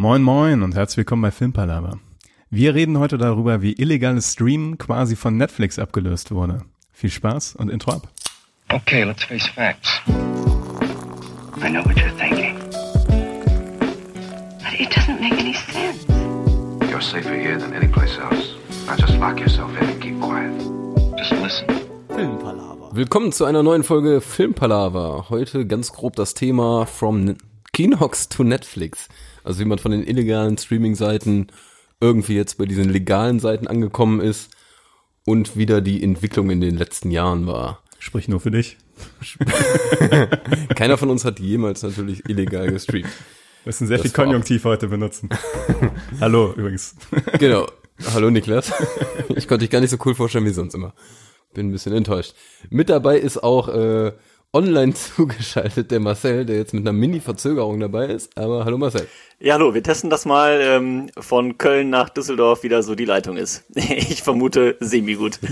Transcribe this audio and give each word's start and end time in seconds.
Moin 0.00 0.22
moin 0.22 0.62
und 0.62 0.74
herzlich 0.76 0.96
willkommen 0.96 1.20
bei 1.20 1.30
Filmpalava. 1.30 1.98
Wir 2.48 2.74
reden 2.74 2.98
heute 2.98 3.18
darüber, 3.18 3.60
wie 3.60 3.74
illegales 3.74 4.32
Streamen 4.32 4.78
quasi 4.78 5.14
von 5.14 5.36
Netflix 5.36 5.78
abgelöst 5.78 6.30
wurde. 6.30 6.62
Viel 6.90 7.10
Spaß 7.10 7.56
und 7.56 7.68
Intro 7.68 7.92
ab. 7.92 8.08
Okay, 8.72 9.04
let's 9.04 9.22
face 9.24 9.46
facts. 9.46 10.00
I 10.08 11.68
know 11.68 11.84
what 11.84 11.98
you're 11.98 12.16
thinking. 12.16 12.56
But 14.62 14.80
it 14.80 14.88
doesn't 14.88 15.20
make 15.20 15.34
any 15.38 15.52
sense. 15.52 16.06
You're 16.90 17.02
safer 17.02 17.34
here 17.34 17.58
than 17.58 17.74
any 17.74 17.86
place 17.86 18.16
else. 18.18 18.56
Now 18.86 18.96
just 18.96 19.18
lock 19.18 19.38
yourself 19.38 19.70
in 19.82 19.86
and 19.86 20.00
keep 20.00 20.18
quiet. 20.18 20.50
Just 21.18 21.32
listen. 21.42 21.66
Willkommen 22.92 23.32
zu 23.32 23.44
einer 23.44 23.62
neuen 23.62 23.82
Folge 23.82 24.22
Filmpalava. 24.22 25.26
Heute 25.28 25.66
ganz 25.66 25.92
grob 25.92 26.16
das 26.16 26.32
Thema 26.32 26.86
From 26.86 27.36
Kinox 27.74 28.30
to 28.30 28.44
Netflix. 28.44 29.10
Also 29.44 29.60
wie 29.60 29.64
man 29.64 29.78
von 29.78 29.92
den 29.92 30.06
illegalen 30.06 30.58
Streaming-Seiten 30.58 31.48
irgendwie 32.00 32.34
jetzt 32.34 32.58
bei 32.58 32.64
diesen 32.64 32.88
legalen 32.88 33.40
Seiten 33.40 33.66
angekommen 33.66 34.20
ist 34.20 34.50
und 35.26 35.56
wieder 35.56 35.80
die 35.80 36.02
Entwicklung 36.02 36.50
in 36.50 36.60
den 36.60 36.76
letzten 36.76 37.10
Jahren 37.10 37.46
war. 37.46 37.82
Sprich 37.98 38.28
nur 38.28 38.40
für 38.40 38.50
dich. 38.50 38.78
Keiner 40.74 40.96
von 40.96 41.10
uns 41.10 41.24
hat 41.24 41.38
jemals 41.38 41.82
natürlich 41.82 42.28
illegal 42.28 42.70
gestreamt. 42.70 43.08
Wir 43.62 43.68
müssen 43.70 43.86
sehr 43.86 43.98
Das 43.98 44.06
viel 44.06 44.12
Konjunktiv 44.12 44.64
heute 44.64 44.88
benutzen. 44.88 45.28
Hallo 46.20 46.54
übrigens. 46.56 46.96
Genau. 47.38 47.66
Hallo 48.14 48.30
Niklas. 48.30 48.72
Ich 49.36 49.46
konnte 49.46 49.64
dich 49.64 49.70
gar 49.70 49.80
nicht 49.80 49.90
so 49.90 49.98
cool 50.06 50.14
vorstellen 50.14 50.46
wie 50.46 50.50
sonst 50.50 50.74
immer. 50.74 50.94
Bin 51.52 51.68
ein 51.68 51.72
bisschen 51.72 51.92
enttäuscht. 51.92 52.34
Mit 52.70 52.88
dabei 52.88 53.18
ist 53.18 53.42
auch 53.42 53.68
äh, 53.68 54.12
online 54.52 54.94
zugeschaltet 54.94 55.90
der 55.90 56.00
Marcel, 56.00 56.44
der 56.44 56.56
jetzt 56.56 56.74
mit 56.74 56.82
einer 56.82 56.92
Mini-Verzögerung 56.92 57.80
dabei 57.80 58.06
ist. 58.06 58.36
Aber 58.36 58.64
hallo 58.64 58.78
Marcel. 58.78 59.06
Ja, 59.38 59.54
hallo, 59.54 59.74
wir 59.74 59.82
testen 59.82 60.10
das 60.10 60.26
mal 60.26 60.60
ähm, 60.62 61.10
von 61.18 61.56
Köln 61.58 61.90
nach 61.90 62.10
Düsseldorf, 62.10 62.62
wie 62.62 62.68
da 62.68 62.82
so 62.82 62.94
die 62.94 63.04
Leitung 63.04 63.36
ist. 63.36 63.64
Ich 63.74 64.22
vermute 64.22 64.76
semi-gut. 64.80 65.38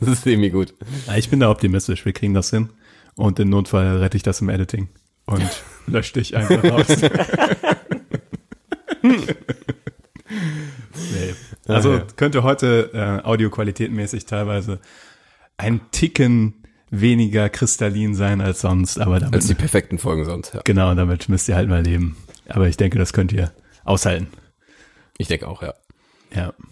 Das 0.00 0.08
ist 0.08 0.24
semi 0.24 0.50
gut. 0.50 0.74
Ja, 1.06 1.16
ich 1.16 1.30
bin 1.30 1.40
da 1.40 1.50
optimistisch, 1.50 2.04
wir 2.04 2.12
kriegen 2.12 2.34
das 2.34 2.50
hin. 2.50 2.68
Und 3.14 3.38
im 3.38 3.48
Notfall 3.48 3.98
rette 3.98 4.16
ich 4.16 4.22
das 4.22 4.40
im 4.40 4.50
Editing. 4.50 4.88
Und 5.24 5.48
lösche 5.86 6.14
dich 6.14 6.36
einfach 6.36 6.62
raus. 6.64 6.86
nee. 9.02 9.34
Also 11.66 11.94
Ah, 11.94 12.06
könnte 12.16 12.42
heute 12.42 12.90
äh, 12.92 13.26
audioqualitätmäßig 13.26 14.26
teilweise 14.26 14.80
ein 15.56 15.80
Ticken 15.92 16.54
weniger 16.90 17.48
kristallin 17.48 18.14
sein 18.14 18.40
als 18.40 18.60
sonst, 18.60 18.98
aber 18.98 19.18
damit, 19.18 19.34
Als 19.34 19.46
die 19.46 19.54
perfekten 19.54 19.98
Folgen 19.98 20.24
sonst, 20.24 20.54
ja. 20.54 20.60
genau, 20.64 20.94
damit 20.94 21.28
müsst 21.28 21.48
ihr 21.48 21.56
halt 21.56 21.68
mal 21.68 21.82
leben. 21.82 22.16
Aber 22.48 22.68
ich 22.68 22.76
denke, 22.76 22.98
das 22.98 23.12
könnt 23.12 23.32
ihr 23.32 23.52
aushalten. 23.84 24.28
Ich 25.18 25.28
denke 25.28 25.48
auch, 25.48 25.62
ja. 25.62 25.74
Ja. 26.34 26.54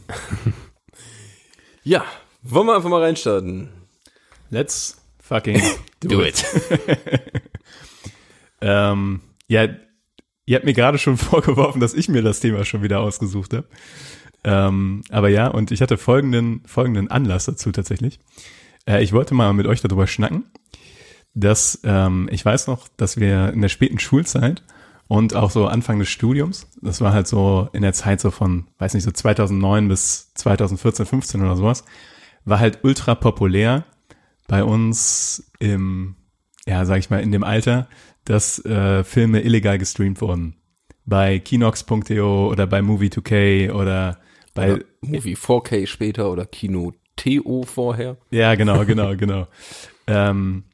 Ja, 1.86 2.02
wollen 2.40 2.66
wir 2.66 2.74
einfach 2.74 2.88
mal 2.88 3.02
reinstarten. 3.02 3.68
Let's 4.48 5.04
fucking 5.20 5.60
do, 6.00 6.22
it. 6.22 6.42
ähm, 8.62 9.20
ja, 9.48 9.68
ihr 10.46 10.56
habt 10.56 10.64
mir 10.64 10.72
gerade 10.72 10.96
schon 10.96 11.18
vorgeworfen, 11.18 11.80
dass 11.80 11.92
ich 11.92 12.08
mir 12.08 12.22
das 12.22 12.40
Thema 12.40 12.64
schon 12.64 12.82
wieder 12.82 13.00
ausgesucht 13.00 13.52
habe. 13.52 13.68
Ähm, 14.44 15.02
aber 15.10 15.28
ja, 15.28 15.48
und 15.48 15.72
ich 15.72 15.82
hatte 15.82 15.98
folgenden, 15.98 16.62
folgenden 16.64 17.10
Anlass 17.10 17.44
dazu 17.44 17.70
tatsächlich. 17.70 18.18
Äh, 18.86 19.02
ich 19.02 19.12
wollte 19.12 19.34
mal 19.34 19.52
mit 19.52 19.66
euch 19.66 19.80
darüber 19.80 20.06
schnacken, 20.06 20.44
dass 21.34 21.80
ähm, 21.84 22.28
ich 22.30 22.44
weiß 22.44 22.66
noch, 22.66 22.88
dass 22.96 23.18
wir 23.18 23.52
in 23.52 23.60
der 23.60 23.68
späten 23.68 23.98
Schulzeit 23.98 24.62
und 25.08 25.34
auch 25.34 25.50
so 25.50 25.66
Anfang 25.66 25.98
des 25.98 26.08
Studiums, 26.08 26.66
das 26.80 27.00
war 27.00 27.12
halt 27.12 27.26
so 27.26 27.68
in 27.72 27.82
der 27.82 27.92
Zeit 27.92 28.20
so 28.20 28.30
von, 28.30 28.68
weiß 28.78 28.94
nicht, 28.94 29.04
so 29.04 29.10
2009 29.10 29.88
bis 29.88 30.32
2014, 30.34 31.06
15 31.06 31.42
oder 31.42 31.56
sowas, 31.56 31.84
war 32.44 32.58
halt 32.58 32.80
ultra 32.82 33.14
populär 33.14 33.84
bei 34.48 34.64
uns 34.64 35.50
im, 35.58 36.16
ja, 36.66 36.84
sag 36.84 36.98
ich 36.98 37.10
mal, 37.10 37.20
in 37.20 37.32
dem 37.32 37.44
Alter, 37.44 37.88
dass 38.24 38.64
äh, 38.64 39.04
Filme 39.04 39.40
illegal 39.40 39.78
gestreamt 39.78 40.20
wurden. 40.20 40.56
Bei 41.04 41.38
Kinox.to 41.38 42.48
oder 42.50 42.66
bei 42.66 42.80
Movie2K 42.80 43.72
oder 43.72 44.18
bei, 44.54 44.74
Oder 44.74 44.84
Movie 45.02 45.34
4K 45.34 45.86
später 45.86 46.30
oder 46.30 46.46
Kino 46.46 46.92
TO 47.16 47.64
vorher. 47.64 48.16
ja, 48.30 48.54
genau, 48.54 48.84
genau, 48.84 49.16
genau. 49.16 49.46
Ähm, 50.06 50.64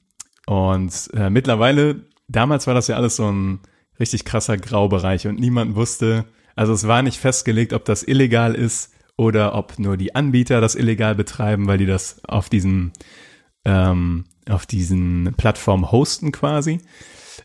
und 0.46 1.10
äh, 1.14 1.30
mittlerweile, 1.30 2.04
damals 2.28 2.66
war 2.66 2.74
das 2.74 2.88
ja 2.88 2.96
alles 2.96 3.16
so 3.16 3.30
ein 3.30 3.60
richtig 3.98 4.24
krasser 4.24 4.56
Graubereich 4.56 5.26
und 5.26 5.38
niemand 5.38 5.76
wusste, 5.76 6.24
also 6.56 6.72
es 6.72 6.86
war 6.86 7.02
nicht 7.02 7.18
festgelegt, 7.18 7.72
ob 7.72 7.84
das 7.84 8.02
illegal 8.02 8.54
ist 8.54 8.92
oder 9.16 9.54
ob 9.54 9.78
nur 9.78 9.96
die 9.96 10.14
Anbieter 10.14 10.60
das 10.60 10.74
illegal 10.74 11.14
betreiben, 11.14 11.66
weil 11.68 11.78
die 11.78 11.86
das 11.86 12.24
auf 12.24 12.48
diesen, 12.48 12.92
ähm, 13.64 14.24
auf 14.48 14.66
diesen 14.66 15.34
Plattformen 15.36 15.92
hosten 15.92 16.32
quasi. 16.32 16.80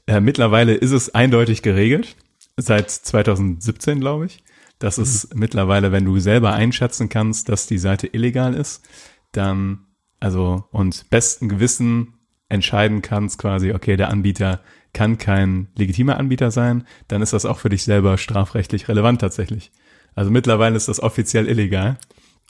Äh, 0.08 0.22
mittlerweile 0.22 0.74
ist 0.74 0.92
es 0.92 1.14
eindeutig 1.14 1.62
geregelt, 1.62 2.16
seit 2.58 2.90
2017, 2.90 4.00
glaube 4.00 4.28
ich. 4.28 4.44
Das 4.80 4.98
ist 4.98 5.34
mittlerweile, 5.36 5.92
wenn 5.92 6.06
du 6.06 6.20
selber 6.20 6.54
einschätzen 6.54 7.10
kannst, 7.10 7.50
dass 7.50 7.68
die 7.68 7.78
Seite 7.78 8.08
illegal 8.08 8.54
ist, 8.54 8.84
dann, 9.32 9.86
also, 10.20 10.66
und 10.72 11.10
besten 11.10 11.50
Gewissen 11.50 12.16
entscheiden 12.50 13.02
kannst 13.02 13.40
quasi, 13.40 13.74
okay, 13.74 13.96
der 13.96 14.10
Anbieter 14.10 14.62
kann 14.94 15.18
kein 15.18 15.68
legitimer 15.76 16.18
Anbieter 16.18 16.52
sein, 16.52 16.86
dann 17.08 17.22
ist 17.22 17.34
das 17.34 17.46
auch 17.46 17.60
für 17.60 17.70
dich 17.70 17.84
selber 17.84 18.18
strafrechtlich 18.18 18.88
relevant 18.88 19.22
tatsächlich. 19.22 19.72
Also 20.16 20.32
mittlerweile 20.32 20.78
ist 20.78 20.88
das 20.88 21.02
offiziell 21.02 21.48
illegal. 21.48 21.98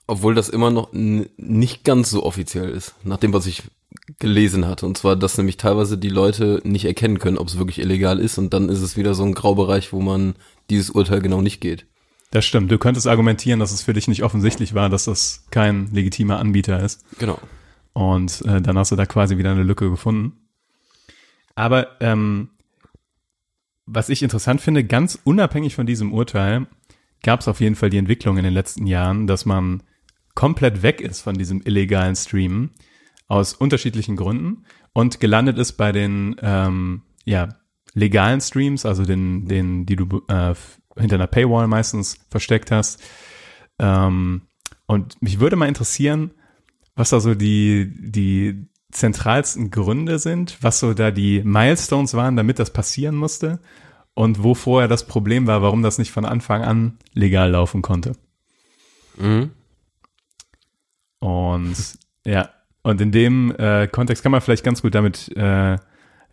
Obwohl 0.08 0.35
das 0.35 0.50
immer 0.50 0.69
noch 0.69 0.90
nicht 0.94 1.84
ganz 1.84 2.12
so 2.12 2.24
offiziell 2.24 2.69
ist, 2.69 2.94
nach 3.03 3.18
dem, 3.18 3.34
was 3.34 3.47
ich 3.47 3.64
gelesen 4.19 4.68
hatte. 4.68 4.85
Und 4.85 4.97
zwar, 4.97 5.16
dass 5.16 5.38
nämlich 5.38 5.58
teilweise 5.58 5.97
die 5.97 6.09
Leute 6.09 6.62
nicht 6.64 6.85
erkennen 6.85 7.18
können, 7.18 7.40
ob 7.40 7.47
es 7.47 7.58
wirklich 7.58 7.80
illegal 7.80 8.19
ist. 8.19 8.38
Und 8.38 8.53
dann 8.53 8.69
ist 8.69 8.81
es 8.81 8.97
wieder 8.97 9.16
so 9.16 9.24
ein 9.24 9.34
Graubereich, 9.34 9.94
wo 9.94 10.02
man 10.02 10.35
dieses 10.69 10.91
Urteil 10.91 11.22
genau 11.22 11.41
nicht 11.41 11.59
geht. 11.59 11.88
Das 12.35 12.44
stimmt. 12.44 12.69
Du 12.69 12.78
könntest 12.78 13.07
argumentieren, 13.07 13.62
dass 13.62 13.72
es 13.72 13.81
für 13.81 13.94
dich 13.94 14.09
nicht 14.09 14.22
offensichtlich 14.22 14.73
war, 14.73 14.90
dass 14.90 15.06
das 15.06 15.46
kein 15.51 15.90
legitimer 15.94 16.38
Anbieter 16.38 16.84
ist. 16.84 17.06
Genau. 17.18 17.40
Und 17.94 18.41
äh, 18.41 18.62
dann 18.62 18.78
hast 18.78 18.91
du 18.91 18.97
da 18.97 19.06
quasi 19.06 19.38
wieder 19.38 19.51
eine 19.51 19.63
Lücke 19.63 19.90
gefunden. 19.90 20.34
Aber 21.56 21.96
ähm, 22.01 22.50
was 23.85 24.09
ich 24.09 24.22
interessant 24.22 24.59
finde, 24.59 24.84
ganz 24.84 25.18
unabhängig 25.23 25.75
von 25.75 25.85
diesem 25.85 26.12
Urteil, 26.12 26.68
gab 27.23 27.40
es 27.40 27.47
auf 27.47 27.62
jeden 27.62 27.75
Fall 27.78 27.90
die 27.90 28.00
Entwicklung 28.00 28.38
in 28.38 28.44
den 28.44 28.53
letzten 28.53 28.85
Jahren, 28.85 29.28
dass 29.28 29.46
man 29.46 29.84
komplett 30.34 30.84
weg 30.84 31.00
ist 31.00 31.22
von 31.22 31.35
diesem 31.38 31.62
illegalen 31.63 32.17
Streamen 32.17 32.72
aus 33.29 33.53
unterschiedlichen 33.53 34.17
Gründen 34.17 34.66
und 34.91 35.22
gelandet 35.22 35.57
ist 35.57 35.78
bei 35.78 35.94
den 35.94 36.35
ähm, 36.41 37.03
ja, 37.23 37.56
legalen 37.94 38.41
Streams, 38.41 38.85
also 38.85 39.06
den, 39.06 39.47
den, 39.47 39.85
die 39.85 39.96
du 39.96 40.22
äh, 40.28 40.53
hinter 40.97 41.16
einer 41.16 41.28
Paywall 41.28 41.67
meistens 41.67 42.17
versteckt 42.29 42.72
hast. 42.72 43.01
Ähm, 43.79 44.44
und 44.85 45.22
mich 45.22 45.39
würde 45.39 45.56
mal 45.56 45.67
interessieren, 45.67 46.31
was 46.95 47.09
da 47.09 47.19
so 47.19 47.35
die, 47.35 47.91
die 47.97 48.67
zentralsten 48.91 49.72
Gründe 49.72 50.19
sind, 50.19 50.57
was 50.61 50.79
so 50.79 50.94
da 50.94 51.11
die 51.11 51.41
Milestones 51.44 52.13
waren, 52.13 52.35
damit 52.35 52.59
das 52.59 52.72
passieren 52.72 53.16
musste 53.16 53.59
und 54.13 54.44
wo 54.44 54.53
vorher 54.55 54.88
das 54.88 55.05
Problem 55.05 55.47
war, 55.47 55.61
warum 55.61 55.84
das 55.84 55.97
nicht 55.97 56.11
von 56.11 56.25
Anfang 56.25 56.63
an 56.63 56.97
legal 57.13 57.51
laufen 57.51 57.81
konnte. 57.81 58.13
Mhm. 59.17 59.51
Und 61.19 61.75
ja, 62.25 62.50
und 62.81 63.01
in 63.01 63.11
dem 63.11 63.53
äh, 63.57 63.88
Kontext 63.88 64.23
kann 64.23 64.31
man 64.31 64.41
vielleicht 64.41 64.63
ganz 64.63 64.81
gut 64.81 64.95
damit 64.95 65.35
äh, 65.35 65.78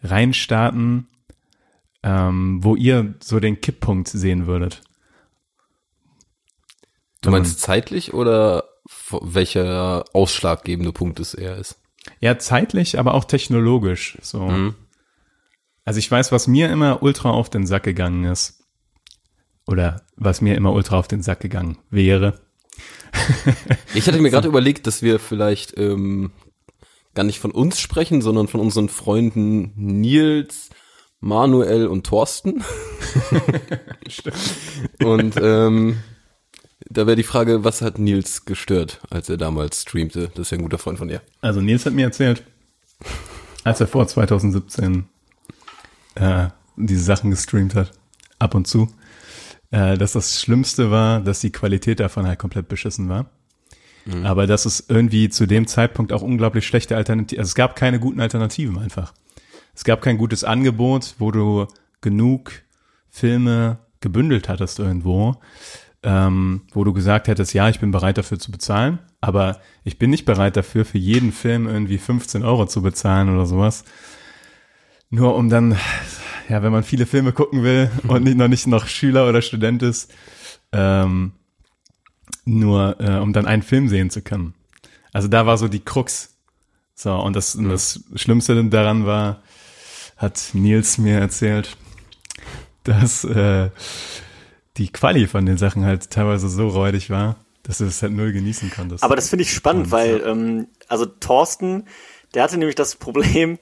reinstarten, 0.03 1.09
ähm, 2.03 2.63
wo 2.63 2.77
ihr 2.77 3.15
so 3.21 3.41
den 3.41 3.61
Kipppunkt 3.61 4.09
sehen 4.09 4.47
würdet. 4.47 4.83
Du 7.21 7.31
meinst 7.31 7.61
zeitlich 7.61 8.13
oder 8.13 8.65
welcher 9.11 10.05
ausschlaggebende 10.13 10.93
Punkt 10.93 11.21
es 11.21 11.35
eher 11.35 11.57
ist? 11.57 11.79
Ja, 12.21 12.39
zeitlich, 12.39 12.99
aber 12.99 13.15
auch 13.15 13.25
technologisch. 13.25 14.19
So. 14.23 14.41
Mhm. 14.41 14.75
Also 15.85 15.99
ich 15.99 16.11
weiß, 16.11 16.33
was 16.33 16.49
mir 16.49 16.71
immer 16.71 17.03
ultra 17.03 17.31
auf 17.31 17.49
den 17.49 17.67
Sack 17.67 17.85
gegangen 17.85 18.25
ist. 18.25 18.65
Oder 19.67 20.03
was 20.17 20.41
mir 20.41 20.57
immer 20.57 20.73
ultra 20.73 20.99
auf 20.99 21.07
den 21.07 21.23
Sack 21.23 21.41
gegangen 21.41 21.79
wäre. 21.91 22.41
Ich 23.95 24.07
hatte 24.07 24.21
mir 24.23 24.31
gerade 24.31 24.49
überlegt, 24.49 24.87
dass 24.87 25.03
wir 25.03 25.19
vielleicht 25.19 25.77
ähm, 25.77 26.33
gar 27.15 27.25
nicht 27.25 27.41
von 27.41 27.51
uns 27.51 27.79
sprechen, 27.79 28.23
sondern 28.23 28.49
von 28.49 28.59
unseren 28.59 28.89
Freunden 28.89 29.73
Nils, 29.77 30.71
Manuel 31.23 31.87
und 31.87 32.05
Thorsten. 32.05 32.65
und 35.05 35.35
ähm, 35.41 35.99
da 36.91 37.07
wäre 37.07 37.17
die 37.17 37.23
Frage, 37.23 37.65
was 37.65 37.81
hat 37.81 37.99
Nils 37.99 38.45
gestört, 38.45 39.01
als 39.09 39.29
er 39.29 39.37
damals 39.37 39.83
streamte? 39.83 40.29
Das 40.35 40.47
ist 40.47 40.51
ja 40.51 40.59
ein 40.59 40.63
guter 40.63 40.79
Freund 40.79 40.99
von 40.99 41.09
dir. 41.09 41.23
Also 41.41 41.61
Nils 41.61 41.87
hat 41.87 41.95
mir 41.95 42.07
erzählt, 42.07 42.43
als 43.63 43.81
er 43.81 43.87
vor 43.87 44.07
2017 44.07 45.05
äh, 46.17 46.49
diese 46.77 47.05
Sachen 47.05 47.31
gestreamt 47.31 47.77
hat. 47.77 47.93
ab 48.41 48.57
und 48.57 48.67
zu, 48.67 48.89
äh, 49.71 49.97
dass 49.97 50.13
das 50.13 50.41
Schlimmste 50.41 50.91
war, 50.91 51.21
dass 51.21 51.39
die 51.39 51.53
Qualität 51.53 52.01
davon 52.01 52.27
halt 52.27 52.41
komplett 52.41 52.67
beschissen 52.67 53.09
war. 53.09 53.31
Mhm. 54.07 54.27
Aber 54.27 54.49
dass 54.49 54.67
es 54.67 54.85
irgendwie 54.89 55.29
zu 55.29 55.47
dem 55.47 55.69
Zeitpunkt 55.69 56.13
auch 56.13 56.23
unglaublich 56.23 56.67
schlechte 56.67 56.97
Alternativen, 56.97 57.41
also 57.41 57.51
es 57.51 57.55
gab 57.55 57.77
keine 57.77 58.01
guten 58.01 58.21
Alternativen 58.21 58.77
einfach. 58.77 59.15
Es 59.75 59.85
gab 59.85 60.03
kein 60.03 60.19
gutes 60.19 60.45
Angebot, 60.45 61.15
wo 61.19 61.31
du 61.31 61.67
genug 62.01 62.53
Filme 63.09 63.79
gebündelt 64.01 64.49
hattest 64.49 64.79
irgendwo, 64.79 65.37
ähm, 66.03 66.63
wo 66.73 66.85
du 66.85 66.93
gesagt 66.93 67.29
hättest, 67.29 67.55
ja, 67.55 67.69
ich 67.69 67.81
bin 67.81 67.91
bereit 67.91 68.19
dafür 68.19 68.39
zu 68.39 68.51
bezahlen, 68.51 68.99
aber 69.21 69.61
ich 69.85 69.99
bin 69.99 70.11
nicht 70.11 70.25
bereit 70.25 70.57
dafür, 70.57 70.85
für 70.85 70.99
jeden 70.99 71.33
Film 71.33 71.67
irgendwie 71.67 71.99
15 71.99 72.43
Euro 72.43 72.67
zu 72.67 72.83
bezahlen 72.83 73.33
oder 73.33 73.47
sowas. 73.47 73.85
Nur 75.09 75.37
um 75.37 75.49
dann, 75.49 75.77
ja, 76.49 76.63
wenn 76.63 76.73
man 76.73 76.83
viele 76.83 77.07
Filme 77.07 77.33
gucken 77.33 77.63
will 77.63 77.91
und 78.09 78.25
nicht, 78.25 78.37
noch 78.37 78.49
nicht 78.49 78.67
noch 78.67 78.87
Schüler 78.87 79.29
oder 79.29 79.41
Student 79.41 79.83
ist, 79.83 80.13
ähm, 80.73 81.33
nur 82.45 83.01
äh, 83.01 83.19
um 83.19 83.33
dann 83.33 83.47
einen 83.47 83.63
Film 83.63 83.89
sehen 83.89 84.11
zu 84.11 84.23
können. 84.23 84.55
Also 85.13 85.29
da 85.29 85.47
war 85.47 85.57
so 85.57 85.69
die 85.69 85.85
Krux. 85.85 86.37
So, 86.95 87.15
und 87.15 87.37
das, 87.37 87.55
und 87.55 87.69
das 87.69 88.05
Schlimmste 88.17 88.65
daran 88.65 89.07
war, 89.07 89.43
hat 90.23 90.51
Nils 90.53 90.99
mir 90.99 91.19
erzählt, 91.19 91.77
dass 92.85 93.25
äh, 93.25 93.71
die 94.77 94.91
Quali 94.91 95.27
von 95.27 95.45
den 95.45 95.59
Sachen 95.59 95.85
halt 95.85 96.11
teilweise 96.11 96.49
so 96.49 96.69
räudig 96.69 97.11
war, 97.11 97.37
dass 97.65 97.79
du 97.79 97.85
es 97.85 98.01
halt 98.03 98.13
null 98.13 98.33
genießen 98.33 98.71
konntest. 98.71 99.05
Aber 99.05 99.17
das 99.17 99.29
finde 99.29 99.43
ich 99.43 99.53
spannend, 99.53 99.87
und, 99.87 99.91
weil, 99.91 100.23
ähm, 100.25 100.69
also 100.89 101.05
Thorsten, 101.07 101.87
der 102.35 102.45
hatte 102.45 102.57
nämlich 102.57 102.77
das 102.77 102.97
Problem, 102.97 103.59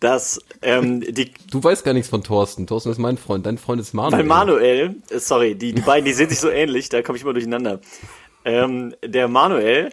dass 0.00 0.40
ähm, 0.62 1.00
die. 1.00 1.32
Du 1.50 1.62
weißt 1.62 1.84
gar 1.84 1.92
nichts 1.92 2.08
von 2.08 2.22
Thorsten. 2.22 2.66
Thorsten 2.66 2.90
ist 2.90 2.98
mein 2.98 3.18
Freund. 3.18 3.46
Dein 3.46 3.58
Freund 3.58 3.80
ist 3.80 3.92
Manuel. 3.92 4.18
Weil 4.18 4.24
Manuel, 4.24 4.96
äh, 5.10 5.18
sorry, 5.18 5.54
die, 5.54 5.72
die 5.72 5.82
beiden, 5.82 6.04
die 6.04 6.12
sehen 6.12 6.28
sich 6.28 6.38
so 6.38 6.50
ähnlich, 6.50 6.88
da 6.88 7.02
komme 7.02 7.16
ich 7.16 7.22
immer 7.22 7.32
durcheinander. 7.32 7.80
Ähm, 8.44 8.94
der 9.04 9.28
Manuel, 9.28 9.92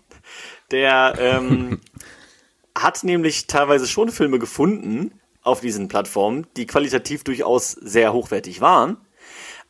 der 0.70 1.14
ähm, 1.18 1.80
hat 2.76 3.02
nämlich 3.04 3.46
teilweise 3.46 3.86
schon 3.86 4.10
Filme 4.10 4.38
gefunden 4.38 5.17
auf 5.48 5.60
diesen 5.60 5.88
Plattformen, 5.88 6.46
die 6.56 6.66
qualitativ 6.66 7.24
durchaus 7.24 7.72
sehr 7.72 8.12
hochwertig 8.12 8.60
waren. 8.60 8.98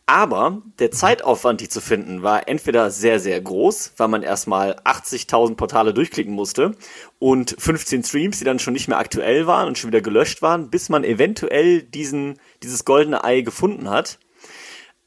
Aber 0.08 0.62
der 0.78 0.90
Zeitaufwand, 0.90 1.60
die 1.60 1.68
zu 1.68 1.82
finden, 1.82 2.22
war 2.22 2.48
entweder 2.48 2.90
sehr, 2.90 3.20
sehr 3.20 3.38
groß, 3.42 3.92
weil 3.98 4.08
man 4.08 4.22
erstmal 4.22 4.72
80.000 4.76 5.54
Portale 5.56 5.92
durchklicken 5.92 6.32
musste 6.32 6.72
und 7.18 7.54
15 7.58 8.04
Streams, 8.04 8.38
die 8.38 8.46
dann 8.46 8.58
schon 8.58 8.72
nicht 8.72 8.88
mehr 8.88 8.96
aktuell 8.96 9.46
waren 9.46 9.68
und 9.68 9.76
schon 9.76 9.88
wieder 9.90 10.00
gelöscht 10.00 10.40
waren, 10.40 10.70
bis 10.70 10.88
man 10.88 11.04
eventuell 11.04 11.82
diesen, 11.82 12.38
dieses 12.62 12.86
goldene 12.86 13.22
Ei 13.22 13.42
gefunden 13.42 13.90
hat. 13.90 14.18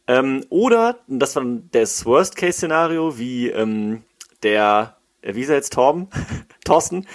Ähm, 0.05 0.45
oder, 0.49 0.99
das 1.07 1.35
war 1.35 1.45
das 1.71 2.05
Worst-Case-Szenario, 2.05 3.17
wie 3.17 3.49
ähm, 3.49 4.03
der, 4.43 4.97
äh, 5.23 5.33
wie 5.33 5.41
ist 5.41 5.49
er 5.49 5.55
jetzt, 5.55 5.73
Torben? 5.73 6.09
Thorsten? 6.63 7.07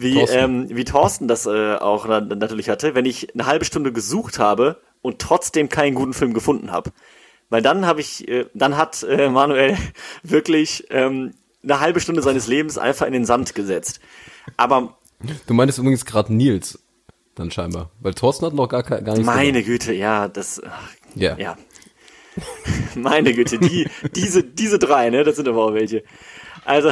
Wie, 0.00 0.14
Thorsten. 0.14 0.38
Ähm, 0.38 0.66
wie 0.70 0.84
Thorsten 0.84 1.26
das 1.26 1.46
äh, 1.46 1.74
auch 1.74 2.06
natürlich 2.06 2.68
hatte, 2.68 2.94
wenn 2.94 3.04
ich 3.04 3.34
eine 3.34 3.46
halbe 3.46 3.64
Stunde 3.64 3.92
gesucht 3.92 4.38
habe 4.38 4.80
und 5.02 5.18
trotzdem 5.18 5.68
keinen 5.68 5.96
guten 5.96 6.14
Film 6.14 6.34
gefunden 6.34 6.70
habe. 6.70 6.92
Weil 7.50 7.62
dann 7.62 7.84
habe 7.84 8.00
ich, 8.00 8.28
äh, 8.28 8.46
dann 8.54 8.76
hat 8.76 9.02
äh, 9.02 9.28
Manuel 9.28 9.76
wirklich 10.22 10.86
ähm, 10.90 11.34
eine 11.64 11.80
halbe 11.80 11.98
Stunde 11.98 12.22
seines 12.22 12.46
Lebens 12.46 12.78
einfach 12.78 13.06
in 13.06 13.12
den 13.12 13.24
Sand 13.24 13.56
gesetzt. 13.56 13.98
Aber 14.56 14.96
du 15.48 15.54
meintest 15.54 15.80
übrigens 15.80 16.04
gerade 16.04 16.32
Nils, 16.32 16.78
dann 17.34 17.50
scheinbar, 17.50 17.90
weil 17.98 18.14
Thorsten 18.14 18.46
hat 18.46 18.54
noch 18.54 18.68
gar, 18.68 18.84
gar 18.84 19.00
nichts. 19.00 19.26
Meine 19.26 19.64
gesagt. 19.64 19.66
Güte, 19.66 19.94
ja, 19.94 20.28
das, 20.28 20.62
yeah. 21.16 21.36
ja. 21.40 21.56
Meine 22.94 23.34
Güte, 23.34 23.58
die, 23.58 23.88
diese, 24.14 24.44
diese 24.44 24.78
drei, 24.78 25.10
ne, 25.10 25.24
das 25.24 25.34
sind 25.34 25.48
aber 25.48 25.64
auch 25.64 25.74
welche. 25.74 26.04
Also, 26.64 26.90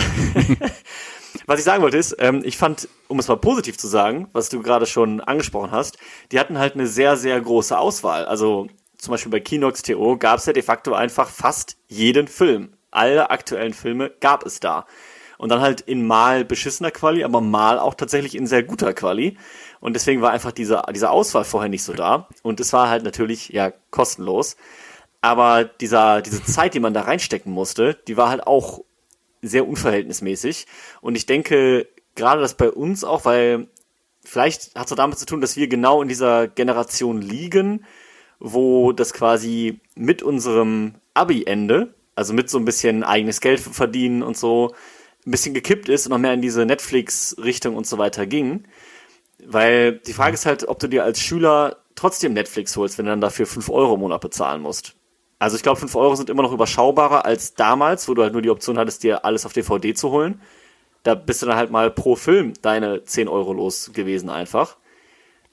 was 1.46 1.60
ich 1.60 1.64
sagen 1.64 1.82
wollte 1.82 1.96
ist, 1.96 2.16
ähm, 2.18 2.42
ich 2.44 2.56
fand, 2.56 2.88
um 3.08 3.18
es 3.18 3.28
mal 3.28 3.36
positiv 3.36 3.78
zu 3.78 3.86
sagen, 3.86 4.28
was 4.32 4.48
du 4.48 4.62
gerade 4.62 4.86
schon 4.86 5.20
angesprochen 5.20 5.70
hast, 5.70 5.98
die 6.32 6.40
hatten 6.40 6.58
halt 6.58 6.74
eine 6.74 6.86
sehr, 6.86 7.16
sehr 7.16 7.40
große 7.40 7.78
Auswahl. 7.78 8.26
Also 8.26 8.66
zum 8.98 9.12
Beispiel 9.12 9.32
bei 9.32 9.40
Kinox.to 9.40 10.16
gab 10.18 10.38
es 10.38 10.46
ja 10.46 10.52
de 10.52 10.62
facto 10.62 10.94
einfach 10.94 11.28
fast 11.28 11.76
jeden 11.88 12.28
Film. 12.28 12.72
Alle 12.90 13.30
aktuellen 13.30 13.74
Filme 13.74 14.10
gab 14.20 14.44
es 14.44 14.60
da. 14.60 14.86
Und 15.38 15.50
dann 15.50 15.60
halt 15.60 15.82
in 15.82 16.06
mal 16.06 16.44
beschissener 16.44 16.90
Quali, 16.90 17.22
aber 17.22 17.42
mal 17.42 17.78
auch 17.78 17.94
tatsächlich 17.94 18.34
in 18.34 18.46
sehr 18.46 18.62
guter 18.62 18.94
Quali. 18.94 19.36
Und 19.80 19.94
deswegen 19.94 20.22
war 20.22 20.30
einfach 20.30 20.52
diese, 20.52 20.82
diese 20.94 21.10
Auswahl 21.10 21.44
vorher 21.44 21.68
nicht 21.68 21.82
so 21.82 21.92
da. 21.92 22.26
Und 22.42 22.58
es 22.58 22.72
war 22.72 22.88
halt 22.88 23.04
natürlich, 23.04 23.50
ja, 23.50 23.70
kostenlos. 23.90 24.56
Aber 25.20 25.64
dieser, 25.64 26.22
diese 26.22 26.42
Zeit, 26.42 26.72
die 26.74 26.80
man 26.80 26.94
da 26.94 27.02
reinstecken 27.02 27.52
musste, 27.52 27.98
die 28.08 28.16
war 28.16 28.30
halt 28.30 28.46
auch 28.46 28.80
sehr 29.48 29.66
unverhältnismäßig. 29.66 30.66
Und 31.00 31.16
ich 31.16 31.26
denke, 31.26 31.88
gerade 32.14 32.40
das 32.40 32.54
bei 32.54 32.70
uns 32.70 33.04
auch, 33.04 33.24
weil 33.24 33.68
vielleicht 34.24 34.74
hat 34.74 34.90
es 34.90 34.96
damit 34.96 35.18
zu 35.18 35.26
tun, 35.26 35.40
dass 35.40 35.56
wir 35.56 35.68
genau 35.68 36.02
in 36.02 36.08
dieser 36.08 36.48
Generation 36.48 37.22
liegen, 37.22 37.84
wo 38.38 38.92
das 38.92 39.12
quasi 39.12 39.80
mit 39.94 40.22
unserem 40.22 40.94
Abi-Ende, 41.14 41.94
also 42.14 42.32
mit 42.34 42.50
so 42.50 42.58
ein 42.58 42.64
bisschen 42.64 43.04
eigenes 43.04 43.40
Geld 43.40 43.60
verdienen 43.60 44.22
und 44.22 44.36
so, 44.36 44.74
ein 45.26 45.30
bisschen 45.30 45.54
gekippt 45.54 45.88
ist 45.88 46.06
und 46.06 46.10
noch 46.10 46.18
mehr 46.18 46.34
in 46.34 46.42
diese 46.42 46.64
Netflix-Richtung 46.64 47.76
und 47.76 47.86
so 47.86 47.98
weiter 47.98 48.26
ging. 48.26 48.64
Weil 49.44 49.98
die 49.98 50.12
Frage 50.12 50.34
ist 50.34 50.46
halt, 50.46 50.68
ob 50.68 50.78
du 50.78 50.88
dir 50.88 51.04
als 51.04 51.20
Schüler 51.20 51.78
trotzdem 51.94 52.32
Netflix 52.32 52.76
holst, 52.76 52.98
wenn 52.98 53.06
du 53.06 53.12
dann 53.12 53.20
dafür 53.20 53.46
5 53.46 53.68
Euro 53.70 53.94
im 53.94 54.00
Monat 54.00 54.20
bezahlen 54.20 54.62
musst. 54.62 54.94
Also 55.38 55.56
ich 55.56 55.62
glaube, 55.62 55.78
5 55.78 55.94
Euro 55.96 56.14
sind 56.14 56.30
immer 56.30 56.42
noch 56.42 56.52
überschaubarer 56.52 57.24
als 57.24 57.54
damals, 57.54 58.08
wo 58.08 58.14
du 58.14 58.22
halt 58.22 58.32
nur 58.32 58.42
die 58.42 58.50
Option 58.50 58.78
hattest, 58.78 59.02
dir 59.02 59.24
alles 59.24 59.44
auf 59.44 59.52
DVD 59.52 59.94
zu 59.94 60.10
holen. 60.10 60.40
Da 61.02 61.14
bist 61.14 61.42
du 61.42 61.46
dann 61.46 61.56
halt 61.56 61.70
mal 61.70 61.90
pro 61.90 62.16
Film 62.16 62.54
deine 62.62 63.04
10 63.04 63.28
Euro 63.28 63.52
los 63.52 63.90
gewesen 63.92 64.30
einfach. 64.30 64.76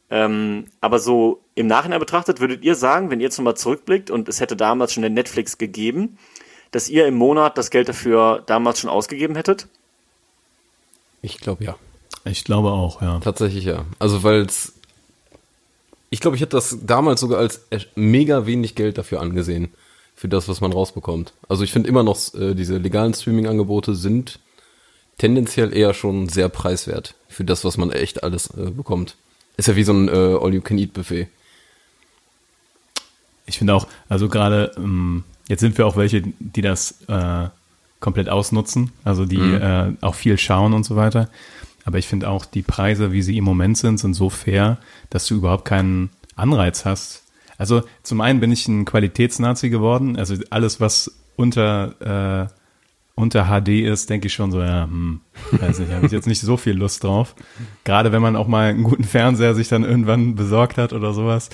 Ähm, 0.09 0.65
aber 0.79 0.99
so 0.99 1.41
im 1.55 1.67
Nachhinein 1.67 1.99
betrachtet, 1.99 2.39
würdet 2.39 2.63
ihr 2.63 2.75
sagen, 2.75 3.09
wenn 3.09 3.19
ihr 3.19 3.25
jetzt 3.25 3.37
nochmal 3.37 3.57
zurückblickt 3.57 4.09
und 4.09 4.29
es 4.29 4.39
hätte 4.39 4.55
damals 4.55 4.93
schon 4.93 5.03
eine 5.03 5.13
Netflix 5.13 5.57
gegeben, 5.57 6.17
dass 6.71 6.89
ihr 6.89 7.05
im 7.05 7.15
Monat 7.15 7.57
das 7.57 7.69
Geld 7.69 7.89
dafür 7.89 8.41
damals 8.45 8.79
schon 8.79 8.89
ausgegeben 8.89 9.35
hättet? 9.35 9.67
Ich 11.21 11.37
glaube 11.37 11.63
ja. 11.63 11.75
Ich 12.25 12.43
glaube 12.43 12.71
auch, 12.71 13.01
ja. 13.01 13.19
Tatsächlich 13.19 13.65
ja. 13.65 13.85
Also 13.99 14.23
weil 14.23 14.41
es 14.41 14.73
ich 16.13 16.19
glaube, 16.19 16.35
ich 16.35 16.43
hätte 16.43 16.55
das 16.57 16.77
damals 16.85 17.21
sogar 17.21 17.39
als 17.39 17.61
mega 17.95 18.45
wenig 18.45 18.75
Geld 18.75 18.99
dafür 18.99 19.19
angesehen, 19.19 19.69
für 20.15 20.27
das, 20.27 20.47
was 20.47 20.61
man 20.61 20.71
rausbekommt. 20.71 21.33
Also 21.49 21.63
ich 21.63 21.71
finde 21.71 21.89
immer 21.89 22.03
noch, 22.03 22.35
äh, 22.35 22.53
diese 22.53 22.77
legalen 22.77 23.15
Streaming-Angebote 23.15 23.95
sind 23.95 24.37
tendenziell 25.17 25.75
eher 25.75 25.95
schon 25.95 26.29
sehr 26.29 26.49
preiswert 26.49 27.15
für 27.29 27.43
das, 27.43 27.65
was 27.65 27.77
man 27.77 27.91
echt 27.91 28.23
alles 28.23 28.51
äh, 28.55 28.69
bekommt. 28.69 29.15
Ist 29.57 29.67
ja 29.67 29.75
wie 29.75 29.83
so 29.83 29.91
ein 29.91 30.07
äh, 30.07 30.37
All-You-Can-Eat-Buffet. 30.39 31.29
Ich 33.47 33.57
finde 33.57 33.73
auch, 33.73 33.87
also 34.07 34.29
gerade, 34.29 34.71
ähm, 34.77 35.23
jetzt 35.47 35.61
sind 35.61 35.79
wir 35.79 35.87
auch 35.87 35.97
welche, 35.97 36.21
die 36.37 36.61
das 36.61 37.01
äh, 37.07 37.47
komplett 37.99 38.29
ausnutzen, 38.29 38.91
also 39.03 39.25
die 39.25 39.37
mhm. 39.37 39.61
äh, 39.61 39.93
auch 40.01 40.13
viel 40.13 40.37
schauen 40.37 40.73
und 40.73 40.83
so 40.83 40.95
weiter. 40.95 41.27
Aber 41.85 41.97
ich 41.97 42.07
finde 42.07 42.29
auch, 42.29 42.45
die 42.45 42.61
Preise, 42.61 43.11
wie 43.11 43.21
sie 43.21 43.37
im 43.37 43.43
Moment 43.43 43.77
sind, 43.77 43.97
sind 43.97 44.13
so 44.13 44.29
fair, 44.29 44.77
dass 45.09 45.27
du 45.27 45.35
überhaupt 45.35 45.65
keinen 45.65 46.09
Anreiz 46.35 46.85
hast. 46.85 47.23
Also 47.57 47.83
zum 48.03 48.21
einen 48.21 48.39
bin 48.39 48.51
ich 48.51 48.67
ein 48.67 48.85
Qualitätsnazi 48.85 49.69
geworden. 49.69 50.17
Also 50.17 50.35
alles, 50.49 50.79
was 50.79 51.19
unter, 51.35 52.47
äh, 52.47 52.53
unter 53.15 53.45
HD 53.45 53.83
ist, 53.85 54.09
denke 54.09 54.27
ich 54.27 54.33
schon 54.33 54.51
so, 54.51 54.61
ja, 54.61 54.85
hm, 54.85 55.21
weiß 55.51 55.79
nicht, 55.79 55.91
habe 55.91 56.05
ich 56.05 56.11
jetzt 56.11 56.27
nicht 56.27 56.41
so 56.41 56.57
viel 56.57 56.73
Lust 56.73 57.03
drauf. 57.03 57.35
Gerade 57.83 58.11
wenn 58.11 58.21
man 58.21 58.35
auch 58.35 58.47
mal 58.47 58.69
einen 58.69 58.83
guten 58.83 59.03
Fernseher 59.03 59.53
sich 59.53 59.67
dann 59.67 59.83
irgendwann 59.83 60.35
besorgt 60.35 60.77
hat 60.77 60.93
oder 60.93 61.13
sowas. 61.13 61.49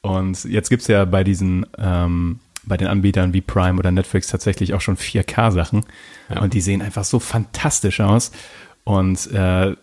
Und 0.00 0.44
jetzt 0.44 0.70
gibt's 0.70 0.88
ja 0.88 1.04
bei 1.04 1.22
diesen 1.22 1.66
ähm, 1.78 2.40
bei 2.64 2.76
den 2.76 2.88
Anbietern 2.88 3.32
wie 3.32 3.40
Prime 3.40 3.78
oder 3.78 3.90
Netflix 3.90 4.28
tatsächlich 4.28 4.74
auch 4.74 4.80
schon 4.80 4.96
4K-Sachen. 4.96 5.84
Ja. 6.28 6.40
Und 6.40 6.54
die 6.54 6.60
sehen 6.60 6.82
einfach 6.82 7.04
so 7.04 7.18
fantastisch 7.18 8.00
aus. 8.00 8.32
Und 8.84 9.30
äh, 9.32 9.76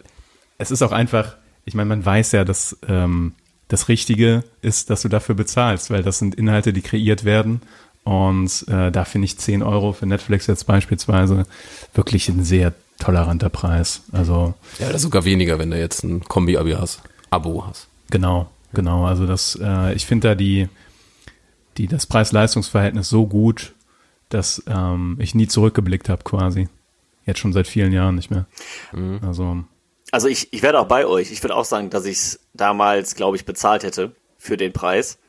es 0.57 0.71
ist 0.71 0.81
auch 0.81 0.91
einfach, 0.91 1.35
ich 1.65 1.73
meine, 1.73 1.89
man 1.89 2.05
weiß 2.05 2.33
ja, 2.33 2.43
dass 2.43 2.77
ähm, 2.87 3.33
das 3.67 3.87
Richtige 3.87 4.43
ist, 4.61 4.89
dass 4.89 5.03
du 5.03 5.09
dafür 5.09 5.35
bezahlst, 5.35 5.91
weil 5.91 6.03
das 6.03 6.19
sind 6.19 6.35
Inhalte, 6.35 6.73
die 6.73 6.81
kreiert 6.81 7.23
werden. 7.23 7.61
Und 8.03 8.67
äh, 8.67 8.91
da 8.91 9.05
finde 9.05 9.25
ich 9.25 9.37
10 9.37 9.61
Euro 9.61 9.93
für 9.93 10.05
Netflix 10.05 10.47
jetzt 10.47 10.65
beispielsweise 10.65 11.45
wirklich 11.93 12.27
ein 12.29 12.43
sehr 12.43 12.73
toleranter 12.97 13.49
Preis. 13.49 14.01
Also 14.11 14.55
ja, 14.79 14.89
oder 14.89 14.99
sogar 14.99 15.25
weniger, 15.25 15.59
wenn 15.59 15.71
du 15.71 15.79
jetzt 15.79 16.03
ein 16.03 16.23
Kombi-Abi 16.23 16.71
hast, 16.71 17.01
Abo 17.29 17.65
hast. 17.65 17.87
Genau, 18.09 18.49
genau. 18.73 19.05
Also 19.05 19.27
das, 19.27 19.57
äh, 19.61 19.93
ich 19.93 20.05
finde 20.05 20.29
da 20.29 20.35
die, 20.35 20.67
die 21.77 21.87
das 21.87 22.07
Preis-Leistungs-Verhältnis 22.07 23.09
so 23.09 23.27
gut, 23.27 23.73
dass 24.29 24.63
ähm, 24.67 25.17
ich 25.19 25.35
nie 25.35 25.47
zurückgeblickt 25.47 26.09
habe 26.09 26.23
quasi. 26.23 26.67
Jetzt 27.29 27.39
schon 27.39 27.53
seit 27.53 27.67
vielen 27.67 27.91
Jahren 27.91 28.15
nicht 28.15 28.31
mehr. 28.31 28.47
Mhm. 28.91 29.19
Also. 29.25 29.63
Also 30.11 30.27
ich, 30.27 30.51
ich 30.51 30.63
werde 30.63 30.79
auch 30.79 30.87
bei 30.87 31.05
euch. 31.05 31.31
Ich 31.31 31.43
würde 31.43 31.55
auch 31.55 31.65
sagen, 31.65 31.91
dass 31.91 32.05
ich 32.05 32.17
es 32.17 32.39
damals, 32.53 33.13
glaube 33.13 33.37
ich, 33.37 33.45
bezahlt 33.45 33.83
hätte 33.83 34.15
für 34.39 34.57
den 34.57 34.73
Preis. 34.73 35.19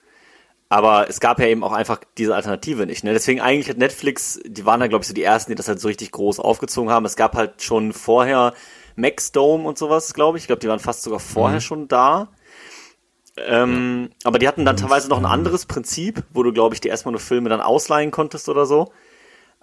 Aber 0.71 1.11
es 1.11 1.21
gab 1.21 1.39
ja 1.41 1.47
eben 1.47 1.63
auch 1.63 1.73
einfach 1.73 2.01
diese 2.17 2.35
Alternative 2.35 2.87
nicht. 2.87 3.05
Ne? 3.05 3.13
Deswegen 3.13 3.41
eigentlich 3.41 3.69
hat 3.69 3.77
Netflix, 3.77 4.41
die 4.47 4.65
waren 4.65 4.81
da 4.81 4.87
glaube 4.87 5.03
ich 5.03 5.09
so 5.09 5.15
die 5.15 5.23
ersten, 5.23 5.53
die 5.53 5.57
das 5.57 5.69
halt 5.69 5.81
so 5.81 5.89
richtig 5.89 6.13
groß 6.13 6.41
aufgezogen 6.41 6.91
haben. 6.91 7.05
Es 7.05 7.17
gab 7.17 7.35
halt 7.35 7.63
schon 7.63 7.93
vorher 7.93 8.55
Maxdome 8.97 9.69
und 9.69 9.77
sowas, 9.77 10.15
glaube 10.15 10.39
ich. 10.39 10.45
Ich 10.45 10.47
glaube, 10.47 10.61
die 10.61 10.69
waren 10.69 10.79
fast 10.79 11.03
sogar 11.03 11.21
vorher 11.21 11.59
mhm. 11.59 11.63
schon 11.63 11.89
da. 11.89 12.29
Ähm, 13.37 14.11
ja. 14.11 14.17
Aber 14.25 14.39
die 14.39 14.49
hatten 14.49 14.65
dann 14.65 14.77
teilweise 14.77 15.11
noch 15.11 15.19
ein 15.19 15.27
anderes 15.27 15.67
Prinzip, 15.67 16.23
wo 16.33 16.43
du, 16.43 16.53
glaube 16.53 16.75
ich, 16.75 16.81
dir 16.81 16.89
erstmal 16.91 17.13
nur 17.13 17.21
Filme 17.21 17.51
dann 17.51 17.61
ausleihen 17.61 18.11
konntest 18.11 18.49
oder 18.49 18.65
so. 18.65 18.91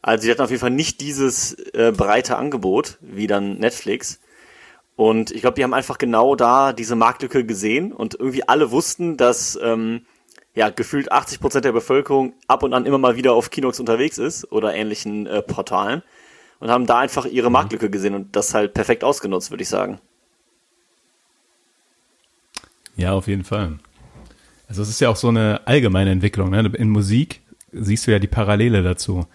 Also 0.01 0.25
die 0.25 0.31
hatten 0.31 0.41
auf 0.41 0.49
jeden 0.49 0.61
Fall 0.61 0.69
nicht 0.69 1.01
dieses 1.01 1.53
äh, 1.73 1.91
breite 1.95 2.37
Angebot 2.37 2.97
wie 3.01 3.27
dann 3.27 3.57
Netflix. 3.57 4.19
Und 4.95 5.31
ich 5.31 5.41
glaube, 5.41 5.55
die 5.55 5.63
haben 5.63 5.73
einfach 5.73 5.97
genau 5.97 6.35
da 6.35 6.73
diese 6.73 6.95
Marktlücke 6.95 7.45
gesehen 7.45 7.91
und 7.91 8.15
irgendwie 8.15 8.47
alle 8.47 8.71
wussten, 8.71 9.15
dass 9.15 9.57
ähm, 9.61 10.05
ja 10.55 10.69
gefühlt 10.69 11.11
80 11.11 11.39
Prozent 11.39 11.65
der 11.65 11.71
Bevölkerung 11.71 12.33
ab 12.47 12.63
und 12.63 12.73
an 12.73 12.85
immer 12.85 12.97
mal 12.97 13.15
wieder 13.15 13.33
auf 13.33 13.51
Kinox 13.51 13.79
unterwegs 13.79 14.17
ist 14.17 14.51
oder 14.51 14.73
ähnlichen 14.73 15.27
äh, 15.27 15.43
Portalen 15.43 16.01
und 16.59 16.69
haben 16.69 16.87
da 16.87 16.99
einfach 16.99 17.25
ihre 17.25 17.49
mhm. 17.49 17.53
Marktlücke 17.53 17.89
gesehen 17.89 18.15
und 18.15 18.35
das 18.35 18.53
halt 18.53 18.73
perfekt 18.73 19.03
ausgenutzt, 19.03 19.51
würde 19.51 19.61
ich 19.61 19.69
sagen. 19.69 19.99
Ja, 22.95 23.13
auf 23.13 23.27
jeden 23.27 23.43
Fall. 23.43 23.77
Also 24.67 24.81
es 24.81 24.89
ist 24.89 24.99
ja 24.99 25.09
auch 25.09 25.15
so 25.15 25.27
eine 25.27 25.61
allgemeine 25.65 26.09
Entwicklung. 26.11 26.49
Ne? 26.49 26.71
In 26.75 26.89
Musik 26.89 27.41
siehst 27.71 28.07
du 28.07 28.11
ja 28.11 28.19
die 28.19 28.27
Parallele 28.27 28.81
dazu. 28.81 29.27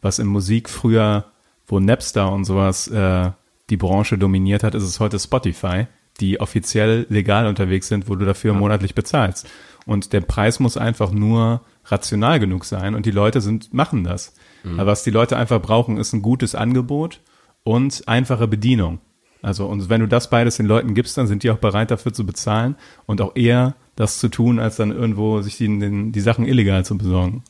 Was 0.00 0.18
in 0.18 0.26
Musik 0.26 0.68
früher, 0.68 1.26
wo 1.66 1.80
Napster 1.80 2.32
und 2.32 2.44
sowas 2.44 2.88
äh, 2.88 3.30
die 3.70 3.76
Branche 3.76 4.18
dominiert 4.18 4.62
hat, 4.62 4.74
ist 4.74 4.84
es 4.84 5.00
heute 5.00 5.18
Spotify, 5.18 5.86
die 6.20 6.40
offiziell 6.40 7.06
legal 7.08 7.46
unterwegs 7.46 7.88
sind, 7.88 8.08
wo 8.08 8.14
du 8.14 8.24
dafür 8.24 8.54
ja. 8.54 8.58
monatlich 8.58 8.94
bezahlst. 8.94 9.48
Und 9.86 10.12
der 10.12 10.20
Preis 10.20 10.60
muss 10.60 10.76
einfach 10.76 11.12
nur 11.12 11.62
rational 11.86 12.40
genug 12.40 12.64
sein 12.64 12.94
und 12.94 13.06
die 13.06 13.10
Leute 13.10 13.40
sind, 13.40 13.72
machen 13.72 14.04
das. 14.04 14.34
Mhm. 14.62 14.78
Aber 14.78 14.92
was 14.92 15.04
die 15.04 15.10
Leute 15.10 15.36
einfach 15.36 15.62
brauchen, 15.62 15.96
ist 15.96 16.12
ein 16.12 16.22
gutes 16.22 16.54
Angebot 16.54 17.20
und 17.64 18.06
einfache 18.06 18.48
Bedienung. 18.48 19.00
Also, 19.40 19.66
und 19.66 19.88
wenn 19.88 20.00
du 20.00 20.08
das 20.08 20.30
beides 20.30 20.56
den 20.56 20.66
Leuten 20.66 20.94
gibst, 20.94 21.16
dann 21.16 21.26
sind 21.26 21.42
die 21.42 21.50
auch 21.50 21.58
bereit 21.58 21.90
dafür 21.90 22.12
zu 22.12 22.26
bezahlen 22.26 22.76
und 23.06 23.20
auch 23.20 23.36
eher 23.36 23.76
das 23.94 24.18
zu 24.18 24.28
tun, 24.28 24.58
als 24.58 24.76
dann 24.76 24.90
irgendwo 24.90 25.40
sich 25.42 25.56
die, 25.56 25.78
die, 25.78 26.12
die 26.12 26.20
Sachen 26.20 26.44
illegal 26.44 26.84
zu 26.84 26.98
besorgen. 26.98 27.44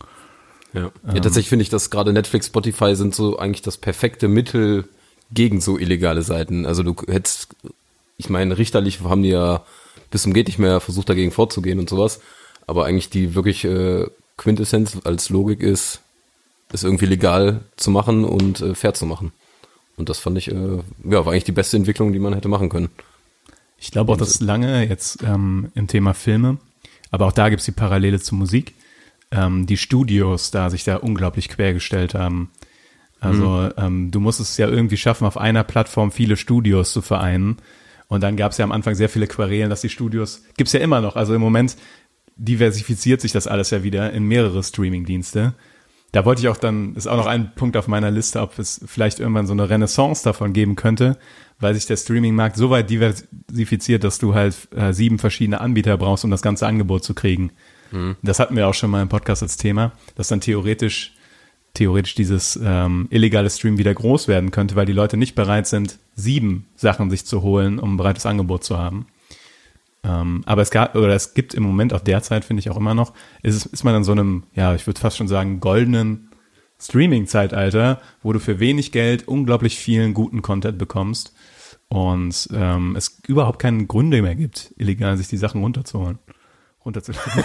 Ja, 0.73 0.81
ja 0.81 0.91
ähm. 1.09 1.23
tatsächlich 1.23 1.49
finde 1.49 1.63
ich, 1.63 1.71
dass 1.71 1.91
gerade 1.91 2.13
Netflix, 2.13 2.47
Spotify 2.47 2.95
sind 2.95 3.15
so 3.15 3.39
eigentlich 3.39 3.63
das 3.63 3.77
perfekte 3.77 4.29
Mittel 4.29 4.89
gegen 5.31 5.61
so 5.61 5.79
illegale 5.79 6.23
Seiten. 6.23 6.67
Also 6.67 6.83
du 6.83 6.95
hättest, 7.07 7.49
ich 8.17 8.31
meine, 8.31 8.59
richterlich 8.59 9.01
haben 9.01 9.23
die 9.23 9.31
ja 9.31 9.65
bis 10.11 10.23
zum 10.23 10.33
geht 10.33 10.47
nicht 10.47 10.59
mehr 10.59 10.81
versucht 10.81 11.09
dagegen 11.09 11.33
vorzugehen 11.33 11.79
und 11.79 11.89
sowas. 11.89 12.21
Aber 12.67 12.87
eigentlich 12.87 13.11
die 13.11 13.35
wirklich 13.35 13.65
äh, 13.65 14.07
Quintessenz 14.37 14.99
als 15.05 15.31
Logik 15.31 15.61
ist, 15.61 16.01
es 16.73 16.85
irgendwie 16.85 17.07
legal 17.07 17.61
zu 17.77 17.91
machen 17.91 18.25
und 18.25 18.61
äh, 18.61 18.75
fair 18.75 18.95
zu 18.95 19.07
machen. 19.07 19.33
Und 19.97 20.09
das 20.09 20.19
fand 20.19 20.39
ich, 20.39 20.51
äh, 20.51 20.79
ja, 21.05 21.25
war 21.25 21.33
eigentlich 21.33 21.45
die 21.45 21.53
beste 21.53 21.77
Entwicklung, 21.77 22.13
die 22.13 22.19
man 22.19 22.35
hätte 22.35 22.49
machen 22.49 22.69
können. 22.69 22.91
Ich 23.79 23.91
glaube 23.91 24.13
auch, 24.13 24.17
dass 24.17 24.41
lange 24.41 24.87
jetzt 24.87 25.23
ähm, 25.23 25.71
im 25.75 25.87
Thema 25.87 26.13
Filme, 26.13 26.59
aber 27.11 27.27
auch 27.27 27.33
da 27.33 27.49
gibt 27.49 27.61
es 27.61 27.67
die 27.67 27.73
Parallele 27.73 28.21
zur 28.21 28.39
Musik, 28.39 28.75
ähm, 29.31 29.67
die 29.67 29.77
Studios 29.77 30.51
da 30.51 30.71
sich 30.71 30.85
da 30.85 30.97
unglaublich 30.97 31.49
quergestellt 31.49 32.15
haben. 32.15 32.51
Also 33.21 33.49
mhm. 33.49 33.73
ähm, 33.77 34.11
du 34.11 34.21
musst 34.21 34.41
es 34.41 34.57
ja 34.57 34.69
irgendwie 34.69 34.97
schaffen, 34.97 35.27
auf 35.27 35.39
einer 35.39 35.65
Plattform 35.65 36.13
viele 36.13 36.37
Studios 36.37 36.93
zu 36.93 37.03
vereinen. 37.03 37.57
Und 38.07 38.23
dann 38.23 38.37
gab 38.37 38.53
es 38.53 38.59
ja 38.59 38.65
am 38.65 38.73
Anfang 38.73 38.95
sehr 38.95 39.09
viele 39.09 39.27
Querelen, 39.27 39.71
dass 39.71 39.83
die 39.83 39.89
Studios, 39.89 40.45
gibt's 40.57 40.73
ja 40.73 40.81
immer 40.81 41.01
noch, 41.01 41.17
also 41.17 41.35
im 41.35 41.41
Moment 41.41 41.77
diversifiziert 42.37 43.21
sich 43.21 43.33
das 43.33 43.47
alles 43.47 43.71
ja 43.71 43.83
wieder 43.83 44.13
in 44.13 44.25
mehrere 44.25 44.63
Streaming-Dienste 44.63 45.55
da 46.13 46.25
wollte 46.25 46.41
ich 46.41 46.49
auch 46.49 46.57
dann, 46.57 46.95
ist 46.95 47.07
auch 47.07 47.17
noch 47.17 47.27
ein 47.27 47.55
Punkt 47.55 47.77
auf 47.77 47.87
meiner 47.87 48.11
Liste, 48.11 48.41
ob 48.41 48.59
es 48.59 48.81
vielleicht 48.87 49.21
irgendwann 49.21 49.47
so 49.47 49.53
eine 49.53 49.69
Renaissance 49.69 50.25
davon 50.25 50.53
geben 50.55 50.75
könnte, 50.75 51.19
weil 51.61 51.75
sich 51.75 51.87
der 51.87 51.97
Streaming-Markt 51.97 52.57
so 52.57 52.71
weit 52.71 52.89
diversifiziert, 52.89 54.05
dass 54.05 54.19
du 54.19 54.35
halt 54.35 54.69
äh, 54.75 54.93
sieben 54.93 55.19
verschiedene 55.19 55.61
Anbieter 55.61 55.99
brauchst, 55.99 56.25
um 56.25 56.31
das 56.31 56.41
ganze 56.41 56.67
Angebot 56.67 57.05
zu 57.05 57.15
kriegen. 57.15 57.53
Mhm. 57.91 58.17
Das 58.23 58.39
hatten 58.39 58.57
wir 58.57 58.69
auch 58.69 58.75
schon 58.75 58.91
mal 58.91 59.03
im 59.03 59.09
Podcast 59.09 59.43
als 59.43 59.57
Thema, 59.57 59.93
dass 60.15 60.29
dann 60.29 60.41
theoretisch 60.41 61.15
theoretisch 61.75 62.15
dieses 62.15 62.59
ähm, 62.63 63.07
illegale 63.11 63.49
Stream 63.51 63.79
wieder 63.79 63.95
groß 63.95 64.27
werden 64.27 64.51
könnte, 64.51 64.75
weil 64.75 64.87
die 64.87 64.93
Leute 64.93 65.17
nicht 65.17 65.35
bereit 65.35 65.67
sind, 65.67 65.99
sieben 66.17 66.67
Sachen 66.75 67.09
sich 67.11 67.25
zu 67.25 67.43
holen, 67.43 67.79
um 67.79 67.95
ein 67.95 67.97
breites 67.97 68.27
Angebot 68.27 68.65
zu 68.65 68.79
haben. 68.79 69.07
Ähm, 70.03 70.43
aber 70.47 70.63
es 70.63 70.71
gab, 70.71 70.97
oder 70.97 71.15
es 71.15 71.35
gibt 71.35 71.55
im 71.55 71.63
Moment 71.63 71.93
auch 71.93 72.01
derzeit, 72.01 72.45
finde 72.45 72.61
ich 72.61 72.71
auch 72.71 72.77
immer 72.77 72.95
noch, 72.95 73.13
ist, 73.43 73.67
ist 73.67 73.85
man 73.85 73.95
in 73.95 74.05
so 74.05 74.13
einem, 74.13 74.45
ja, 74.55 74.75
ich 74.75 74.87
würde 74.87 75.01
fast 75.01 75.17
schon 75.17 75.29
sagen, 75.29 75.61
goldenen 75.61 76.31
Streaming-Zeitalter, 76.81 78.01
wo 78.23 78.33
du 78.33 78.41
für 78.41 78.61
wenig 78.61 78.93
Geld 78.93 79.27
unglaublich 79.27 79.79
vielen 79.79 80.15
guten 80.15 80.43
Content 80.43 80.79
bekommst 80.79 81.33
und 81.89 82.49
ähm, 82.53 82.95
es 82.97 83.21
überhaupt 83.27 83.61
keinen 83.61 83.89
Gründe 83.89 84.23
mehr 84.23 84.37
gibt, 84.37 84.75
illegal 84.77 85.17
sich 85.17 85.29
die 85.29 85.37
Sachen 85.37 85.63
runterzuholen. 85.63 86.19
Runterzuladen. 86.89 87.45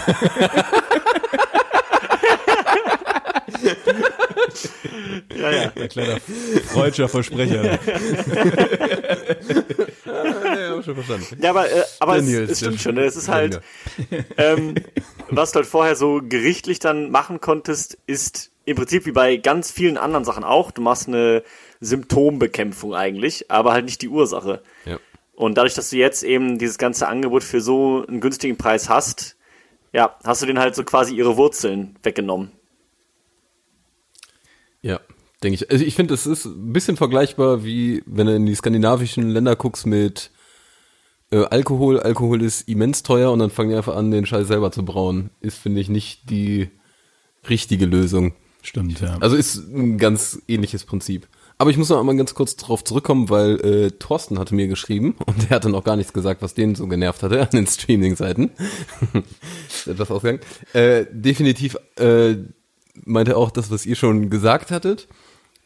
ja, 5.36 5.50
ja. 5.50 5.72
Ein 5.74 5.88
kleiner 5.88 6.18
freudscher 6.66 7.08
Versprecher. 7.08 7.78
ja, 10.06 10.82
schon 10.82 10.94
verstanden. 10.94 11.38
Ja, 11.42 11.50
aber, 11.50 11.70
äh, 11.70 11.82
aber 12.00 12.16
es, 12.16 12.26
es 12.26 12.58
stimmt 12.58 12.80
schon. 12.80 12.94
Ne? 12.94 13.04
Es 13.04 13.16
ist 13.16 13.28
halt, 13.28 13.60
ähm, 14.38 14.76
was 15.28 15.52
du 15.52 15.56
halt 15.56 15.66
vorher 15.66 15.94
so 15.94 16.22
gerichtlich 16.26 16.78
dann 16.78 17.10
machen 17.10 17.42
konntest, 17.42 17.98
ist 18.06 18.50
im 18.64 18.76
Prinzip 18.76 19.04
wie 19.04 19.12
bei 19.12 19.36
ganz 19.36 19.70
vielen 19.70 19.98
anderen 19.98 20.24
Sachen 20.24 20.42
auch. 20.44 20.70
Du 20.70 20.80
machst 20.80 21.06
eine 21.08 21.42
Symptombekämpfung 21.80 22.94
eigentlich, 22.94 23.50
aber 23.50 23.74
halt 23.74 23.84
nicht 23.84 24.00
die 24.00 24.08
Ursache. 24.08 24.62
Ja. 24.86 24.98
Und 25.36 25.58
dadurch, 25.58 25.74
dass 25.74 25.90
du 25.90 25.96
jetzt 25.96 26.22
eben 26.22 26.58
dieses 26.58 26.78
ganze 26.78 27.08
Angebot 27.08 27.42
für 27.42 27.60
so 27.60 28.04
einen 28.06 28.20
günstigen 28.20 28.56
Preis 28.56 28.88
hast, 28.88 29.33
ja, 29.94 30.16
hast 30.24 30.42
du 30.42 30.46
den 30.46 30.58
halt 30.58 30.74
so 30.74 30.82
quasi 30.82 31.14
ihre 31.14 31.36
Wurzeln 31.36 31.96
weggenommen. 32.02 32.50
Ja, 34.82 35.00
denke 35.42 35.54
ich. 35.54 35.70
Also 35.70 35.84
ich 35.84 35.94
finde, 35.94 36.14
es 36.14 36.26
ist 36.26 36.46
ein 36.46 36.72
bisschen 36.72 36.96
vergleichbar 36.96 37.64
wie, 37.64 38.02
wenn 38.04 38.26
du 38.26 38.34
in 38.34 38.44
die 38.44 38.56
skandinavischen 38.56 39.30
Länder 39.30 39.54
guckst 39.54 39.86
mit 39.86 40.32
äh, 41.30 41.44
Alkohol. 41.44 42.00
Alkohol 42.00 42.42
ist 42.42 42.68
immens 42.68 43.04
teuer 43.04 43.30
und 43.30 43.38
dann 43.38 43.50
fangen 43.50 43.70
die 43.70 43.76
einfach 43.76 43.94
an, 43.94 44.10
den 44.10 44.26
Scheiß 44.26 44.48
selber 44.48 44.72
zu 44.72 44.84
brauen. 44.84 45.30
Ist, 45.40 45.58
finde 45.58 45.80
ich, 45.80 45.88
nicht 45.88 46.28
die 46.28 46.70
richtige 47.48 47.86
Lösung. 47.86 48.34
Stimmt, 48.62 49.00
ja. 49.00 49.16
Also 49.20 49.36
ist 49.36 49.56
ein 49.56 49.96
ganz 49.98 50.42
ähnliches 50.48 50.84
Prinzip. 50.84 51.28
Aber 51.56 51.70
ich 51.70 51.76
muss 51.76 51.88
noch 51.88 52.00
einmal 52.00 52.16
ganz 52.16 52.34
kurz 52.34 52.56
darauf 52.56 52.82
zurückkommen, 52.82 53.30
weil 53.30 53.60
äh, 53.60 53.90
Thorsten 53.92 54.38
hatte 54.38 54.54
mir 54.54 54.66
geschrieben 54.66 55.16
und 55.26 55.42
der 55.42 55.50
hatte 55.50 55.68
noch 55.68 55.84
gar 55.84 55.96
nichts 55.96 56.12
gesagt, 56.12 56.42
was 56.42 56.54
den 56.54 56.74
so 56.74 56.86
genervt 56.86 57.22
hatte 57.22 57.40
an 57.40 57.50
den 57.52 57.66
Streaming-Seiten. 57.66 58.50
Etwas 59.86 60.10
ausgegangen. 60.10 60.40
Äh, 60.72 61.06
definitiv 61.10 61.76
äh, 61.96 62.36
meinte 63.04 63.36
auch 63.36 63.50
das, 63.50 63.70
was 63.70 63.86
ihr 63.86 63.96
schon 63.96 64.30
gesagt 64.30 64.70
hattet. 64.70 65.08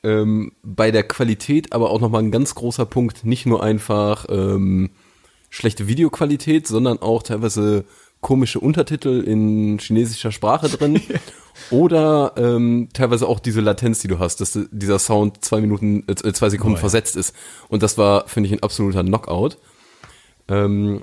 Ähm, 0.05 0.53
bei 0.63 0.91
der 0.91 1.03
Qualität 1.03 1.73
aber 1.73 1.91
auch 1.91 2.01
nochmal 2.01 2.23
ein 2.23 2.31
ganz 2.31 2.55
großer 2.55 2.87
Punkt, 2.87 3.25
nicht 3.25 3.47
nur 3.47 3.63
einfach 3.63 4.27
ähm, 4.29 4.91
schlechte 5.51 5.89
Videoqualität, 5.89 6.69
sondern 6.69 6.99
auch 7.01 7.23
teilweise 7.23 7.85
komische 8.21 8.61
Untertitel 8.61 9.23
in 9.27 9.79
chinesischer 9.79 10.33
Sprache 10.33 10.69
drin. 10.69 11.01
Oder 11.71 12.33
ähm, 12.37 12.89
teilweise 12.93 13.29
auch 13.29 13.41
diese 13.41 13.61
Latenz, 13.61 14.01
die 14.01 14.09
du 14.09 14.19
hast, 14.19 14.41
dass 14.41 14.59
dieser 14.71 14.99
Sound 14.99 15.45
zwei 15.45 15.61
Minuten, 15.61 16.05
äh, 16.09 16.33
zwei 16.33 16.51
Sekunden 16.51 16.77
oh, 16.77 16.81
versetzt 16.81 17.17
ist. 17.17 17.35
Und 17.69 17.83
das 17.83 17.99
war, 17.99 18.27
finde 18.29 18.49
ich, 18.49 18.53
ein 18.53 18.63
absoluter 18.63 19.03
Knockout. 19.03 19.59
Ähm, 20.49 21.03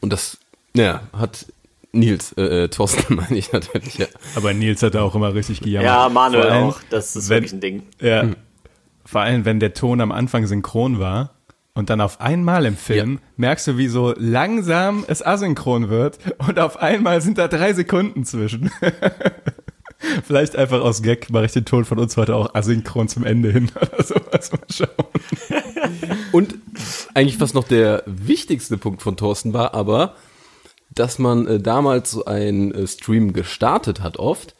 und 0.00 0.12
das, 0.12 0.38
naja, 0.74 1.02
hat 1.12 1.46
Nils, 1.92 2.32
äh, 2.32 2.64
äh, 2.64 2.68
Thorsten 2.68 3.14
meine 3.14 3.36
ich 3.36 3.52
natürlich, 3.52 3.98
ja. 3.98 4.06
Aber 4.34 4.52
Nils 4.52 4.82
hat 4.82 4.96
auch 4.96 5.14
immer 5.14 5.34
richtig 5.34 5.60
gejammert. 5.60 5.86
Ja, 5.86 6.08
Manuel 6.08 6.46
allem, 6.46 6.64
auch, 6.64 6.80
das 6.90 7.16
ist 7.16 7.28
wenn, 7.28 7.36
wirklich 7.36 7.52
ein 7.52 7.60
Ding. 7.60 7.82
Ja, 8.00 8.22
hm. 8.22 8.36
vor 9.04 9.20
allem, 9.22 9.44
wenn 9.44 9.60
der 9.60 9.74
Ton 9.74 10.00
am 10.00 10.12
Anfang 10.12 10.46
synchron 10.46 10.98
war 10.98 11.34
und 11.74 11.90
dann 11.90 12.00
auf 12.00 12.20
einmal 12.20 12.66
im 12.66 12.76
Film 12.76 13.14
ja. 13.14 13.20
merkst 13.36 13.66
du, 13.66 13.78
wie 13.78 13.88
so 13.88 14.14
langsam 14.16 15.04
es 15.08 15.24
asynchron 15.24 15.88
wird 15.88 16.18
und 16.46 16.58
auf 16.58 16.76
einmal 16.76 17.20
sind 17.20 17.38
da 17.38 17.48
drei 17.48 17.72
Sekunden 17.72 18.24
zwischen. 18.24 18.70
Vielleicht 20.26 20.56
einfach 20.56 20.80
aus 20.80 21.02
Gag 21.02 21.30
mache 21.30 21.46
ich 21.46 21.52
den 21.52 21.64
Ton 21.64 21.84
von 21.84 21.98
uns 21.98 22.16
heute 22.16 22.36
auch 22.36 22.54
asynchron 22.54 23.08
zum 23.08 23.24
Ende 23.24 23.50
hin 23.50 23.70
oder 23.76 24.02
sowas. 24.02 24.52
Mal 24.52 24.60
schauen. 24.70 26.00
Und 26.32 26.54
eigentlich 27.14 27.40
was 27.40 27.54
noch 27.54 27.64
der 27.64 28.02
wichtigste 28.06 28.78
Punkt 28.78 29.02
von 29.02 29.16
Thorsten 29.16 29.52
war, 29.52 29.74
aber 29.74 30.14
dass 30.94 31.18
man 31.18 31.46
äh, 31.46 31.60
damals 31.60 32.10
so 32.10 32.24
ein 32.24 32.72
äh, 32.72 32.86
Stream 32.86 33.32
gestartet 33.32 34.00
hat 34.00 34.16
oft 34.18 34.54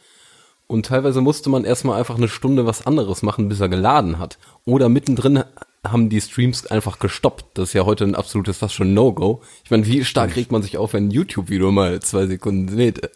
und 0.66 0.86
teilweise 0.86 1.20
musste 1.20 1.50
man 1.50 1.64
erstmal 1.64 1.98
einfach 1.98 2.16
eine 2.16 2.28
Stunde 2.28 2.66
was 2.66 2.86
anderes 2.86 3.22
machen, 3.22 3.48
bis 3.48 3.60
er 3.60 3.68
geladen 3.68 4.18
hat. 4.18 4.38
Oder 4.64 4.88
mittendrin 4.88 5.44
haben 5.86 6.08
die 6.08 6.20
Streams 6.20 6.66
einfach 6.66 6.98
gestoppt. 6.98 7.58
Das 7.58 7.68
ist 7.70 7.72
ja 7.74 7.84
heute 7.84 8.04
ein 8.04 8.14
absolutes 8.14 8.58
fast 8.58 8.74
schon 8.74 8.94
No-Go. 8.94 9.42
Ich 9.64 9.70
meine, 9.70 9.86
wie 9.86 10.04
stark 10.04 10.34
regt 10.36 10.50
man 10.50 10.62
sich 10.62 10.78
auf, 10.78 10.94
wenn 10.94 11.08
ein 11.08 11.10
YouTube-Video 11.10 11.70
mal 11.70 12.00
zwei 12.00 12.26
Sekunden 12.26 12.74
lädt? 12.74 13.10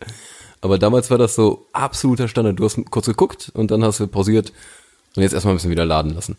Aber 0.61 0.79
damals 0.79 1.11
war 1.11 1.19
das 1.19 1.35
so 1.35 1.67
absoluter 1.73 2.29
Standard. 2.29 2.59
Du 2.59 2.65
hast 2.65 2.79
kurz 2.91 3.07
geguckt 3.07 3.50
und 3.55 3.71
dann 3.71 3.85
hast 3.85 4.00
du 4.00 4.07
pausiert 4.07 4.53
und 5.17 5.23
jetzt 5.23 5.33
erstmal 5.33 5.55
ein 5.55 5.57
bisschen 5.57 5.71
wieder 5.71 5.85
laden 5.85 6.15
lassen. 6.15 6.37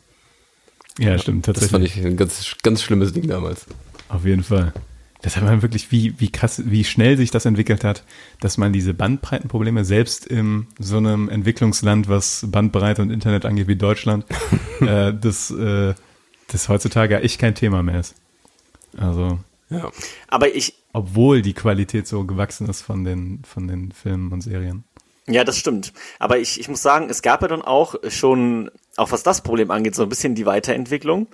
Ja, 0.98 1.18
stimmt, 1.18 1.46
tatsächlich. 1.46 1.72
Das 1.72 1.72
fand 1.72 1.86
ich 1.86 2.06
ein 2.06 2.18
ganz, 2.18 2.56
ganz 2.62 2.84
schlimmes 2.84 3.14
Ding 3.14 3.28
damals. 3.28 3.66
Auf 4.10 4.26
jeden 4.26 4.44
Fall. 4.44 4.74
Das 5.22 5.36
hat 5.36 5.44
man 5.44 5.62
wirklich, 5.62 5.92
wie, 5.92 6.20
wie 6.20 6.32
krass, 6.32 6.62
wie 6.66 6.86
schnell 6.86 7.18
sich 7.18 7.30
das 7.30 7.46
entwickelt 7.46 7.84
hat, 7.84 8.04
dass 8.40 8.58
man 8.58 8.72
diese 8.72 8.94
Bandbreitenprobleme 8.94 9.84
selbst 9.84 10.26
in 10.26 10.68
so 10.80 10.98
einem 10.98 11.28
Entwicklungsland, 11.28 12.08
was 12.08 12.46
Bandbreite 12.48 13.02
und 13.02 13.10
Internet 13.10 13.46
angeht 13.46 13.68
wie 13.68 13.76
Deutschland, 13.76 14.26
äh, 14.80 15.14
das, 15.14 15.52
äh, 15.52 15.94
das 16.48 16.70
heutzutage 16.70 17.22
echt 17.22 17.40
kein 17.40 17.54
Thema 17.54 17.84
mehr 17.84 18.00
ist. 18.00 18.16
Also. 18.98 19.40
Ja. 19.70 19.92
Aber 20.30 20.54
ich. 20.54 20.74
Obwohl 20.94 21.42
die 21.42 21.54
Qualität 21.54 22.08
so 22.08 22.26
gewachsen 22.26 22.68
ist 22.68 22.82
von 22.82 23.04
den, 23.04 23.44
von 23.44 23.68
den 23.68 23.92
Filmen 23.92 24.32
und 24.32 24.42
Serien. 24.42 24.84
Ja, 25.28 25.44
das 25.44 25.58
stimmt. 25.58 25.94
Aber 26.18 26.40
ich, 26.40 26.60
ich 26.60 26.68
muss 26.68 26.82
sagen, 26.82 27.10
es 27.10 27.22
gab 27.22 27.44
ja 27.44 27.48
dann 27.48 27.62
auch 27.62 27.96
schon, 28.08 28.72
auch 28.98 29.12
was 29.12 29.22
das 29.22 29.42
Problem 29.42 29.70
angeht, 29.70 29.94
so 29.94 30.04
ein 30.04 30.10
bisschen 30.10 30.34
die 30.34 30.48
Weiterentwicklung. 30.48 31.28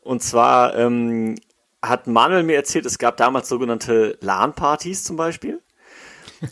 Und 0.00 0.22
zwar 0.22 0.76
ähm, 0.76 1.36
hat 1.80 2.08
Manuel 2.08 2.42
mir 2.42 2.56
erzählt, 2.56 2.86
es 2.86 2.98
gab 2.98 3.16
damals 3.16 3.48
sogenannte 3.48 4.18
LAN-Partys 4.20 5.04
zum 5.04 5.16
Beispiel. 5.16 5.62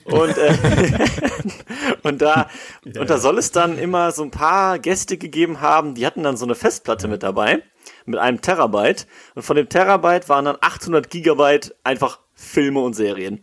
Und, 0.05 0.39
äh, 0.39 0.55
und 2.05 2.23
da 2.23 2.49
ja. 2.85 3.01
und 3.01 3.11
da 3.11 3.19
soll 3.19 3.39
es 3.39 3.51
dann 3.51 3.77
immer 3.77 4.13
so 4.13 4.23
ein 4.23 4.31
paar 4.31 4.79
Gäste 4.79 5.19
gegeben 5.19 5.61
haben, 5.61 5.95
die 5.95 6.07
hatten 6.07 6.23
dann 6.23 6.37
so 6.37 6.47
eine 6.47 6.55
Festplatte 6.55 7.09
mit 7.09 7.23
dabei 7.23 7.63
mit 8.07 8.19
einem 8.19 8.41
Terabyte 8.41 9.07
und 9.35 9.43
von 9.43 9.57
dem 9.57 9.69
Terabyte 9.69 10.29
waren 10.29 10.45
dann 10.45 10.57
800 10.61 11.11
Gigabyte 11.11 11.75
einfach 11.85 12.21
Filme 12.45 12.81
und 12.81 12.95
Serien. 12.95 13.41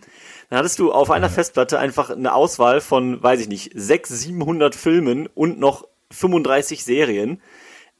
Dann 0.49 0.59
hattest 0.59 0.79
du 0.79 0.91
auf 0.91 1.11
einer 1.11 1.29
Festplatte 1.29 1.79
einfach 1.79 2.09
eine 2.09 2.33
Auswahl 2.33 2.81
von, 2.81 3.21
weiß 3.21 3.39
ich 3.39 3.47
nicht, 3.47 3.71
600, 3.73 4.19
700 4.19 4.75
Filmen 4.75 5.27
und 5.27 5.59
noch 5.59 5.87
35 6.11 6.83
Serien, 6.83 7.41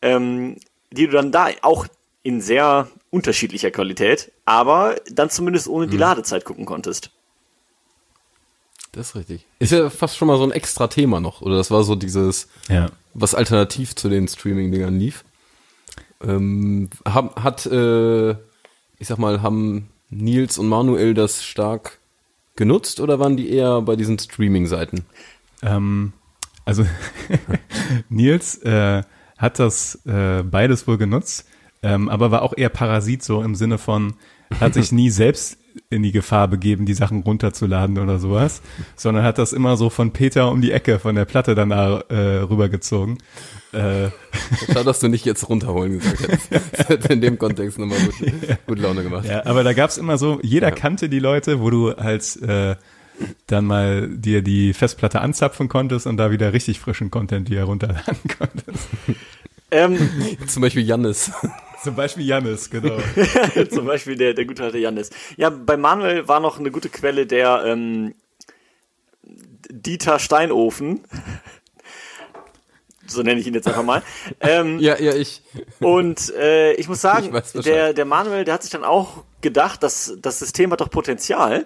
ähm, 0.02 0.58
die 0.92 1.08
du 1.08 1.14
dann 1.14 1.32
da 1.32 1.48
auch 1.62 1.88
in 2.24 2.42
sehr 2.42 2.88
unterschiedlicher 3.10 3.72
Qualität, 3.72 4.32
aber 4.46 4.96
dann 5.10 5.30
zumindest 5.30 5.68
ohne 5.68 5.88
die 5.88 5.94
hm. 5.94 6.02
Ladezeit 6.02 6.46
gucken 6.46 6.66
konntest. 6.66 7.12
Das 8.92 9.10
ist 9.10 9.16
richtig. 9.16 9.46
Ist 9.60 9.72
ja 9.72 9.90
fast 9.90 10.18
schon 10.18 10.28
mal 10.28 10.38
so 10.38 10.44
ein 10.44 10.52
extra 10.52 10.88
Thema 10.88 11.22
noch. 11.22 11.42
Oder 11.42 11.56
das 11.56 11.72
war 11.72 11.84
so 11.84 11.96
dieses, 11.96 12.50
ja. 12.68 12.90
was 13.14 13.34
alternativ 13.34 13.96
zu 13.96 14.10
den 14.10 14.28
Streaming-Dingern 14.28 15.00
lief. 15.00 15.24
Ähm, 16.22 16.90
hat, 17.06 17.66
äh, 17.66 18.32
ich 18.32 19.08
sag 19.08 19.18
mal, 19.18 19.42
haben 19.42 19.90
Nils 20.12 20.58
und 20.58 20.68
Manuel 20.68 21.14
das 21.14 21.44
stark 21.44 22.00
genutzt 22.56 23.00
oder 23.00 23.18
waren 23.18 23.38
die 23.38 23.50
eher 23.50 23.82
bei 23.82 23.96
diesen 23.96 24.20
Streaming-Seiten? 24.20 25.06
Ähm, 25.64 26.14
also 26.66 26.86
Nils 28.10 28.58
äh, 28.60 29.04
hat 29.38 29.58
das 29.58 30.06
äh, 30.06 30.44
beides 30.44 30.88
wohl 30.88 30.98
genutzt, 30.98 31.48
ähm, 31.82 32.10
aber 32.10 32.30
war 32.30 32.44
auch 32.44 32.54
eher 32.56 32.70
Parasit 32.70 33.24
so 33.24 33.42
im 33.42 33.56
Sinne 33.56 33.78
von, 33.78 34.14
hat 34.60 34.74
sich 34.74 34.92
nie 34.92 35.10
selbst 35.10 35.58
in 35.90 36.04
die 36.04 36.12
Gefahr 36.12 36.48
begeben, 36.48 36.86
die 36.86 36.94
Sachen 36.94 37.24
runterzuladen 37.24 37.98
oder 37.98 38.20
sowas, 38.20 38.62
sondern 38.96 39.24
hat 39.24 39.38
das 39.38 39.54
immer 39.54 39.78
so 39.78 39.90
von 39.90 40.12
Peter 40.12 40.52
um 40.52 40.62
die 40.62 40.72
Ecke 40.72 41.00
von 41.00 41.16
der 41.16 41.26
Platte 41.26 41.56
dann 41.56 41.72
äh, 41.72 42.16
rübergezogen. 42.16 43.18
Äh. 43.74 44.10
Schade, 44.68 44.84
dass 44.86 45.00
du 45.00 45.08
nicht 45.08 45.26
jetzt 45.26 45.48
runterholen 45.48 46.00
gesagt 46.00 46.22
hättest. 46.22 46.52
Das 46.78 46.90
hätte 46.90 47.14
in 47.14 47.22
dem 47.22 47.38
Kontext 47.38 47.80
nochmal 47.80 48.00
gut, 48.00 48.20
ja. 48.20 48.58
gut 48.68 48.80
Laune 48.80 49.04
gemacht. 49.04 49.26
Ja, 49.26 49.46
aber 49.46 49.64
da 49.64 49.74
gab's 49.74 49.98
immer 49.98 50.18
so, 50.18 50.40
jeder 50.42 50.70
ja. 50.70 50.76
kannte 50.76 51.10
die 51.10 51.20
Leute, 51.20 51.62
wo 51.62 51.70
du 51.70 51.96
halt 51.96 52.42
äh, 52.42 52.76
dann 53.48 53.66
mal 53.66 54.10
dir 54.10 54.42
die 54.42 54.74
Festplatte 54.74 55.22
anzapfen 55.22 55.70
konntest 55.70 56.08
und 56.08 56.18
da 56.18 56.32
wieder 56.32 56.54
richtig 56.54 56.80
frischen 56.80 57.12
Content 57.12 57.48
dir 57.48 57.64
runterladen 57.64 58.18
konntest. 58.38 58.88
Ähm, 59.72 59.98
Zum 60.48 60.62
Beispiel 60.62 60.84
Jannis. 60.84 61.32
Zum 61.84 61.96
Beispiel 61.96 62.26
Jannis, 62.26 62.70
genau. 62.70 62.98
Zum 63.72 63.86
Beispiel 63.86 64.16
der, 64.16 64.34
der 64.34 64.46
gute 64.46 64.64
alte 64.64 64.78
Jannis. 64.78 65.10
Ja, 65.38 65.50
bei 65.50 65.78
Manuel 65.78 66.28
war 66.28 66.40
noch 66.40 66.60
eine 66.60 66.72
gute 66.72 66.90
Quelle 66.90 67.26
der 67.26 67.64
ähm, 67.66 68.14
Dieter 69.70 70.20
Steinofen. 70.20 71.02
so 73.08 73.24
nenne 73.24 73.40
ich 73.40 73.48
ihn 73.48 73.54
jetzt 73.54 73.68
einfach 73.68 73.84
mal. 73.84 74.04
Ähm, 74.42 74.80
ja, 74.80 75.00
ja, 75.00 75.16
ich. 75.16 75.42
Und 75.80 76.34
äh, 76.36 76.74
ich 76.74 76.88
muss 76.88 77.02
sagen, 77.02 77.36
ich 77.36 77.64
der, 77.64 77.94
der 77.94 78.06
Manuel, 78.06 78.46
der 78.46 78.54
hat 78.56 78.62
sich 78.62 78.72
dann 78.72 78.84
auch 78.84 79.24
gedacht, 79.42 79.82
dass 79.82 80.18
das 80.22 80.40
System 80.40 80.72
hat 80.72 80.82
doch 80.82 80.90
Potenzial 80.90 81.66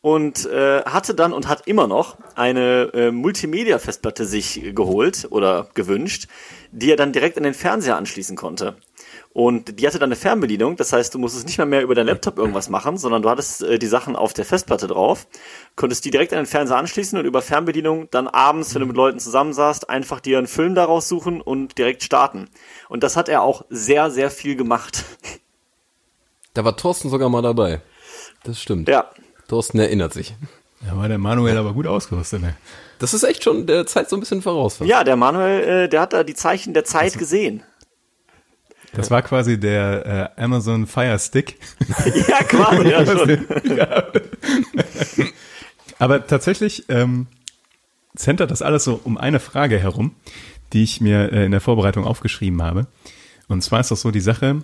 und 0.00 0.46
äh, 0.46 0.82
hatte 0.82 1.14
dann 1.14 1.32
und 1.32 1.48
hat 1.48 1.66
immer 1.66 1.86
noch 1.86 2.18
eine 2.34 2.90
äh, 2.92 3.10
Multimedia-Festplatte 3.10 4.26
sich 4.26 4.74
geholt 4.74 5.28
oder 5.30 5.68
gewünscht, 5.74 6.26
die 6.72 6.90
er 6.90 6.96
dann 6.96 7.12
direkt 7.12 7.38
an 7.38 7.44
den 7.44 7.54
Fernseher 7.54 7.96
anschließen 7.96 8.36
konnte. 8.36 8.76
Und 9.34 9.80
die 9.80 9.86
hatte 9.86 9.98
dann 9.98 10.10
eine 10.10 10.16
Fernbedienung, 10.16 10.76
das 10.76 10.92
heißt, 10.92 11.12
du 11.12 11.18
musstest 11.18 11.46
nicht 11.46 11.58
mehr 11.58 11.66
mehr 11.66 11.82
über 11.82 11.96
deinen 11.96 12.06
Laptop 12.06 12.38
irgendwas 12.38 12.68
machen, 12.68 12.96
sondern 12.98 13.20
du 13.20 13.28
hattest 13.28 13.64
äh, 13.64 13.80
die 13.80 13.88
Sachen 13.88 14.14
auf 14.14 14.32
der 14.32 14.44
Festplatte 14.44 14.86
drauf, 14.86 15.26
konntest 15.74 16.04
die 16.04 16.12
direkt 16.12 16.32
an 16.32 16.38
den 16.38 16.46
Fernseher 16.46 16.76
anschließen 16.76 17.18
und 17.18 17.24
über 17.24 17.42
Fernbedienung 17.42 18.06
dann 18.12 18.28
abends, 18.28 18.74
wenn 18.74 18.80
du 18.80 18.86
mit 18.86 18.96
Leuten 18.96 19.18
zusammensaßt, 19.18 19.90
einfach 19.90 20.20
dir 20.20 20.38
einen 20.38 20.46
Film 20.46 20.76
daraus 20.76 21.08
suchen 21.08 21.40
und 21.40 21.76
direkt 21.78 22.04
starten. 22.04 22.48
Und 22.88 23.02
das 23.02 23.16
hat 23.16 23.28
er 23.28 23.42
auch 23.42 23.64
sehr, 23.70 24.12
sehr 24.12 24.30
viel 24.30 24.54
gemacht. 24.54 25.04
Da 26.54 26.64
war 26.64 26.76
Thorsten 26.76 27.10
sogar 27.10 27.28
mal 27.28 27.42
dabei. 27.42 27.80
Das 28.44 28.62
stimmt. 28.62 28.88
Ja. 28.88 29.10
Thorsten 29.48 29.80
erinnert 29.80 30.12
sich. 30.12 30.36
Da 30.88 30.96
war 30.96 31.08
der 31.08 31.18
Manuel 31.18 31.56
aber 31.56 31.72
gut 31.72 31.88
ausgerüstet, 31.88 32.40
ne? 32.40 32.54
Das 33.00 33.12
ist 33.12 33.24
echt 33.24 33.42
schon 33.42 33.66
der 33.66 33.86
Zeit 33.86 34.08
so 34.08 34.16
ein 34.16 34.20
bisschen 34.20 34.42
voraus. 34.42 34.78
Ja, 34.84 35.02
der 35.02 35.16
Manuel, 35.16 35.84
äh, 35.84 35.88
der 35.88 36.00
hat 36.00 36.12
da 36.12 36.22
die 36.22 36.34
Zeichen 36.34 36.74
der 36.74 36.84
Zeit 36.84 37.18
gesehen. 37.18 37.64
Das 38.96 39.10
war 39.10 39.22
quasi 39.22 39.58
der 39.58 40.32
äh, 40.36 40.42
Amazon 40.42 40.86
Fire 40.86 41.18
Stick. 41.18 41.58
ja, 42.28 42.42
quasi, 42.44 42.88
ja 42.88 43.06
schon. 43.06 43.46
ja. 43.76 44.04
Aber 45.98 46.26
tatsächlich 46.26 46.84
ähm, 46.88 47.26
zentert 48.16 48.50
das 48.50 48.62
alles 48.62 48.84
so 48.84 49.00
um 49.04 49.16
eine 49.18 49.40
Frage 49.40 49.78
herum, 49.78 50.14
die 50.72 50.82
ich 50.82 51.00
mir 51.00 51.32
äh, 51.32 51.44
in 51.44 51.50
der 51.52 51.60
Vorbereitung 51.60 52.04
aufgeschrieben 52.04 52.62
habe. 52.62 52.86
Und 53.48 53.62
zwar 53.62 53.80
ist 53.80 53.90
das 53.90 54.00
so 54.00 54.10
die 54.10 54.20
Sache, 54.20 54.62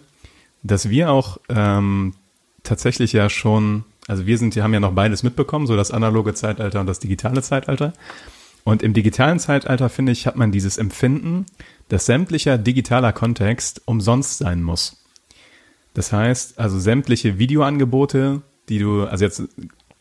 dass 0.63 0.89
wir 0.89 1.11
auch 1.11 1.39
ähm, 1.49 2.15
tatsächlich 2.63 3.13
ja 3.13 3.29
schon, 3.29 3.85
also 4.09 4.27
wir 4.27 4.39
sind, 4.39 4.55
wir 4.55 4.63
haben 4.63 4.75
ja 4.75 4.81
noch 4.81 4.93
beides 4.93 5.23
mitbekommen, 5.23 5.67
so 5.67 5.77
das 5.77 5.91
analoge 5.91 6.35
Zeitalter 6.35 6.81
und 6.81 6.87
das 6.87 6.99
digitale 6.99 7.43
Zeitalter. 7.43 7.93
Und 8.65 8.83
im 8.83 8.93
digitalen 8.93 9.39
Zeitalter, 9.39 9.89
finde 9.89 10.13
ich, 10.13 10.27
hat 10.27 10.37
man 10.37 10.53
dieses 10.53 10.79
Empfinden, 10.79 11.47
dass 11.89 12.07
sämtlicher 12.07 12.59
digitaler 12.59 13.13
Kontext 13.13 13.83
umsonst 13.85 14.39
sein 14.39 14.63
muss. 14.63 14.97
Das 15.95 16.13
heißt, 16.13 16.59
also 16.59 16.79
sämtliche 16.79 17.39
Videoangebote, 17.39 18.43
die 18.69 18.79
du, 18.79 19.05
also 19.05 19.25
jetzt 19.25 19.43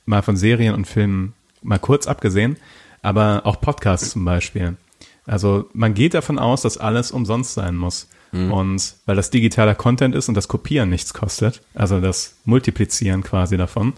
mal 0.05 0.21
von 0.21 0.37
Serien 0.37 0.75
und 0.75 0.85
Filmen 0.85 1.33
mal 1.61 1.79
kurz 1.79 2.07
abgesehen, 2.07 2.57
aber 3.01 3.41
auch 3.45 3.59
Podcasts 3.59 4.11
zum 4.11 4.25
Beispiel. 4.25 4.77
Also 5.25 5.69
man 5.73 5.93
geht 5.93 6.13
davon 6.13 6.39
aus, 6.39 6.61
dass 6.61 6.77
alles 6.77 7.11
umsonst 7.11 7.53
sein 7.53 7.75
muss. 7.75 8.07
Mhm. 8.31 8.51
Und 8.51 8.95
weil 9.05 9.15
das 9.15 9.29
digitaler 9.29 9.75
Content 9.75 10.15
ist 10.15 10.29
und 10.29 10.35
das 10.35 10.47
Kopieren 10.47 10.89
nichts 10.89 11.13
kostet, 11.13 11.61
also 11.73 11.99
das 11.99 12.35
Multiplizieren 12.45 13.23
quasi 13.23 13.57
davon, 13.57 13.93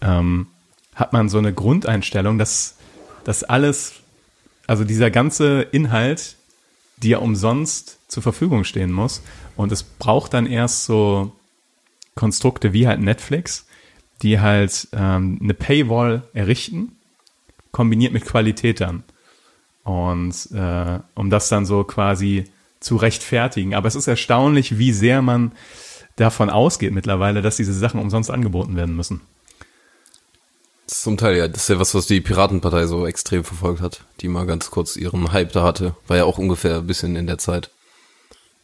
ähm, 0.00 0.48
hat 0.94 1.12
man 1.12 1.28
so 1.28 1.38
eine 1.38 1.52
Grundeinstellung, 1.52 2.38
dass 2.38 2.76
das 3.24 3.44
alles, 3.44 3.94
also 4.66 4.84
dieser 4.84 5.10
ganze 5.10 5.62
Inhalt 5.62 6.36
die 7.04 7.10
ja 7.10 7.18
umsonst 7.18 7.98
zur 8.08 8.22
Verfügung 8.22 8.64
stehen 8.64 8.92
muss. 8.92 9.22
Und 9.56 9.72
es 9.72 9.82
braucht 9.82 10.34
dann 10.34 10.46
erst 10.46 10.84
so 10.84 11.32
Konstrukte 12.14 12.72
wie 12.72 12.86
halt 12.86 13.00
Netflix, 13.00 13.66
die 14.22 14.40
halt 14.40 14.88
ähm, 14.92 15.38
eine 15.42 15.54
Paywall 15.54 16.22
errichten, 16.32 16.92
kombiniert 17.72 18.12
mit 18.12 18.24
Qualität 18.24 18.80
dann. 18.80 19.04
Und 19.82 20.50
äh, 20.52 21.00
um 21.14 21.30
das 21.30 21.48
dann 21.48 21.66
so 21.66 21.84
quasi 21.84 22.44
zu 22.80 22.96
rechtfertigen. 22.96 23.74
Aber 23.74 23.88
es 23.88 23.96
ist 23.96 24.06
erstaunlich, 24.06 24.78
wie 24.78 24.92
sehr 24.92 25.20
man 25.20 25.52
davon 26.16 26.48
ausgeht 26.48 26.92
mittlerweile, 26.92 27.42
dass 27.42 27.56
diese 27.56 27.72
Sachen 27.72 28.00
umsonst 28.00 28.30
angeboten 28.30 28.76
werden 28.76 28.96
müssen. 28.96 29.20
Zum 30.86 31.16
Teil, 31.16 31.36
ja. 31.36 31.48
Das 31.48 31.62
ist 31.62 31.68
ja 31.68 31.80
was, 31.80 31.94
was 31.94 32.06
die 32.06 32.20
Piratenpartei 32.20 32.86
so 32.86 33.06
extrem 33.06 33.44
verfolgt 33.44 33.80
hat, 33.80 34.02
die 34.20 34.28
mal 34.28 34.46
ganz 34.46 34.70
kurz 34.70 34.96
ihren 34.96 35.32
Hype 35.32 35.52
da 35.52 35.62
hatte. 35.62 35.94
War 36.06 36.16
ja 36.16 36.24
auch 36.24 36.38
ungefähr 36.38 36.76
ein 36.76 36.86
bisschen 36.86 37.16
in 37.16 37.26
der 37.26 37.38
Zeit. 37.38 37.70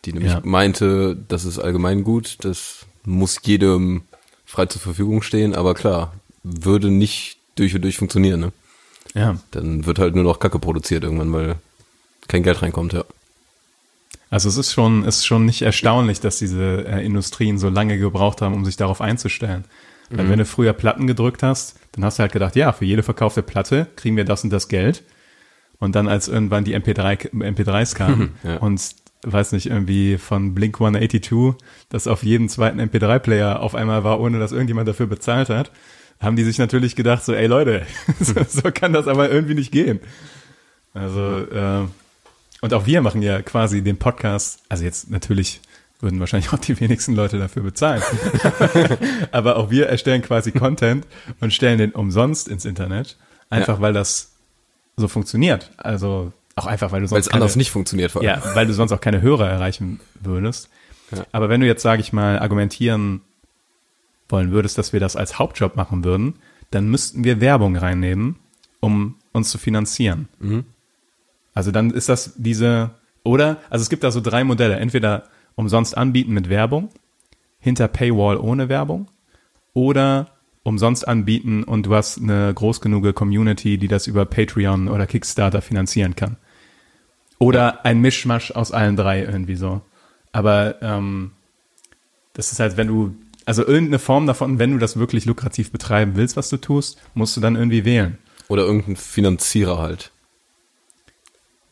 Die 0.04 0.12
nämlich 0.12 0.32
ja. 0.32 0.40
meinte, 0.44 1.16
das 1.28 1.44
ist 1.44 1.58
allgemein 1.58 2.04
gut, 2.04 2.38
das 2.40 2.86
muss 3.04 3.38
jedem 3.42 4.02
frei 4.46 4.66
zur 4.66 4.80
Verfügung 4.80 5.22
stehen, 5.22 5.54
aber 5.54 5.74
klar, 5.74 6.14
würde 6.42 6.90
nicht 6.90 7.36
durch 7.56 7.74
und 7.74 7.82
durch 7.82 7.98
funktionieren, 7.98 8.40
ne? 8.40 8.52
Ja. 9.14 9.36
Dann 9.50 9.86
wird 9.86 9.98
halt 9.98 10.14
nur 10.14 10.24
noch 10.24 10.38
Kacke 10.38 10.58
produziert 10.58 11.04
irgendwann, 11.04 11.32
weil 11.32 11.56
kein 12.28 12.42
Geld 12.42 12.62
reinkommt, 12.62 12.92
ja. 12.92 13.04
Also 14.30 14.48
es 14.48 14.56
ist 14.56 14.72
schon, 14.72 15.04
ist 15.04 15.26
schon 15.26 15.44
nicht 15.44 15.62
erstaunlich, 15.62 16.20
dass 16.20 16.38
diese 16.38 16.86
äh, 16.86 17.04
Industrien 17.04 17.58
so 17.58 17.68
lange 17.68 17.98
gebraucht 17.98 18.40
haben, 18.40 18.54
um 18.54 18.64
sich 18.64 18.76
darauf 18.76 19.00
einzustellen. 19.00 19.64
Weil 20.10 20.28
wenn 20.28 20.38
du 20.40 20.44
früher 20.44 20.72
Platten 20.72 21.06
gedrückt 21.06 21.42
hast, 21.42 21.78
dann 21.92 22.04
hast 22.04 22.18
du 22.18 22.22
halt 22.22 22.32
gedacht, 22.32 22.56
ja, 22.56 22.72
für 22.72 22.84
jede 22.84 23.02
verkaufte 23.04 23.42
Platte 23.42 23.86
kriegen 23.94 24.16
wir 24.16 24.24
das 24.24 24.42
und 24.42 24.50
das 24.50 24.68
Geld. 24.68 25.04
Und 25.78 25.94
dann 25.94 26.08
als 26.08 26.26
irgendwann 26.28 26.64
die 26.64 26.76
MP3, 26.76 27.30
MP3s 27.32 27.94
kamen 27.94 28.34
Ja. 28.42 28.56
und 28.56 28.80
weiß 29.22 29.52
nicht, 29.52 29.66
irgendwie 29.66 30.18
von 30.18 30.54
Blink 30.54 30.76
182, 30.80 31.54
das 31.90 32.06
auf 32.08 32.22
jedem 32.22 32.48
zweiten 32.48 32.80
MP3-Player 32.80 33.60
auf 33.60 33.74
einmal 33.74 34.02
war, 34.02 34.18
ohne 34.20 34.38
dass 34.38 34.50
irgendjemand 34.52 34.88
dafür 34.88 35.06
bezahlt 35.06 35.48
hat, 35.48 35.70
haben 36.20 36.36
die 36.36 36.44
sich 36.44 36.58
natürlich 36.58 36.96
gedacht, 36.96 37.24
so, 37.24 37.32
ey 37.32 37.46
Leute, 37.46 37.86
so, 38.20 38.34
so 38.48 38.62
kann 38.72 38.92
das 38.92 39.06
aber 39.08 39.30
irgendwie 39.30 39.54
nicht 39.54 39.72
gehen. 39.72 40.00
Also, 40.92 41.38
äh, 41.38 41.86
und 42.62 42.74
auch 42.74 42.86
wir 42.86 43.00
machen 43.00 43.22
ja 43.22 43.40
quasi 43.42 43.82
den 43.82 43.96
Podcast, 43.96 44.60
also 44.68 44.84
jetzt 44.84 45.10
natürlich 45.10 45.60
würden 46.02 46.20
wahrscheinlich 46.20 46.52
auch 46.52 46.58
die 46.58 46.78
wenigsten 46.80 47.14
Leute 47.14 47.38
dafür 47.38 47.62
bezahlen. 47.62 48.02
aber 49.32 49.56
auch 49.56 49.70
wir 49.70 49.88
erstellen 49.88 50.22
quasi 50.22 50.52
Content 50.52 51.06
und 51.40 51.52
stellen 51.52 51.78
den 51.78 51.92
umsonst 51.92 52.48
ins 52.48 52.64
Internet, 52.64 53.16
einfach 53.48 53.80
weil 53.80 53.92
das 53.92 54.32
so 54.96 55.08
funktioniert. 55.08 55.70
Also 55.76 56.32
auch 56.56 56.66
einfach, 56.66 56.92
weil 56.92 57.00
du 57.00 57.06
sonst 57.06 57.14
Weil 57.14 57.20
es 57.20 57.28
anders 57.28 57.56
nicht 57.56 57.70
funktioniert 57.70 58.12
vor 58.12 58.22
allem. 58.22 58.40
ja, 58.42 58.54
weil 58.54 58.66
du 58.66 58.74
sonst 58.74 58.92
auch 58.92 59.00
keine 59.00 59.22
Hörer 59.22 59.48
erreichen 59.48 60.00
würdest. 60.20 60.68
Ja. 61.10 61.24
Aber 61.32 61.48
wenn 61.48 61.60
du 61.60 61.66
jetzt, 61.66 61.82
sage 61.82 62.00
ich 62.00 62.12
mal, 62.12 62.38
argumentieren 62.38 63.22
wollen 64.28 64.52
würdest, 64.52 64.78
dass 64.78 64.92
wir 64.92 65.00
das 65.00 65.16
als 65.16 65.38
Hauptjob 65.38 65.76
machen 65.76 66.04
würden, 66.04 66.34
dann 66.70 66.88
müssten 66.88 67.24
wir 67.24 67.40
Werbung 67.40 67.76
reinnehmen, 67.76 68.36
um 68.80 69.16
uns 69.32 69.50
zu 69.50 69.58
finanzieren. 69.58 70.28
Mhm. 70.38 70.64
Also 71.54 71.72
dann 71.72 71.90
ist 71.90 72.08
das 72.08 72.34
diese, 72.36 72.90
oder, 73.24 73.58
also 73.70 73.82
es 73.82 73.90
gibt 73.90 74.04
da 74.04 74.10
so 74.10 74.20
drei 74.20 74.44
Modelle. 74.44 74.76
Entweder 74.76 75.24
umsonst 75.54 75.96
anbieten 75.96 76.32
mit 76.32 76.48
Werbung, 76.48 76.90
hinter 77.58 77.88
Paywall 77.88 78.36
ohne 78.36 78.68
Werbung, 78.68 79.08
oder 79.72 80.28
umsonst 80.62 81.06
anbieten 81.06 81.64
und 81.64 81.86
du 81.86 81.94
hast 81.94 82.18
eine 82.18 82.52
groß 82.52 82.80
genug 82.80 83.14
Community, 83.14 83.78
die 83.78 83.88
das 83.88 84.06
über 84.06 84.24
Patreon 84.24 84.88
oder 84.88 85.06
Kickstarter 85.06 85.62
finanzieren 85.62 86.16
kann. 86.16 86.36
Oder 87.38 87.84
ein 87.86 88.00
Mischmasch 88.00 88.50
aus 88.50 88.70
allen 88.70 88.96
drei 88.96 89.22
irgendwie 89.22 89.56
so. 89.56 89.80
Aber 90.32 90.80
ähm, 90.82 91.32
das 92.34 92.52
ist 92.52 92.60
halt, 92.60 92.76
wenn 92.76 92.88
du, 92.88 93.14
also 93.46 93.66
irgendeine 93.66 93.98
Form 93.98 94.26
davon, 94.26 94.58
wenn 94.58 94.72
du 94.72 94.78
das 94.78 94.98
wirklich 94.98 95.24
lukrativ 95.24 95.72
betreiben 95.72 96.12
willst, 96.16 96.36
was 96.36 96.50
du 96.50 96.58
tust, 96.58 97.00
musst 97.14 97.36
du 97.36 97.40
dann 97.40 97.56
irgendwie 97.56 97.84
wählen. 97.84 98.18
Oder 98.48 98.64
irgendein 98.64 98.96
Finanzierer 98.96 99.78
halt. 99.78 100.12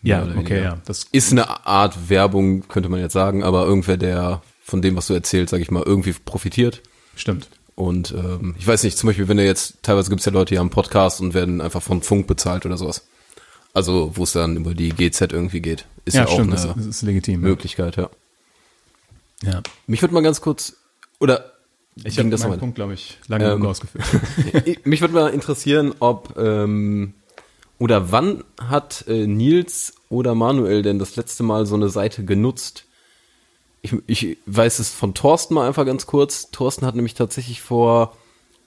Ja, 0.03 0.23
okay, 0.23 0.35
weniger. 0.37 0.63
ja. 0.63 0.79
Das 0.87 1.05
Ist 1.11 1.33
eine 1.33 1.67
Art 1.67 2.09
Werbung, 2.09 2.67
könnte 2.69 2.89
man 2.89 3.01
jetzt 3.01 3.13
sagen, 3.15 3.43
aber 3.43 3.67
irgendwer, 3.67 3.97
der 3.97 4.43
von 4.63 4.81
dem, 4.83 4.97
was 4.97 5.07
du 5.09 5.15
erzählst, 5.15 5.51
sag 5.51 5.61
ich 5.61 5.71
mal, 5.71 5.83
irgendwie 5.85 6.13
profitiert. 6.13 6.83
stimmt. 7.17 7.49
Und 7.75 8.11
ähm, 8.13 8.57
ich 8.59 8.67
weiß 8.67 8.83
nicht, 8.83 8.99
zum 8.99 9.07
Beispiel, 9.07 9.29
wenn 9.29 9.37
du 9.37 9.45
jetzt, 9.45 9.75
teilweise 9.83 10.09
gibt 10.11 10.19
es 10.21 10.27
ja 10.27 10.33
Leute, 10.33 10.55
die 10.55 10.59
haben 10.59 10.65
einen 10.67 10.71
Podcast 10.71 11.21
und 11.21 11.33
werden 11.33 11.61
einfach 11.61 11.81
von 11.81 12.03
Funk 12.03 12.27
bezahlt 12.27 12.67
oder 12.67 12.77
sowas. 12.77 13.07
Also, 13.73 14.11
wo 14.17 14.25
es 14.25 14.33
dann 14.33 14.57
über 14.57 14.75
die 14.75 14.89
GZ 14.89 15.33
irgendwie 15.33 15.61
geht. 15.61 15.87
Ist 16.05 16.15
ja, 16.15 16.23
Ja, 16.23 16.27
auch 16.29 16.33
stimmt, 16.33 16.55
eine 16.55 16.67
das, 16.67 16.75
das 16.75 16.87
ist 16.87 17.03
legitim. 17.03 17.41
Möglichkeit, 17.41 17.97
ja. 17.97 18.11
Ja. 19.45 19.63
Mich 19.87 20.03
würde 20.03 20.13
mal 20.15 20.23
ganz 20.25 20.41
kurz, 20.41 20.75
oder 21.21 21.53
Ich 22.03 22.19
habe 22.19 22.29
das 22.31 22.47
meinen 22.47 22.59
Punkt, 22.59 22.75
glaube 22.75 22.95
ich, 22.95 23.19
lange 23.29 23.45
Ähm, 23.45 23.59
genug 23.59 23.69
ausgeführt. 23.71 24.05
Ich- 24.65 24.85
Mich 24.85 25.01
würde 25.01 25.15
mal 25.15 25.29
interessieren, 25.29 25.95
ob 26.01 26.37
ähm, 26.37 27.15
oder 27.79 28.11
wann 28.11 28.45
hat 28.61 29.05
äh, 29.09 29.27
Nils 29.27 29.95
oder 30.09 30.35
Manuel 30.35 30.83
denn 30.83 30.99
das 30.99 31.17
letzte 31.17 31.43
Mal 31.43 31.67
so 31.67 31.77
eine 31.77 31.89
Seite 31.89 32.25
genutzt? 32.25 32.85
Ich, 33.83 33.95
ich 34.07 34.39
weiß 34.47 34.81
es 34.81 34.91
von 34.91 35.15
Thorsten 35.15 35.55
mal 35.55 35.69
einfach 35.69 35.87
ganz 35.87 36.07
kurz. 36.07 36.51
Thorsten 36.51 36.85
hat 36.85 36.97
nämlich 36.97 37.15
tatsächlich 37.15 37.61
vor, 37.61 38.17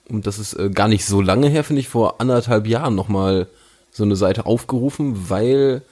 und 0.08 0.26
das 0.26 0.38
ist 0.38 0.54
äh, 0.54 0.70
gar 0.70 0.88
nicht 0.88 1.04
so 1.04 1.20
lange 1.20 1.48
her, 1.48 1.64
finde 1.64 1.80
ich, 1.80 1.88
vor 1.88 2.20
anderthalb 2.20 2.66
Jahren 2.66 2.94
nochmal 2.94 3.48
so 3.90 4.04
eine 4.04 4.16
Seite 4.16 4.46
aufgerufen, 4.46 5.28
weil 5.28 5.82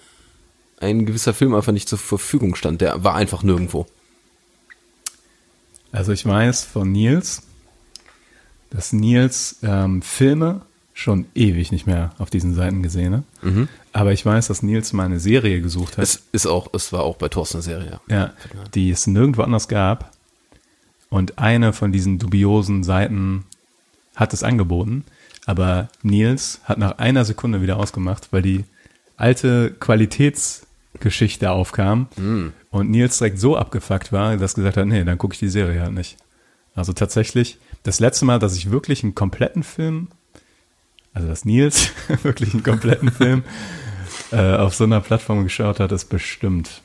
ein 0.79 1.05
gewisser 1.05 1.35
Film 1.35 1.55
einfach 1.55 1.73
nicht 1.73 1.89
zur 1.89 1.99
Verfügung 1.99 2.55
stand. 2.55 2.81
Der 2.81 3.05
war 3.05 3.15
einfach 3.15 3.43
nirgendwo. 3.43 3.87
Also 5.93 6.13
ich 6.13 6.25
weiß 6.25 6.65
von 6.65 6.91
Nils, 6.91 7.43
dass 8.71 8.95
Nils 8.95 9.59
ähm, 9.63 10.01
Filme 10.01 10.63
schon 10.93 11.27
ewig 11.35 11.73
nicht 11.73 11.87
mehr 11.87 12.11
auf 12.19 12.31
diesen 12.31 12.55
Seiten 12.55 12.83
gesehen 12.83 13.15
hat. 13.17 13.25
Aber 13.93 14.13
ich 14.13 14.25
weiß, 14.25 14.49
dass 14.49 14.63
Nils 14.63 14.93
mal 14.93 15.05
eine 15.05 15.21
Serie 15.21 15.61
gesucht 15.61 15.97
hat. 15.97 16.05
Es 16.05 16.23
ist 16.33 16.47
auch, 16.47 16.69
es 16.75 16.93
war 16.93 17.03
auch 17.03 17.17
bei 17.17 17.29
Thorsten 17.29 17.57
eine 17.57 17.63
Serie. 17.63 18.01
Ja, 18.09 18.33
die 18.75 18.91
es 18.91 19.07
nirgendwo 19.07 19.43
anders 19.43 19.69
gab. 19.69 20.13
Und 21.09 21.39
eine 21.39 21.73
von 21.73 21.91
diesen 21.91 22.19
dubiosen 22.19 22.85
Seiten 22.85 23.45
hat 24.15 24.33
es 24.33 24.43
angeboten. 24.43 25.05
Aber 25.47 25.89
Nils 26.03 26.61
hat 26.65 26.79
nach 26.79 26.99
einer 26.99 27.25
Sekunde 27.25 27.63
wieder 27.63 27.79
ausgemacht, 27.79 28.29
weil 28.31 28.43
die 28.43 28.65
alte 29.17 29.73
Qualitätsgeschichte 29.81 31.51
aufkam. 31.51 32.09
Und 32.71 32.91
Nils 32.91 33.19
direkt 33.19 33.41
so 33.41 33.57
abgefuckt 33.57 34.13
war, 34.13 34.37
dass 34.37 34.53
er 34.53 34.57
gesagt 34.57 34.77
hat, 34.77 34.87
nee, 34.87 35.03
dann 35.03 35.19
gucke 35.19 35.35
ich 35.35 35.41
die 35.41 35.49
Serie 35.49 35.81
halt 35.81 35.93
nicht. 35.95 36.17
Also 36.75 36.93
tatsächlich, 36.93 37.59
das 37.83 37.99
letzte 37.99 38.25
Mal, 38.25 38.39
dass 38.39 38.55
ich 38.57 38.71
wirklich 38.71 39.03
einen 39.03 39.15
kompletten 39.17 39.65
Film, 39.65 40.09
also 41.15 41.29
dass 41.29 41.45
Nils 41.45 41.91
wirklich 42.23 42.53
einen 42.55 42.63
kompletten 42.63 43.11
Film 43.11 43.45
äh, 44.33 44.55
auf 44.57 44.75
so 44.75 44.85
einer 44.85 45.01
Plattform 45.01 45.45
geschaut 45.45 45.81
hat, 45.81 45.93
ist 45.93 46.07
bestimmt 46.07 46.83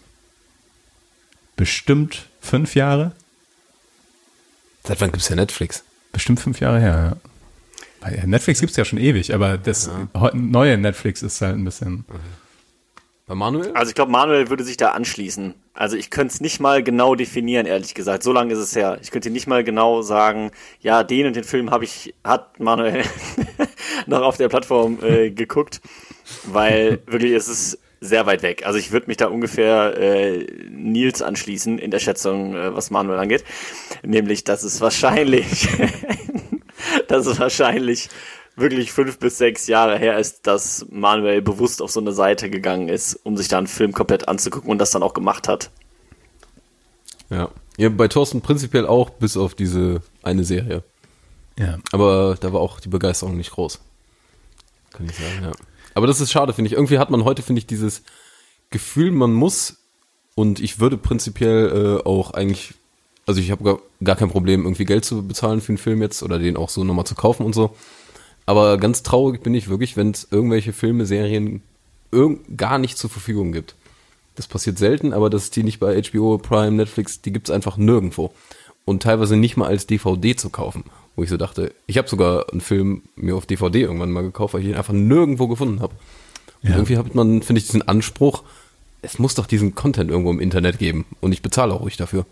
bestimmt 1.55 2.27
fünf 2.41 2.75
Jahre. 2.75 3.13
Seit 4.83 5.01
wann 5.01 5.11
gibt's 5.11 5.29
ja 5.29 5.35
Netflix? 5.35 5.83
Bestimmt 6.11 6.39
fünf 6.39 6.59
Jahre 6.59 6.79
her, 6.79 7.17
ja. 8.03 8.25
Netflix 8.25 8.59
gibt's 8.59 8.75
ja 8.75 8.85
schon 8.85 8.99
ewig, 8.99 9.33
aber 9.33 9.57
das 9.57 9.89
heute 10.13 10.37
neue 10.37 10.77
Netflix 10.77 11.23
ist 11.23 11.41
halt 11.41 11.55
ein 11.55 11.65
bisschen. 11.65 12.05
Bei 13.27 13.33
Manuel? 13.33 13.71
Also 13.71 13.89
ich 13.89 13.95
glaube, 13.95 14.11
Manuel 14.11 14.49
würde 14.49 14.63
sich 14.63 14.77
da 14.77 14.91
anschließen. 14.91 15.55
Also 15.73 15.97
ich 15.97 16.11
könnte 16.11 16.33
es 16.33 16.41
nicht 16.41 16.59
mal 16.59 16.83
genau 16.83 17.15
definieren, 17.15 17.65
ehrlich 17.65 17.95
gesagt. 17.95 18.21
So 18.21 18.31
lange 18.31 18.53
ist 18.53 18.59
es 18.59 18.75
her. 18.75 18.99
Ich 19.01 19.09
könnte 19.09 19.31
nicht 19.31 19.47
mal 19.47 19.63
genau 19.63 20.03
sagen, 20.03 20.51
ja, 20.79 21.03
den 21.03 21.25
und 21.25 21.35
den 21.35 21.43
Film 21.43 21.71
habe 21.71 21.85
ich, 21.85 22.13
hat 22.23 22.59
Manuel 22.59 23.03
noch 24.05 24.21
auf 24.21 24.37
der 24.37 24.47
Plattform 24.47 24.99
äh, 25.01 25.31
geguckt, 25.31 25.81
weil 26.43 27.01
wirklich 27.07 27.31
es 27.31 27.47
ist 27.47 27.79
sehr 27.99 28.27
weit 28.27 28.43
weg. 28.43 28.63
Also 28.65 28.77
ich 28.77 28.91
würde 28.91 29.07
mich 29.07 29.17
da 29.17 29.27
ungefähr 29.27 29.97
äh, 29.97 30.45
Nils 30.69 31.23
anschließen 31.23 31.79
in 31.79 31.89
der 31.89 31.99
Schätzung, 31.99 32.55
äh, 32.55 32.75
was 32.75 32.91
Manuel 32.91 33.17
angeht. 33.17 33.43
Nämlich, 34.03 34.43
dass 34.43 34.61
es 34.61 34.81
wahrscheinlich, 34.81 35.67
dass 37.07 37.25
es 37.25 37.39
wahrscheinlich 37.39 38.09
wirklich 38.55 38.91
fünf 38.91 39.19
bis 39.19 39.37
sechs 39.37 39.67
Jahre 39.67 39.97
her 39.97 40.17
ist, 40.17 40.47
dass 40.47 40.85
Manuel 40.89 41.41
bewusst 41.41 41.81
auf 41.81 41.91
so 41.91 41.99
eine 41.99 42.13
Seite 42.13 42.49
gegangen 42.49 42.89
ist, 42.89 43.15
um 43.23 43.37
sich 43.37 43.47
da 43.47 43.57
einen 43.57 43.67
Film 43.67 43.91
komplett 43.91 44.27
anzugucken 44.27 44.69
und 44.69 44.77
das 44.77 44.91
dann 44.91 45.03
auch 45.03 45.13
gemacht 45.13 45.47
hat. 45.47 45.71
Ja. 47.29 47.49
Ja, 47.77 47.89
bei 47.89 48.07
Thorsten 48.07 48.41
prinzipiell 48.41 48.87
auch, 48.87 49.09
bis 49.09 49.35
auf 49.35 49.53
diese 49.53 50.01
eine 50.23 50.45
Serie. 50.45 50.83
Ja. 51.59 51.77
Aber 51.91 52.37
da 52.39 52.53
war 52.53 52.61
auch 52.61 52.79
die 52.79 52.87
Begeisterung 52.87 53.35
nicht 53.35 53.51
groß. 53.51 53.81
Kann 54.91 55.05
ich 55.07 55.15
sagen, 55.15 55.43
ja. 55.43 55.51
Aber 55.93 56.07
das 56.07 56.21
ist 56.21 56.31
schade, 56.31 56.53
finde 56.53 56.67
ich. 56.67 56.73
Irgendwie 56.73 56.99
hat 56.99 57.09
man 57.09 57.25
heute, 57.25 57.41
finde 57.41 57.59
ich, 57.59 57.67
dieses 57.67 58.03
Gefühl, 58.69 59.11
man 59.11 59.33
muss, 59.33 59.77
und 60.35 60.59
ich 60.61 60.79
würde 60.79 60.97
prinzipiell 60.97 61.99
äh, 61.99 62.07
auch 62.07 62.31
eigentlich, 62.31 62.73
also 63.25 63.41
ich 63.41 63.51
habe 63.51 63.63
gar, 63.63 63.79
gar 64.03 64.15
kein 64.15 64.29
Problem, 64.29 64.63
irgendwie 64.63 64.85
Geld 64.85 65.03
zu 65.03 65.27
bezahlen 65.27 65.59
für 65.59 65.69
einen 65.69 65.77
Film 65.77 66.01
jetzt 66.01 66.23
oder 66.23 66.39
den 66.39 66.57
auch 66.57 66.69
so 66.69 66.83
nochmal 66.83 67.05
zu 67.05 67.15
kaufen 67.15 67.45
und 67.45 67.53
so. 67.53 67.75
Aber 68.45 68.77
ganz 68.77 69.03
traurig 69.03 69.41
bin 69.41 69.55
ich 69.55 69.69
wirklich, 69.69 69.97
wenn 69.97 70.11
es 70.11 70.27
irgendwelche 70.29 70.73
Filme, 70.73 71.05
Serien 71.05 71.61
irgend, 72.11 72.57
gar 72.57 72.77
nicht 72.77 72.97
zur 72.97 73.09
Verfügung 73.09 73.51
gibt. 73.51 73.75
Das 74.35 74.47
passiert 74.47 74.77
selten, 74.77 75.13
aber 75.13 75.29
dass 75.29 75.43
es 75.43 75.49
die 75.51 75.63
nicht 75.63 75.79
bei 75.79 75.99
HBO, 76.01 76.37
Prime, 76.37 76.71
Netflix, 76.71 77.21
die 77.21 77.31
gibt's 77.31 77.49
einfach 77.49 77.77
nirgendwo. 77.77 78.31
Und 78.83 79.01
teilweise 79.01 79.35
nicht 79.35 79.57
mal 79.57 79.67
als 79.67 79.87
DVD 79.87 80.35
zu 80.35 80.49
kaufen. 80.49 80.83
Wo 81.15 81.23
ich 81.23 81.29
so 81.29 81.37
dachte, 81.37 81.73
ich 81.87 81.97
habe 81.97 82.09
sogar 82.09 82.51
einen 82.51 82.61
Film 82.61 83.01
mir 83.15 83.35
auf 83.35 83.45
DVD 83.45 83.81
irgendwann 83.81 84.11
mal 84.11 84.21
gekauft, 84.21 84.53
weil 84.53 84.61
ich 84.61 84.67
ihn 84.67 84.75
einfach 84.75 84.93
nirgendwo 84.93 85.47
gefunden 85.47 85.79
habe. 85.79 85.95
Und 86.61 86.69
Ja. 86.69 86.75
irgendwie 86.75 86.97
hat 86.97 87.15
man, 87.15 87.41
finde 87.41 87.59
ich, 87.59 87.65
diesen 87.65 87.87
Anspruch, 87.87 88.43
es 89.01 89.17
muss 89.17 89.33
doch 89.35 89.45
diesen 89.47 89.73
Content 89.75 90.11
irgendwo 90.11 90.29
im 90.31 90.39
Internet 90.39 90.77
geben. 90.77 91.05
Und 91.21 91.31
ich 91.31 91.41
bezahle 91.41 91.73
auch 91.73 91.81
ruhig 91.81 91.97
dafür. 91.97 92.25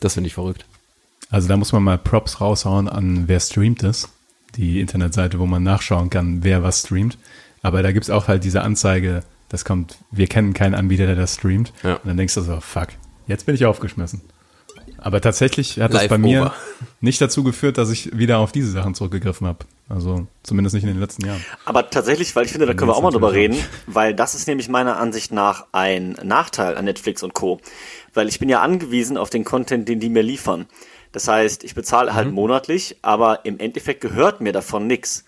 Das 0.00 0.14
finde 0.14 0.28
ich 0.28 0.34
verrückt. 0.34 0.64
Also 1.30 1.48
da 1.48 1.56
muss 1.56 1.72
man 1.72 1.82
mal 1.82 1.98
Props 1.98 2.40
raushauen 2.40 2.88
an 2.88 3.24
wer 3.26 3.40
streamt 3.40 3.82
es. 3.82 4.08
Die 4.56 4.80
Internetseite, 4.80 5.38
wo 5.38 5.46
man 5.46 5.62
nachschauen 5.62 6.10
kann, 6.10 6.44
wer 6.44 6.62
was 6.62 6.80
streamt. 6.80 7.18
Aber 7.62 7.82
da 7.82 7.92
gibt's 7.92 8.10
auch 8.10 8.28
halt 8.28 8.44
diese 8.44 8.62
Anzeige, 8.62 9.22
das 9.48 9.64
kommt, 9.64 9.98
wir 10.10 10.26
kennen 10.26 10.52
keinen 10.52 10.74
Anbieter, 10.74 11.06
der 11.06 11.16
das 11.16 11.34
streamt. 11.34 11.72
Ja. 11.82 11.94
Und 11.94 12.06
dann 12.06 12.16
denkst 12.16 12.34
du 12.34 12.42
so, 12.42 12.60
fuck, 12.60 12.88
jetzt 13.26 13.46
bin 13.46 13.54
ich 13.54 13.64
aufgeschmissen. 13.66 14.20
Aber 14.98 15.20
tatsächlich 15.20 15.78
hat 15.80 15.92
das 15.92 16.02
Live 16.02 16.08
bei 16.08 16.18
mir 16.18 16.40
over. 16.40 16.54
nicht 17.00 17.20
dazu 17.20 17.44
geführt, 17.44 17.76
dass 17.76 17.90
ich 17.90 18.16
wieder 18.16 18.38
auf 18.38 18.52
diese 18.52 18.70
Sachen 18.70 18.94
zurückgegriffen 18.94 19.46
habe. 19.46 19.66
Also 19.88 20.26
zumindest 20.42 20.74
nicht 20.74 20.84
in 20.84 20.88
den 20.88 20.98
letzten 20.98 21.26
Jahren. 21.26 21.44
Aber 21.66 21.90
tatsächlich, 21.90 22.34
weil 22.34 22.46
ich 22.46 22.52
finde, 22.52 22.66
da 22.66 22.72
können 22.72 22.90
wir 22.90 22.96
auch 22.96 23.02
mal 23.02 23.10
drüber 23.10 23.32
reden, 23.32 23.56
weil 23.86 24.14
das 24.14 24.34
ist 24.34 24.48
nämlich 24.48 24.68
meiner 24.68 24.96
Ansicht 24.96 25.30
nach 25.30 25.66
ein 25.72 26.16
Nachteil 26.22 26.76
an 26.76 26.86
Netflix 26.86 27.22
und 27.22 27.34
Co. 27.34 27.60
Weil 28.14 28.28
ich 28.28 28.38
bin 28.38 28.48
ja 28.48 28.62
angewiesen 28.62 29.18
auf 29.18 29.28
den 29.28 29.44
Content, 29.44 29.88
den 29.88 30.00
die 30.00 30.08
mir 30.08 30.22
liefern. 30.22 30.66
Das 31.14 31.28
heißt, 31.28 31.62
ich 31.62 31.76
bezahle 31.76 32.12
halt 32.12 32.26
mhm. 32.28 32.34
monatlich, 32.34 32.96
aber 33.02 33.44
im 33.44 33.60
Endeffekt 33.60 34.00
gehört 34.00 34.40
mir 34.40 34.52
davon 34.52 34.88
nichts. 34.88 35.24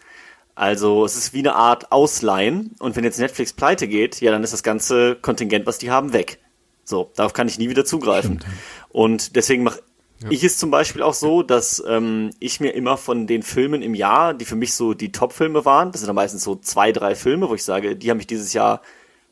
Also 0.56 1.04
es 1.04 1.16
ist 1.16 1.32
wie 1.32 1.38
eine 1.38 1.54
Art 1.54 1.92
Ausleihen 1.92 2.74
und 2.80 2.96
wenn 2.96 3.04
jetzt 3.04 3.20
Netflix 3.20 3.52
pleite 3.52 3.86
geht, 3.86 4.20
ja, 4.20 4.32
dann 4.32 4.42
ist 4.42 4.52
das 4.52 4.64
ganze 4.64 5.14
Kontingent, 5.14 5.64
was 5.64 5.78
die 5.78 5.92
haben, 5.92 6.12
weg. 6.12 6.40
So, 6.82 7.12
darauf 7.14 7.34
kann 7.34 7.46
ich 7.46 7.60
nie 7.60 7.68
wieder 7.68 7.84
zugreifen. 7.84 8.40
Stimmt. 8.40 8.54
Und 8.88 9.36
deswegen 9.36 9.62
mache 9.62 9.80
ja. 10.24 10.30
ich 10.30 10.42
es 10.42 10.58
zum 10.58 10.72
Beispiel 10.72 11.02
auch 11.02 11.14
so, 11.14 11.44
dass 11.44 11.80
ähm, 11.86 12.30
ich 12.40 12.58
mir 12.58 12.70
immer 12.70 12.96
von 12.96 13.28
den 13.28 13.44
Filmen 13.44 13.80
im 13.80 13.94
Jahr, 13.94 14.34
die 14.34 14.44
für 14.44 14.56
mich 14.56 14.74
so 14.74 14.92
die 14.92 15.12
Top-Filme 15.12 15.64
waren, 15.64 15.92
das 15.92 16.00
sind 16.00 16.08
dann 16.08 16.16
meistens 16.16 16.42
so 16.42 16.56
zwei, 16.56 16.90
drei 16.90 17.14
Filme, 17.14 17.48
wo 17.48 17.54
ich 17.54 17.62
sage, 17.62 17.94
die 17.94 18.10
haben 18.10 18.16
mich 18.16 18.26
dieses 18.26 18.54
Jahr 18.54 18.82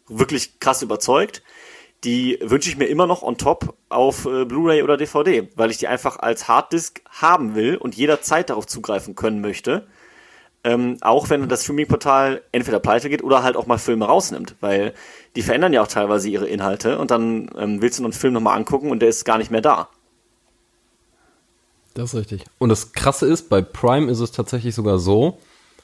wirklich 0.07 0.61
krass 0.61 0.83
überzeugt, 0.83 1.43
die 2.05 2.39
wünsche 2.43 2.69
ich 2.69 2.77
mir 2.77 2.87
immer 2.87 3.07
noch 3.07 3.23
on 3.23 3.39
top 3.39 3.75
auf 3.89 4.27
äh, 4.27 4.45
Blu-ray 4.45 4.83
oder 4.83 4.97
DVD, 4.97 5.49
weil 5.57 5.71
ich 5.71 5.79
die 5.79 5.89
einfach 5.89 6.19
als 6.19 6.49
Harddisk 6.49 7.03
haben 7.11 7.55
will 7.55 7.77
und 7.77 7.95
jederzeit 7.95 8.51
darauf 8.51 8.67
zugreifen 8.67 9.15
können 9.15 9.41
möchte 9.41 9.87
ähm, 10.65 10.97
auch 11.03 11.29
wenn 11.29 11.49
das 11.49 11.63
Streaming-Portal 11.63 12.43
entweder 12.51 12.81
pleite 12.81 13.11
geht 13.11 13.23
oder 13.23 13.43
halt 13.43 13.57
auch 13.57 13.67
mal 13.67 13.79
Filme 13.79 14.07
rausnimmt, 14.07 14.57
weil 14.61 14.95
die 15.37 15.43
verändern 15.43 15.75
ja 15.75 15.83
auch 15.83 15.89
teilweise 15.89 16.29
ihre 16.29 16.49
Inhalte 16.49 16.99
und 16.99 17.11
dann 17.11 17.51
ähm, 17.57 17.83
willst 17.83 17.99
du 17.99 18.05
einen 18.05 18.15
Film 18.15 18.33
nochmal 18.33 18.57
angucken 18.57 18.91
und 18.91 19.01
der 19.01 19.11
ist 19.11 19.25
gar 19.25 19.39
nicht 19.39 19.51
mehr 19.51 19.61
da. 19.61 19.89
Das 21.93 22.15
ist 22.15 22.19
richtig. 22.19 22.45
Und 22.59 22.71
das 22.71 22.93
Krasse 22.93 23.27
ist, 23.27 23.51
bei 23.51 23.61
Prime 23.61 24.11
ist 24.11 24.21
es 24.21 24.33
tatsächlich 24.33 24.75
sogar 24.75 24.99
so, 24.99 25.39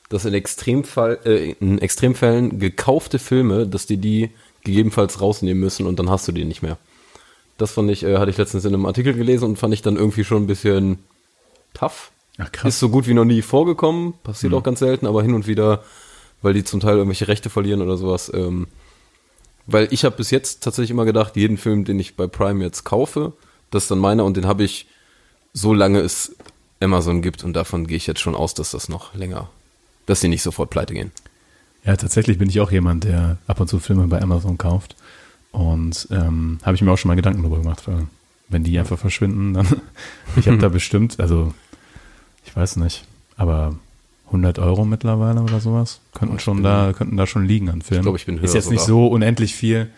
dass 0.09 0.25
in, 0.25 0.35
Extremfall, 0.35 1.21
äh, 1.25 1.53
in 1.61 1.79
Extremfällen 1.79 2.59
gekaufte 2.59 3.19
Filme, 3.19 3.67
dass 3.67 3.87
die 3.87 3.99
die 3.99 4.31
gegebenenfalls 4.65 5.21
rausnehmen 5.21 5.61
müssen 5.61 5.87
und 5.87 5.99
dann 5.99 6.11
hast 6.11 6.29
du 6.29 6.33
die 6.33 6.45
nicht 6.45 6.63
mehr. 6.63 6.79
Das 7.59 7.73
fand 7.73 7.91
ich, 7.91 8.03
äh, 8.05 8.19
hatte 8.19 8.31
ich 8.31 8.39
letztens 8.39 8.65
in 8.65 8.75
einem 8.75 8.87
Artikel 8.87 9.15
gelesen 9.15 9.45
und 9.45 9.57
fand 9.57 9.75
ich 9.75 9.83
dann 9.83 9.97
irgendwie 9.97 10.25
schon 10.25 10.45
ein 10.45 10.47
bisschen 10.47 10.99
tough, 11.75 12.11
Ach, 12.41 12.51
krass. 12.53 12.75
Ist 12.75 12.81
so 12.81 12.89
gut 12.89 13.07
wie 13.07 13.15
noch 13.15 13.25
nie 13.25 13.43
vorgekommen, 13.43 14.15
passiert 14.23 14.53
mhm. 14.53 14.59
auch 14.59 14.63
ganz 14.63 14.79
selten, 14.79 15.07
aber 15.07 15.23
hin 15.23 15.35
und 15.35 15.47
wieder, 15.47 15.85
weil 16.43 16.55
die 16.55 16.65
zum 16.65 16.81
Teil 16.81 16.97
irgendwelche 16.97 17.29
Rechte 17.29 17.51
verlieren 17.51 17.83
oder 17.83 17.97
sowas. 17.97 18.31
Ähm, 18.33 18.67
weil 19.67 19.89
ich 19.91 20.05
habe 20.05 20.17
bis 20.17 20.31
jetzt 20.31 20.63
tatsächlich 20.63 20.91
immer 20.91 21.05
gedacht, 21.05 21.37
jeden 21.37 21.59
Film, 21.59 21.85
den 21.85 21.99
ich 22.01 22.17
bei 22.17 22.27
Prime 22.27 22.65
jetzt 22.65 22.85
kaufe, 22.85 23.35
das 23.71 23.85
ist 23.85 23.91
dann 23.91 23.99
meiner 23.99 24.25
und 24.25 24.37
den 24.37 24.47
habe 24.47 24.65
ich 24.65 24.87
so 25.53 25.75
lange 25.75 26.01
es 26.01 26.35
Amazon 26.81 27.21
gibt 27.21 27.45
und 27.45 27.53
davon 27.53 27.87
gehe 27.87 27.99
ich 27.99 28.07
jetzt 28.07 28.21
schon 28.21 28.35
aus, 28.35 28.55
dass 28.55 28.71
das 28.71 28.89
noch 28.89 29.15
länger, 29.15 29.51
dass 30.07 30.21
die 30.21 30.29
nicht 30.29 30.43
sofort 30.43 30.71
pleite 30.71 30.95
gehen. 30.95 31.13
Ja, 31.85 31.97
tatsächlich 31.97 32.39
bin 32.39 32.49
ich 32.49 32.61
auch 32.61 32.71
jemand, 32.71 33.05
der 33.05 33.39
ab 33.47 33.61
und 33.61 33.69
zu 33.69 33.79
Filme 33.79 34.07
bei 34.07 34.21
Amazon 34.21 34.59
kauft 34.59 34.97
und 35.53 36.09
ähm, 36.11 36.59
habe 36.63 36.75
ich 36.75 36.83
mir 36.83 36.93
auch 36.93 36.99
schon 36.99 37.09
mal 37.09 37.15
Gedanken 37.15 37.43
darüber 37.43 37.59
gemacht, 37.59 37.83
weil 37.87 38.07
wenn 38.49 38.65
die 38.65 38.79
einfach 38.79 38.99
verschwinden, 38.99 39.55
dann 39.55 39.67
ich 40.37 40.47
habe 40.47 40.59
da 40.59 40.69
bestimmt, 40.71 41.19
also 41.21 41.55
ich 42.45 42.55
weiß 42.55 42.77
nicht, 42.77 43.05
aber 43.37 43.75
100 44.27 44.59
Euro 44.59 44.85
mittlerweile 44.85 45.41
oder 45.43 45.61
sowas 45.61 46.01
könnten 46.15 46.39
schon 46.39 46.63
da 46.63 46.93
könnten 46.97 47.17
da 47.17 47.27
schon 47.27 47.45
liegen 47.45 47.69
an 47.69 47.83
Filmen. 47.83 48.01
Ich 48.01 48.05
glaube, 48.05 48.19
ich 48.19 48.27
bin 48.27 48.37
höher 48.37 48.45
Ist 48.45 48.55
jetzt 48.55 48.65
sogar. 48.65 48.79
nicht 48.79 48.87
so 48.87 49.07
unendlich 49.09 49.55
viel. 49.55 49.89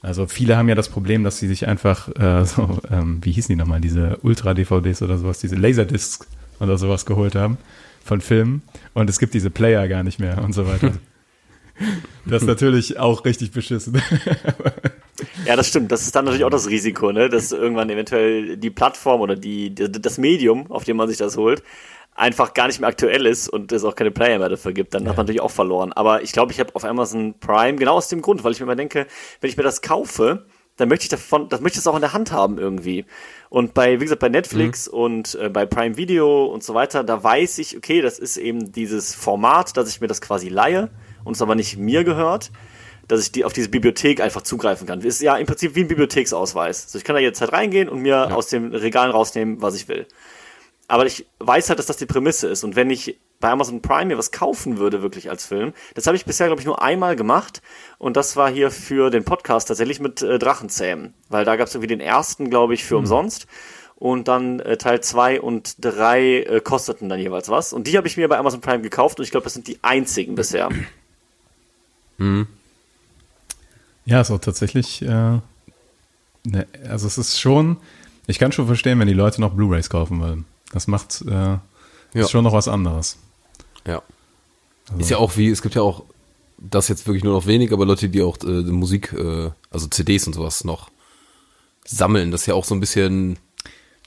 Also 0.00 0.26
viele 0.26 0.56
haben 0.56 0.68
ja 0.68 0.74
das 0.74 0.90
Problem, 0.90 1.24
dass 1.24 1.38
sie 1.38 1.48
sich 1.48 1.66
einfach 1.66 2.08
äh, 2.16 2.44
so, 2.44 2.78
ähm, 2.90 3.18
wie 3.22 3.32
hießen 3.32 3.52
die 3.52 3.56
nochmal, 3.56 3.80
diese 3.80 4.18
Ultra-DVDs 4.22 5.02
oder 5.02 5.18
sowas, 5.18 5.38
diese 5.38 5.56
Laserdiscs 5.56 6.26
oder 6.60 6.78
sowas 6.78 7.06
geholt 7.06 7.34
haben 7.34 7.56
von 8.04 8.20
Filmen 8.20 8.62
und 8.92 9.08
es 9.10 9.18
gibt 9.18 9.34
diese 9.34 9.50
Player 9.50 9.88
gar 9.88 10.02
nicht 10.02 10.20
mehr 10.20 10.44
und 10.44 10.52
so 10.52 10.68
weiter. 10.68 10.92
das 12.24 12.42
ist 12.42 12.48
natürlich 12.48 12.98
auch 12.98 13.24
richtig 13.24 13.50
beschissen. 13.52 14.00
ja, 15.46 15.56
das 15.56 15.68
stimmt. 15.68 15.90
Das 15.92 16.02
ist 16.02 16.14
dann 16.14 16.24
natürlich 16.24 16.44
auch 16.44 16.50
das 16.50 16.68
Risiko, 16.68 17.12
ne? 17.12 17.28
dass 17.28 17.52
irgendwann 17.52 17.90
eventuell 17.90 18.56
die 18.56 18.70
Plattform 18.70 19.20
oder 19.20 19.36
die, 19.36 19.74
das 19.74 20.18
Medium, 20.18 20.70
auf 20.70 20.84
dem 20.84 20.96
man 20.96 21.08
sich 21.08 21.18
das 21.18 21.36
holt, 21.36 21.62
einfach 22.14 22.54
gar 22.54 22.68
nicht 22.68 22.80
mehr 22.80 22.88
aktuell 22.88 23.26
ist 23.26 23.48
und 23.48 23.72
es 23.72 23.84
auch 23.84 23.96
keine 23.96 24.12
Player 24.12 24.38
mehr 24.38 24.48
dafür 24.48 24.72
gibt, 24.72 24.94
dann 24.94 25.02
ja. 25.04 25.10
hat 25.10 25.16
man 25.16 25.26
natürlich 25.26 25.40
auch 25.40 25.50
verloren. 25.50 25.92
Aber 25.92 26.22
ich 26.22 26.32
glaube, 26.32 26.52
ich 26.52 26.60
habe 26.60 26.74
auf 26.74 26.84
Amazon 26.84 27.34
Prime 27.40 27.76
genau 27.76 27.94
aus 27.94 28.08
dem 28.08 28.22
Grund, 28.22 28.44
weil 28.44 28.52
ich 28.52 28.60
mir 28.60 28.64
immer 28.64 28.76
denke, 28.76 29.06
wenn 29.40 29.50
ich 29.50 29.56
mir 29.56 29.64
das 29.64 29.82
kaufe, 29.82 30.46
dann 30.76 30.88
möchte 30.88 31.04
ich 31.04 31.08
davon, 31.08 31.48
das 31.48 31.60
möchte 31.60 31.76
ich 31.76 31.80
es 31.80 31.86
auch 31.86 31.94
in 31.94 32.00
der 32.00 32.12
Hand 32.12 32.32
haben 32.32 32.58
irgendwie. 32.58 33.04
Und 33.48 33.74
bei, 33.74 34.00
wie 34.00 34.04
gesagt, 34.04 34.20
bei 34.20 34.28
Netflix 34.28 34.90
mhm. 34.90 34.98
und 34.98 35.34
äh, 35.36 35.48
bei 35.48 35.66
Prime 35.66 35.96
Video 35.96 36.46
und 36.46 36.64
so 36.64 36.74
weiter, 36.74 37.04
da 37.04 37.22
weiß 37.22 37.58
ich, 37.58 37.76
okay, 37.76 38.00
das 38.00 38.18
ist 38.18 38.36
eben 38.36 38.72
dieses 38.72 39.14
Format, 39.14 39.76
dass 39.76 39.88
ich 39.88 40.00
mir 40.00 40.08
das 40.08 40.20
quasi 40.20 40.48
leihe 40.48 40.90
und 41.24 41.34
es 41.34 41.42
aber 41.42 41.54
nicht 41.54 41.76
mir 41.76 42.04
gehört 42.04 42.50
dass 43.08 43.20
ich 43.20 43.32
die 43.32 43.44
auf 43.44 43.52
diese 43.52 43.68
Bibliothek 43.68 44.20
einfach 44.20 44.42
zugreifen 44.42 44.86
kann. 44.86 45.00
Ist 45.00 45.20
ja 45.20 45.36
im 45.36 45.46
Prinzip 45.46 45.74
wie 45.74 45.80
ein 45.80 45.88
Bibliotheksausweis. 45.88 46.84
Also 46.86 46.98
ich 46.98 47.04
kann 47.04 47.14
da 47.14 47.20
jetzt 47.20 47.40
halt 47.40 47.52
reingehen 47.52 47.88
und 47.88 48.00
mir 48.00 48.10
ja. 48.10 48.30
aus 48.30 48.48
dem 48.48 48.72
Regalen 48.72 49.10
rausnehmen, 49.10 49.60
was 49.62 49.74
ich 49.74 49.88
will. 49.88 50.06
Aber 50.86 51.06
ich 51.06 51.26
weiß 51.38 51.68
halt, 51.68 51.78
dass 51.78 51.86
das 51.86 51.96
die 51.96 52.06
Prämisse 52.06 52.48
ist. 52.48 52.62
Und 52.62 52.76
wenn 52.76 52.90
ich 52.90 53.18
bei 53.40 53.50
Amazon 53.50 53.82
Prime 53.82 54.06
mir 54.06 54.18
was 54.18 54.32
kaufen 54.32 54.78
würde, 54.78 55.02
wirklich 55.02 55.30
als 55.30 55.46
Film, 55.46 55.72
das 55.94 56.06
habe 56.06 56.16
ich 56.16 56.24
bisher, 56.24 56.46
glaube 56.46 56.60
ich, 56.60 56.66
nur 56.66 56.82
einmal 56.82 57.16
gemacht. 57.16 57.62
Und 57.98 58.16
das 58.16 58.36
war 58.36 58.50
hier 58.50 58.70
für 58.70 59.10
den 59.10 59.24
Podcast 59.24 59.68
tatsächlich 59.68 60.00
mit 60.00 60.22
äh, 60.22 60.38
Drachenzähmen. 60.38 61.14
Weil 61.28 61.44
da 61.44 61.56
gab 61.56 61.68
es 61.68 61.74
irgendwie 61.74 61.88
den 61.88 62.00
ersten, 62.00 62.50
glaube 62.50 62.74
ich, 62.74 62.84
für 62.84 62.94
mhm. 62.94 63.00
umsonst. 63.00 63.46
Und 63.96 64.28
dann 64.28 64.60
äh, 64.60 64.76
Teil 64.76 65.00
zwei 65.00 65.40
und 65.40 65.76
drei 65.78 66.40
äh, 66.42 66.60
kosteten 66.60 67.08
dann 67.08 67.18
jeweils 67.18 67.48
was. 67.48 67.72
Und 67.72 67.86
die 67.86 67.96
habe 67.96 68.06
ich 68.06 68.16
mir 68.16 68.28
bei 68.28 68.36
Amazon 68.36 68.60
Prime 68.60 68.82
gekauft 68.82 69.18
und 69.18 69.24
ich 69.24 69.30
glaube, 69.30 69.44
das 69.44 69.54
sind 69.54 69.68
die 69.68 69.78
einzigen 69.82 70.34
bisher. 70.34 70.68
Mhm. 72.18 72.46
Ja, 74.06 74.20
auch 74.20 74.38
tatsächlich, 74.38 75.02
äh, 75.02 75.06
ne, 76.44 76.66
also 76.88 77.06
es 77.06 77.16
ist 77.18 77.40
schon, 77.40 77.78
ich 78.26 78.38
kann 78.38 78.52
schon 78.52 78.66
verstehen, 78.66 78.98
wenn 78.98 79.08
die 79.08 79.14
Leute 79.14 79.40
noch 79.40 79.54
Blu-Rays 79.54 79.88
kaufen 79.88 80.20
wollen. 80.20 80.44
Das 80.72 80.86
macht, 80.86 81.22
äh, 81.26 81.30
ja. 81.30 81.60
ist 82.14 82.30
schon 82.30 82.44
noch 82.44 82.52
was 82.52 82.68
anderes. 82.68 83.16
Ja. 83.86 84.02
Also. 84.88 85.00
Ist 85.00 85.10
ja 85.10 85.18
auch 85.18 85.36
wie, 85.36 85.48
es 85.48 85.62
gibt 85.62 85.74
ja 85.74 85.82
auch, 85.82 86.04
das 86.58 86.88
jetzt 86.88 87.06
wirklich 87.06 87.24
nur 87.24 87.34
noch 87.34 87.46
wenig, 87.46 87.72
aber 87.72 87.86
Leute, 87.86 88.08
die 88.08 88.22
auch 88.22 88.38
äh, 88.42 88.62
Musik, 88.62 89.12
äh, 89.12 89.50
also 89.70 89.86
CDs 89.88 90.26
und 90.26 90.34
sowas 90.34 90.64
noch 90.64 90.90
sammeln, 91.84 92.30
das 92.30 92.42
ist 92.42 92.46
ja 92.46 92.54
auch 92.54 92.64
so 92.64 92.74
ein 92.74 92.80
bisschen, 92.80 93.38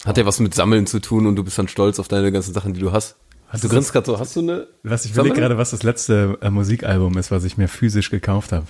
hat 0.05 0.17
ja 0.17 0.25
was 0.25 0.39
mit 0.39 0.53
Sammeln 0.53 0.87
zu 0.87 0.99
tun 0.99 1.27
und 1.27 1.35
du 1.35 1.43
bist 1.43 1.57
dann 1.57 1.67
stolz 1.67 1.99
auf 1.99 2.07
deine 2.07 2.31
ganzen 2.31 2.53
Sachen, 2.53 2.73
die 2.73 2.79
du 2.79 2.91
hast. 2.91 3.15
Hast 3.49 3.63
du 3.63 3.69
grinst 3.69 3.93
gerade 3.93 4.05
so, 4.05 4.19
hast 4.19 4.35
du 4.35 4.41
eine? 4.41 4.67
Was 4.83 5.05
ich 5.05 5.11
überlege 5.13 5.35
gerade, 5.35 5.57
was 5.57 5.71
das 5.71 5.83
letzte 5.83 6.37
äh, 6.41 6.49
Musikalbum 6.49 7.17
ist, 7.17 7.31
was 7.31 7.43
ich 7.43 7.57
mir 7.57 7.67
physisch 7.67 8.09
gekauft 8.09 8.51
habe. 8.51 8.65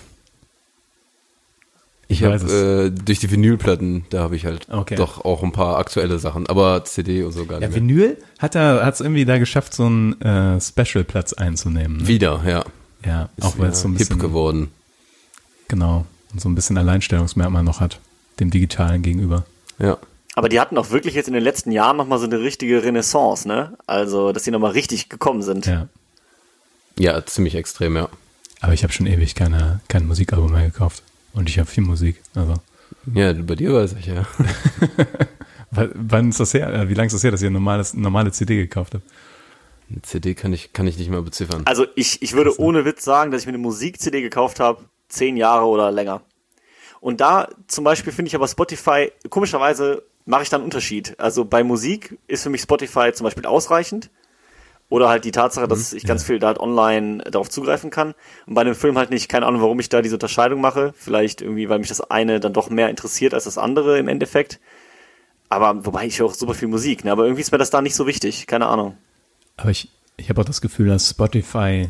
Ich, 2.10 2.22
ich 2.22 2.24
habe 2.24 2.36
äh, 2.36 2.90
durch 2.90 3.18
die 3.18 3.30
Vinylplatten, 3.30 4.06
da 4.08 4.20
habe 4.20 4.36
ich 4.36 4.46
halt 4.46 4.68
okay. 4.70 4.94
doch 4.94 5.24
auch 5.24 5.42
ein 5.42 5.52
paar 5.52 5.76
aktuelle 5.76 6.18
Sachen, 6.18 6.46
aber 6.46 6.84
CD 6.84 7.22
und 7.22 7.32
so 7.32 7.44
gar 7.44 7.60
nicht. 7.60 7.68
Ja, 7.68 7.74
Vinyl 7.74 8.16
hat 8.38 8.54
er 8.54 8.86
hat's 8.86 9.00
irgendwie 9.00 9.26
da 9.26 9.38
geschafft, 9.38 9.74
so 9.74 9.84
einen 9.84 10.20
äh, 10.22 10.58
Special-Platz 10.60 11.34
einzunehmen. 11.34 11.98
Ne? 11.98 12.06
Wieder, 12.06 12.42
ja. 12.46 12.64
Ja, 13.04 13.28
Ist 13.36 13.44
auch 13.44 13.58
weil 13.58 13.70
es 13.70 13.82
so 13.82 13.88
ein 13.88 13.94
bisschen 13.94 14.16
hip 14.16 14.22
geworden. 14.22 14.70
Genau 15.68 16.06
und 16.32 16.40
so 16.40 16.48
ein 16.48 16.54
bisschen 16.54 16.78
Alleinstellungsmerkmal 16.78 17.62
noch 17.62 17.80
hat 17.80 18.00
dem 18.40 18.50
digitalen 18.50 19.02
gegenüber. 19.02 19.44
Ja. 19.78 19.98
Aber 20.38 20.48
die 20.48 20.60
hatten 20.60 20.78
auch 20.78 20.90
wirklich 20.90 21.14
jetzt 21.14 21.26
in 21.26 21.34
den 21.34 21.42
letzten 21.42 21.72
Jahren 21.72 21.96
nochmal 21.96 22.20
so 22.20 22.26
eine 22.26 22.38
richtige 22.38 22.84
Renaissance, 22.84 23.48
ne? 23.48 23.76
Also, 23.88 24.30
dass 24.30 24.44
die 24.44 24.52
nochmal 24.52 24.70
richtig 24.70 25.08
gekommen 25.08 25.42
sind. 25.42 25.66
Ja. 25.66 25.88
Ja, 26.96 27.26
ziemlich 27.26 27.56
extrem, 27.56 27.96
ja. 27.96 28.08
Aber 28.60 28.72
ich 28.72 28.84
habe 28.84 28.92
schon 28.92 29.08
ewig 29.08 29.34
keine, 29.34 29.80
kein 29.88 30.06
Musikalbum 30.06 30.52
mehr 30.52 30.66
gekauft. 30.66 31.02
Und 31.32 31.48
ich 31.48 31.58
habe 31.58 31.68
viel 31.68 31.82
Musik. 31.82 32.22
Also. 32.36 32.54
Ja, 33.12 33.32
bei 33.32 33.56
dir 33.56 33.74
weiß 33.74 33.96
ich, 33.98 34.06
ja. 34.06 34.28
Wann 35.72 36.28
ist 36.28 36.38
das 36.38 36.54
her? 36.54 36.72
Äh, 36.72 36.88
wie 36.88 36.94
lange 36.94 37.08
ist 37.08 37.14
das 37.14 37.24
her, 37.24 37.32
dass 37.32 37.42
ihr 37.42 37.48
eine 37.48 37.54
normales, 37.54 37.94
normale 37.94 38.30
CD 38.30 38.58
gekauft 38.58 38.94
habt? 38.94 39.02
Eine 39.90 40.02
CD 40.02 40.36
kann 40.36 40.52
ich, 40.52 40.72
kann 40.72 40.86
ich 40.86 40.98
nicht 40.98 41.10
mal 41.10 41.22
beziffern. 41.22 41.62
Also 41.64 41.84
ich, 41.96 42.22
ich 42.22 42.34
würde 42.34 42.60
ohne 42.60 42.84
Witz 42.84 43.02
sagen, 43.02 43.32
dass 43.32 43.40
ich 43.40 43.46
mir 43.48 43.54
eine 43.54 43.58
Musik-CD 43.58 44.22
gekauft 44.22 44.60
habe, 44.60 44.84
zehn 45.08 45.36
Jahre 45.36 45.66
oder 45.66 45.90
länger. 45.90 46.22
Und 47.00 47.20
da 47.20 47.48
zum 47.66 47.82
Beispiel 47.82 48.12
finde 48.12 48.28
ich 48.28 48.36
aber 48.36 48.46
Spotify, 48.46 49.10
komischerweise 49.30 50.04
mache 50.28 50.42
ich 50.42 50.50
da 50.50 50.56
einen 50.56 50.64
Unterschied. 50.64 51.18
Also 51.18 51.46
bei 51.46 51.64
Musik 51.64 52.18
ist 52.26 52.42
für 52.42 52.50
mich 52.50 52.60
Spotify 52.60 53.12
zum 53.12 53.24
Beispiel 53.24 53.46
ausreichend. 53.46 54.10
Oder 54.90 55.08
halt 55.08 55.24
die 55.24 55.32
Tatsache, 55.32 55.68
dass 55.68 55.92
mhm, 55.92 55.98
ich 55.98 56.04
ganz 56.04 56.24
viel 56.24 56.38
da 56.38 56.48
halt 56.48 56.60
online 56.60 57.18
darauf 57.24 57.50
zugreifen 57.50 57.90
kann. 57.90 58.14
Und 58.46 58.54
bei 58.54 58.62
einem 58.62 58.74
Film 58.74 58.96
halt 58.96 59.10
nicht, 59.10 59.28
keine 59.28 59.46
Ahnung, 59.46 59.60
warum 59.60 59.80
ich 59.80 59.88
da 59.88 60.00
diese 60.00 60.16
Unterscheidung 60.16 60.60
mache. 60.60 60.94
Vielleicht 60.96 61.42
irgendwie, 61.42 61.68
weil 61.68 61.78
mich 61.78 61.88
das 61.88 62.00
eine 62.00 62.40
dann 62.40 62.52
doch 62.52 62.70
mehr 62.70 62.88
interessiert 62.88 63.34
als 63.34 63.44
das 63.44 63.58
andere 63.58 63.98
im 63.98 64.08
Endeffekt. 64.08 64.60
Aber 65.48 65.84
wobei 65.84 66.06
ich 66.06 66.18
höre 66.20 66.26
auch 66.26 66.34
super 66.34 66.54
viel 66.54 66.68
Musik, 66.68 67.04
ne? 67.04 67.12
Aber 67.12 67.24
irgendwie 67.24 67.42
ist 67.42 67.52
mir 67.52 67.58
das 67.58 67.70
da 67.70 67.80
nicht 67.80 67.94
so 67.94 68.06
wichtig, 68.06 68.46
keine 68.46 68.66
Ahnung. 68.66 68.96
Aber 69.56 69.70
ich, 69.70 69.90
ich 70.18 70.28
habe 70.28 70.40
auch 70.40 70.46
das 70.46 70.60
Gefühl, 70.60 70.88
dass 70.88 71.08
Spotify 71.08 71.88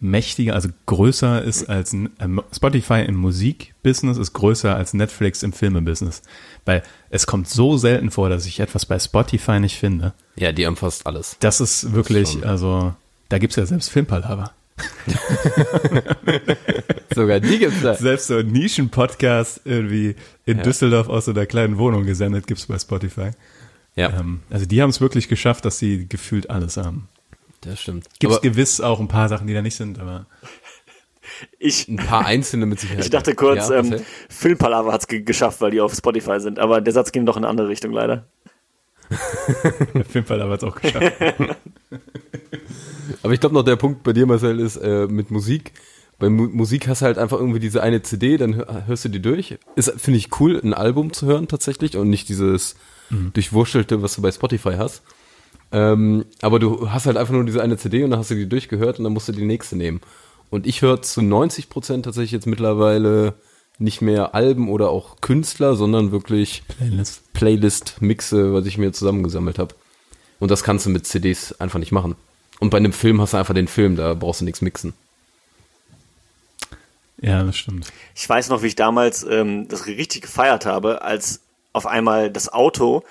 mächtiger, 0.00 0.54
also 0.54 0.70
größer 0.86 1.42
ist 1.42 1.68
als 1.68 1.92
äh, 1.92 2.08
Spotify 2.54 3.04
im 3.06 3.16
Musikbusiness 3.16 4.16
ist 4.16 4.32
größer 4.32 4.74
als 4.74 4.94
Netflix 4.94 5.42
im 5.42 5.52
Filmebusiness. 5.52 6.22
Weil 6.64 6.82
es 7.10 7.26
kommt 7.26 7.48
so 7.48 7.76
selten 7.76 8.10
vor, 8.10 8.28
dass 8.30 8.46
ich 8.46 8.60
etwas 8.60 8.86
bei 8.86 8.98
Spotify 8.98 9.60
nicht 9.60 9.76
finde. 9.76 10.14
Ja, 10.36 10.52
die 10.52 10.66
haben 10.66 10.76
fast 10.76 11.06
alles. 11.06 11.36
Das 11.40 11.60
ist 11.60 11.92
wirklich, 11.92 12.30
Schon. 12.30 12.44
also, 12.44 12.94
da 13.28 13.38
gibt's 13.38 13.56
ja 13.56 13.66
selbst 13.66 13.90
Filmpalava. 13.90 14.52
Sogar 17.14 17.40
die 17.40 17.58
gibt's 17.58 17.82
da. 17.82 17.94
Selbst 17.94 18.28
so 18.28 18.38
ein 18.38 18.46
Nischen-Podcast 18.46 19.60
irgendwie 19.64 20.14
in 20.46 20.56
ja. 20.58 20.62
Düsseldorf 20.62 21.10
aus 21.10 21.26
so 21.26 21.32
einer 21.32 21.44
kleinen 21.44 21.76
Wohnung 21.76 22.06
gesendet 22.06 22.46
gibt's 22.46 22.66
bei 22.66 22.78
Spotify. 22.78 23.32
Ja. 23.96 24.18
Ähm, 24.18 24.40
also 24.48 24.64
die 24.64 24.80
haben 24.80 24.90
es 24.90 25.00
wirklich 25.00 25.28
geschafft, 25.28 25.64
dass 25.64 25.78
sie 25.78 26.08
gefühlt 26.08 26.48
alles 26.48 26.76
haben. 26.76 27.08
Das 27.62 27.80
stimmt. 27.80 28.06
Gibt 28.18 28.32
es 28.32 28.40
gewiss 28.40 28.80
auch 28.80 29.00
ein 29.00 29.08
paar 29.08 29.28
Sachen, 29.28 29.46
die 29.46 29.54
da 29.54 29.62
nicht 29.62 29.76
sind, 29.76 29.98
aber 29.98 30.26
Ich, 31.58 31.88
ein 31.88 31.96
paar 31.96 32.26
einzelne 32.26 32.66
mit 32.66 32.80
Sicherheit. 32.80 33.04
ich 33.04 33.10
dachte 33.10 33.34
kurz, 33.34 33.68
Ja, 33.68 33.76
ähm? 33.78 34.00
Filmpalava 34.28 34.92
hat's 34.92 35.06
ge 35.06 35.22
geschafft, 35.22 35.60
weil 35.60 35.70
die 35.70 35.80
auf 35.80 35.94
Spotify 35.94 36.40
sind, 36.40 36.58
aber 36.58 36.80
der 36.80 36.92
Satz 36.92 37.12
ging 37.12 37.24
doch 37.26 37.36
in 37.36 37.44
eine 37.44 37.50
andere 37.50 37.68
Richtung 37.68 37.92
leider. 37.92 38.26
der 39.94 40.04
Filmfall 40.04 40.40
aber 40.40 40.54
es 40.54 40.62
auch 40.64 40.76
geschafft. 40.80 41.12
Aber 43.22 43.32
ich 43.32 43.40
glaube 43.40 43.54
noch, 43.54 43.64
der 43.64 43.76
Punkt 43.76 44.02
bei 44.04 44.12
dir, 44.12 44.26
Marcel, 44.26 44.60
ist 44.60 44.76
äh, 44.76 45.06
mit 45.08 45.30
Musik. 45.30 45.72
Bei 46.18 46.28
Mu 46.28 46.48
Musik 46.48 46.86
hast 46.86 47.00
du 47.02 47.06
halt 47.06 47.18
einfach 47.18 47.38
irgendwie 47.38 47.58
diese 47.60 47.82
eine 47.82 48.02
CD, 48.02 48.36
dann 48.36 48.54
hör- 48.54 48.86
hörst 48.86 49.04
du 49.04 49.08
die 49.08 49.20
durch. 49.22 49.58
Ist, 49.74 49.92
finde 50.00 50.18
ich 50.18 50.40
cool, 50.40 50.60
ein 50.62 50.74
Album 50.74 51.12
zu 51.12 51.26
hören 51.26 51.48
tatsächlich 51.48 51.96
und 51.96 52.08
nicht 52.10 52.28
dieses 52.28 52.76
durchwurschelte, 53.10 54.02
was 54.02 54.14
du 54.14 54.22
bei 54.22 54.30
Spotify 54.30 54.74
hast. 54.78 55.02
Ähm, 55.72 56.24
aber 56.42 56.58
du 56.58 56.90
hast 56.90 57.06
halt 57.06 57.16
einfach 57.16 57.32
nur 57.32 57.44
diese 57.44 57.62
eine 57.62 57.76
CD 57.76 58.02
und 58.04 58.10
dann 58.10 58.18
hast 58.18 58.30
du 58.30 58.34
die 58.34 58.48
durchgehört 58.48 58.98
und 58.98 59.04
dann 59.04 59.12
musst 59.12 59.28
du 59.28 59.32
die 59.32 59.44
nächste 59.44 59.76
nehmen. 59.76 60.00
Und 60.50 60.66
ich 60.66 60.82
höre 60.82 61.00
zu 61.02 61.22
90 61.22 61.70
Prozent 61.70 62.04
tatsächlich 62.04 62.32
jetzt 62.32 62.46
mittlerweile 62.46 63.34
nicht 63.78 64.02
mehr 64.02 64.34
Alben 64.34 64.68
oder 64.68 64.90
auch 64.90 65.20
Künstler, 65.20 65.74
sondern 65.74 66.12
wirklich 66.12 66.62
Playlist. 66.68 67.32
Playlist-Mixe, 67.32 68.52
was 68.52 68.66
ich 68.66 68.78
mir 68.78 68.92
zusammengesammelt 68.92 69.58
habe. 69.58 69.74
Und 70.38 70.50
das 70.50 70.62
kannst 70.62 70.86
du 70.86 70.90
mit 70.90 71.06
CDs 71.06 71.52
einfach 71.60 71.78
nicht 71.78 71.92
machen. 71.92 72.16
Und 72.58 72.70
bei 72.70 72.76
einem 72.76 72.92
Film 72.92 73.20
hast 73.20 73.32
du 73.32 73.38
einfach 73.38 73.54
den 73.54 73.68
Film, 73.68 73.96
da 73.96 74.14
brauchst 74.14 74.42
du 74.42 74.44
nichts 74.44 74.60
mixen. 74.60 74.92
Ja, 77.22 77.42
das 77.42 77.56
stimmt. 77.56 77.86
Ich 78.14 78.28
weiß 78.28 78.48
noch, 78.48 78.62
wie 78.62 78.68
ich 78.68 78.76
damals 78.76 79.24
ähm, 79.24 79.68
das 79.68 79.86
richtig 79.86 80.22
gefeiert 80.22 80.66
habe, 80.66 81.02
als 81.02 81.40
auf 81.72 81.86
einmal 81.86 82.30
das 82.30 82.52
Auto, 82.52 83.04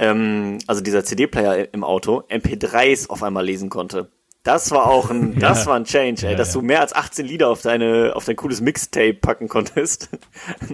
ähm, 0.00 0.58
also 0.66 0.80
dieser 0.80 1.04
CD-Player 1.04 1.72
im 1.74 1.84
Auto, 1.84 2.22
MP3s 2.30 3.08
auf 3.10 3.22
einmal 3.22 3.44
lesen 3.44 3.68
konnte. 3.68 4.10
Das 4.42 4.70
war 4.70 4.86
auch 4.86 5.10
ein, 5.10 5.38
das 5.38 5.66
war 5.66 5.76
ein 5.76 5.84
Change, 5.84 6.26
ey, 6.26 6.32
Ja, 6.32 6.38
dass 6.38 6.54
ja. 6.54 6.60
du 6.60 6.66
mehr 6.66 6.80
als 6.80 6.94
18 6.94 7.26
Lieder 7.26 7.48
auf 7.48 7.60
deine, 7.60 8.12
auf 8.16 8.24
dein 8.24 8.36
cooles 8.36 8.62
Mixtape 8.62 9.12
packen 9.14 9.48
konntest. 9.48 10.08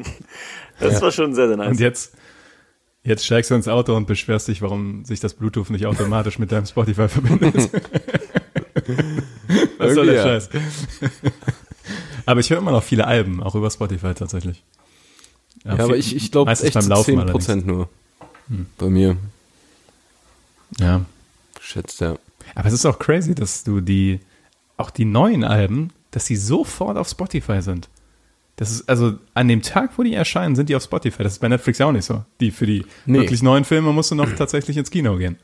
das 0.80 1.02
war 1.02 1.10
schon 1.10 1.34
sehr, 1.34 1.48
sehr 1.48 1.56
nice. 1.56 1.70
Und 1.72 1.80
jetzt, 1.80 2.14
jetzt 3.02 3.26
steigst 3.26 3.50
du 3.50 3.56
ins 3.56 3.66
Auto 3.66 3.96
und 3.96 4.06
beschwerst 4.06 4.46
dich, 4.46 4.62
warum 4.62 5.04
sich 5.04 5.18
das 5.18 5.34
Bluetooth 5.34 5.70
nicht 5.70 5.86
automatisch 5.86 6.38
mit 6.38 6.52
deinem 6.52 6.66
Spotify 6.66 7.08
verbindet. 7.08 7.68
Was 9.78 9.94
soll 9.94 10.06
der 10.06 10.14
ja. 10.14 10.22
Scheiß? 10.22 10.48
Aber 12.26 12.40
ich 12.40 12.50
höre 12.50 12.58
immer 12.58 12.70
noch 12.72 12.84
viele 12.84 13.06
Alben, 13.06 13.42
auch 13.42 13.54
über 13.56 13.70
Spotify 13.70 14.14
tatsächlich. 14.14 14.62
Ja, 15.64 15.72
aber 15.72 15.86
viel- 15.86 15.96
ich, 15.96 16.14
ich 16.14 16.30
glaube, 16.30 16.50
meistens 16.50 16.68
echt 16.68 16.74
beim 16.74 16.88
Laufen 16.88 17.18
10% 17.18 17.64
nur. 17.64 17.88
Bei 18.78 18.86
mir, 18.88 19.16
Ja. 20.78 21.04
schätzt 21.60 22.00
ja. 22.00 22.16
Aber 22.54 22.68
es 22.68 22.74
ist 22.74 22.86
auch 22.86 22.98
crazy, 22.98 23.34
dass 23.34 23.64
du 23.64 23.80
die, 23.80 24.20
auch 24.76 24.90
die 24.90 25.04
neuen 25.04 25.42
Alben, 25.44 25.90
dass 26.12 26.26
die 26.26 26.36
sofort 26.36 26.96
auf 26.96 27.08
Spotify 27.08 27.60
sind. 27.60 27.88
Das 28.56 28.70
ist, 28.70 28.88
also 28.88 29.14
an 29.34 29.48
dem 29.48 29.60
Tag, 29.62 29.98
wo 29.98 30.02
die 30.02 30.14
erscheinen, 30.14 30.56
sind 30.56 30.68
die 30.68 30.76
auf 30.76 30.82
Spotify. 30.82 31.22
Das 31.22 31.34
ist 31.34 31.38
bei 31.40 31.48
Netflix 31.48 31.78
ja 31.78 31.86
auch 31.86 31.92
nicht 31.92 32.06
so. 32.06 32.24
Die 32.40 32.50
für 32.50 32.66
die 32.66 32.86
Nee. 33.04 33.18
wirklich 33.18 33.42
neuen 33.42 33.64
Filme 33.64 33.92
musst 33.92 34.10
du 34.10 34.14
noch 34.14 34.32
tatsächlich 34.34 34.76
ins 34.76 34.90
Kino 34.90 35.16
gehen. 35.16 35.36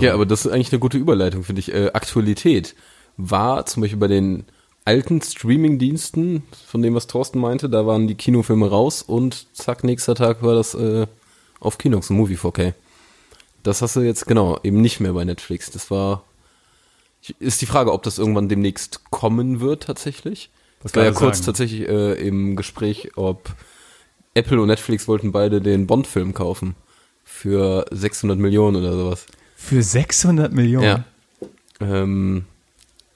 Ja, 0.00 0.14
aber 0.14 0.26
das 0.26 0.44
ist 0.46 0.52
eigentlich 0.52 0.72
eine 0.72 0.80
gute 0.80 0.98
Überleitung, 0.98 1.44
finde 1.44 1.60
ich. 1.60 1.72
Äh, 1.72 1.90
Aktualität 1.92 2.74
war 3.16 3.64
zum 3.66 3.82
Beispiel 3.82 3.98
bei 3.98 4.08
den 4.08 4.44
alten 4.86 5.22
Streaming-Diensten, 5.22 6.42
von 6.66 6.82
dem, 6.82 6.94
was 6.94 7.06
Thorsten 7.06 7.38
meinte, 7.38 7.70
da 7.70 7.86
waren 7.86 8.06
die 8.06 8.14
Kinofilme 8.14 8.68
raus 8.68 9.00
und 9.02 9.46
zack, 9.54 9.82
nächster 9.84 10.14
Tag 10.14 10.42
war 10.42 10.54
das 10.54 10.74
äh, 10.74 11.06
auf 11.60 11.78
Kinox, 11.78 12.10
Movie 12.10 12.36
4K. 12.36 12.74
Das 13.62 13.82
hast 13.82 13.96
du 13.96 14.00
jetzt, 14.00 14.26
genau, 14.26 14.58
eben 14.62 14.80
nicht 14.80 15.00
mehr 15.00 15.12
bei 15.12 15.24
Netflix. 15.24 15.70
Das 15.70 15.90
war, 15.90 16.24
ist 17.38 17.62
die 17.62 17.66
Frage, 17.66 17.92
ob 17.92 18.02
das 18.02 18.18
irgendwann 18.18 18.48
demnächst 18.48 19.10
kommen 19.10 19.60
wird 19.60 19.84
tatsächlich. 19.84 20.50
Das 20.82 20.94
war 20.94 21.04
ja 21.04 21.12
kurz 21.12 21.38
sagen. 21.38 21.46
tatsächlich 21.46 21.88
äh, 21.88 22.12
im 22.14 22.56
Gespräch, 22.56 23.12
ob 23.16 23.54
Apple 24.34 24.60
und 24.60 24.68
Netflix 24.68 25.08
wollten 25.08 25.32
beide 25.32 25.62
den 25.62 25.86
Bond-Film 25.86 26.34
kaufen. 26.34 26.74
Für 27.24 27.86
600 27.90 28.38
Millionen 28.38 28.76
oder 28.76 28.92
sowas. 28.92 29.26
Für 29.56 29.82
600 29.82 30.52
Millionen? 30.52 30.84
Ja. 30.84 31.04
Ähm, 31.80 32.44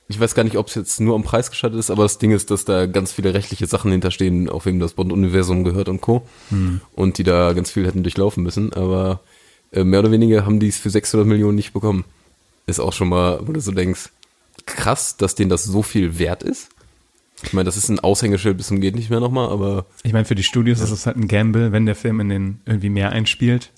ich 0.08 0.18
weiß 0.18 0.34
gar 0.34 0.42
nicht, 0.42 0.56
ob 0.56 0.68
es 0.68 0.74
jetzt 0.74 1.00
nur 1.00 1.14
am 1.14 1.22
Preis 1.22 1.50
gescheitert 1.50 1.78
ist, 1.78 1.90
aber 1.90 2.02
das 2.02 2.16
Ding 2.16 2.30
ist, 2.30 2.50
dass 2.50 2.64
da 2.64 2.86
ganz 2.86 3.12
viele 3.12 3.34
rechtliche 3.34 3.66
Sachen 3.66 3.92
hinterstehen, 3.92 4.48
auf 4.48 4.64
wem 4.64 4.80
das 4.80 4.94
Bond-Universum 4.94 5.64
gehört 5.64 5.90
und 5.90 6.00
Co. 6.00 6.26
Und 6.94 7.18
die 7.18 7.24
da 7.24 7.52
ganz 7.52 7.70
viel 7.70 7.86
hätten 7.86 8.02
durchlaufen 8.02 8.42
müssen. 8.42 8.72
Aber 8.72 9.20
äh, 9.70 9.84
mehr 9.84 10.00
oder 10.00 10.10
weniger 10.10 10.46
haben 10.46 10.60
die 10.60 10.68
es 10.68 10.78
für 10.78 10.88
600 10.88 11.26
Millionen 11.26 11.56
nicht 11.56 11.74
bekommen. 11.74 12.04
Ist 12.66 12.80
auch 12.80 12.94
schon 12.94 13.10
mal, 13.10 13.46
wo 13.46 13.52
du 13.52 13.60
so 13.60 13.70
denkst, 13.70 14.08
krass, 14.64 15.18
dass 15.18 15.34
denen 15.34 15.50
das 15.50 15.64
so 15.64 15.82
viel 15.82 16.18
wert 16.18 16.42
ist. 16.42 16.70
Ich 17.42 17.52
meine, 17.52 17.66
das 17.66 17.76
ist 17.76 17.88
ein 17.88 18.00
Aushängeschild 18.00 18.56
bis 18.56 18.68
zum 18.68 18.80
geht 18.80 18.96
nicht 18.96 19.10
mehr 19.10 19.20
nochmal, 19.20 19.50
aber 19.50 19.86
Ich 20.02 20.12
meine, 20.12 20.24
für 20.24 20.34
die 20.34 20.42
Studios 20.42 20.80
ist 20.80 20.90
es 20.90 21.06
halt 21.06 21.16
ein 21.16 21.28
Gamble, 21.28 21.70
wenn 21.70 21.86
der 21.86 21.94
Film 21.94 22.18
in 22.20 22.30
den 22.30 22.60
irgendwie 22.66 22.90
mehr 22.90 23.12
einspielt 23.12 23.70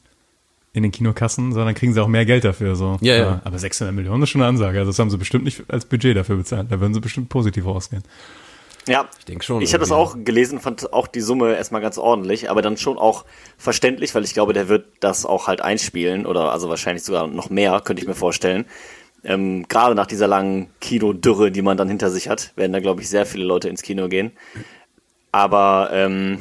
in 0.72 0.82
den 0.82 0.92
Kinokassen, 0.92 1.52
sondern 1.52 1.74
kriegen 1.74 1.92
sie 1.92 2.02
auch 2.02 2.08
mehr 2.08 2.24
Geld 2.24 2.44
dafür. 2.44 2.76
So. 2.76 2.98
Ja, 3.00 3.16
ja. 3.16 3.28
Aber, 3.28 3.40
aber 3.44 3.58
600 3.58 3.94
Millionen 3.94 4.22
ist 4.22 4.30
schon 4.30 4.40
eine 4.40 4.48
Ansage. 4.48 4.78
Also 4.78 4.90
das 4.90 4.98
haben 4.98 5.10
sie 5.10 5.18
bestimmt 5.18 5.44
nicht 5.44 5.64
als 5.68 5.84
Budget 5.84 6.16
dafür 6.16 6.36
bezahlt. 6.36 6.70
Da 6.70 6.80
würden 6.80 6.94
sie 6.94 7.00
bestimmt 7.00 7.28
positiv 7.28 7.66
rausgehen. 7.66 8.04
Ja, 8.86 9.08
ich 9.18 9.24
denke 9.24 9.44
schon. 9.44 9.62
Ich 9.62 9.72
habe 9.74 9.80
das 9.80 9.92
auch 9.92 10.16
gelesen, 10.24 10.58
fand 10.58 10.92
auch 10.92 11.06
die 11.06 11.20
Summe 11.20 11.54
erstmal 11.54 11.82
ganz 11.82 11.98
ordentlich, 11.98 12.50
aber 12.50 12.62
dann 12.62 12.76
schon 12.76 12.98
auch 12.98 13.24
verständlich, 13.58 14.14
weil 14.14 14.24
ich 14.24 14.32
glaube, 14.32 14.52
der 14.52 14.68
wird 14.68 14.86
das 15.00 15.26
auch 15.26 15.48
halt 15.48 15.60
einspielen 15.60 16.24
oder 16.24 16.52
also 16.52 16.68
wahrscheinlich 16.68 17.04
sogar 17.04 17.26
noch 17.26 17.50
mehr, 17.50 17.80
könnte 17.84 18.02
ich 18.02 18.08
mir 18.08 18.14
vorstellen. 18.14 18.64
Ähm, 19.22 19.68
Gerade 19.68 19.94
nach 19.94 20.06
dieser 20.06 20.28
langen 20.28 20.70
Kinodürre, 20.80 21.50
die 21.50 21.62
man 21.62 21.76
dann 21.76 21.88
hinter 21.88 22.10
sich 22.10 22.28
hat, 22.28 22.52
werden 22.56 22.72
da, 22.72 22.80
glaube 22.80 23.02
ich, 23.02 23.08
sehr 23.08 23.26
viele 23.26 23.44
Leute 23.44 23.68
ins 23.68 23.82
Kino 23.82 24.08
gehen. 24.08 24.32
Aber 25.30 25.90
ähm, 25.92 26.38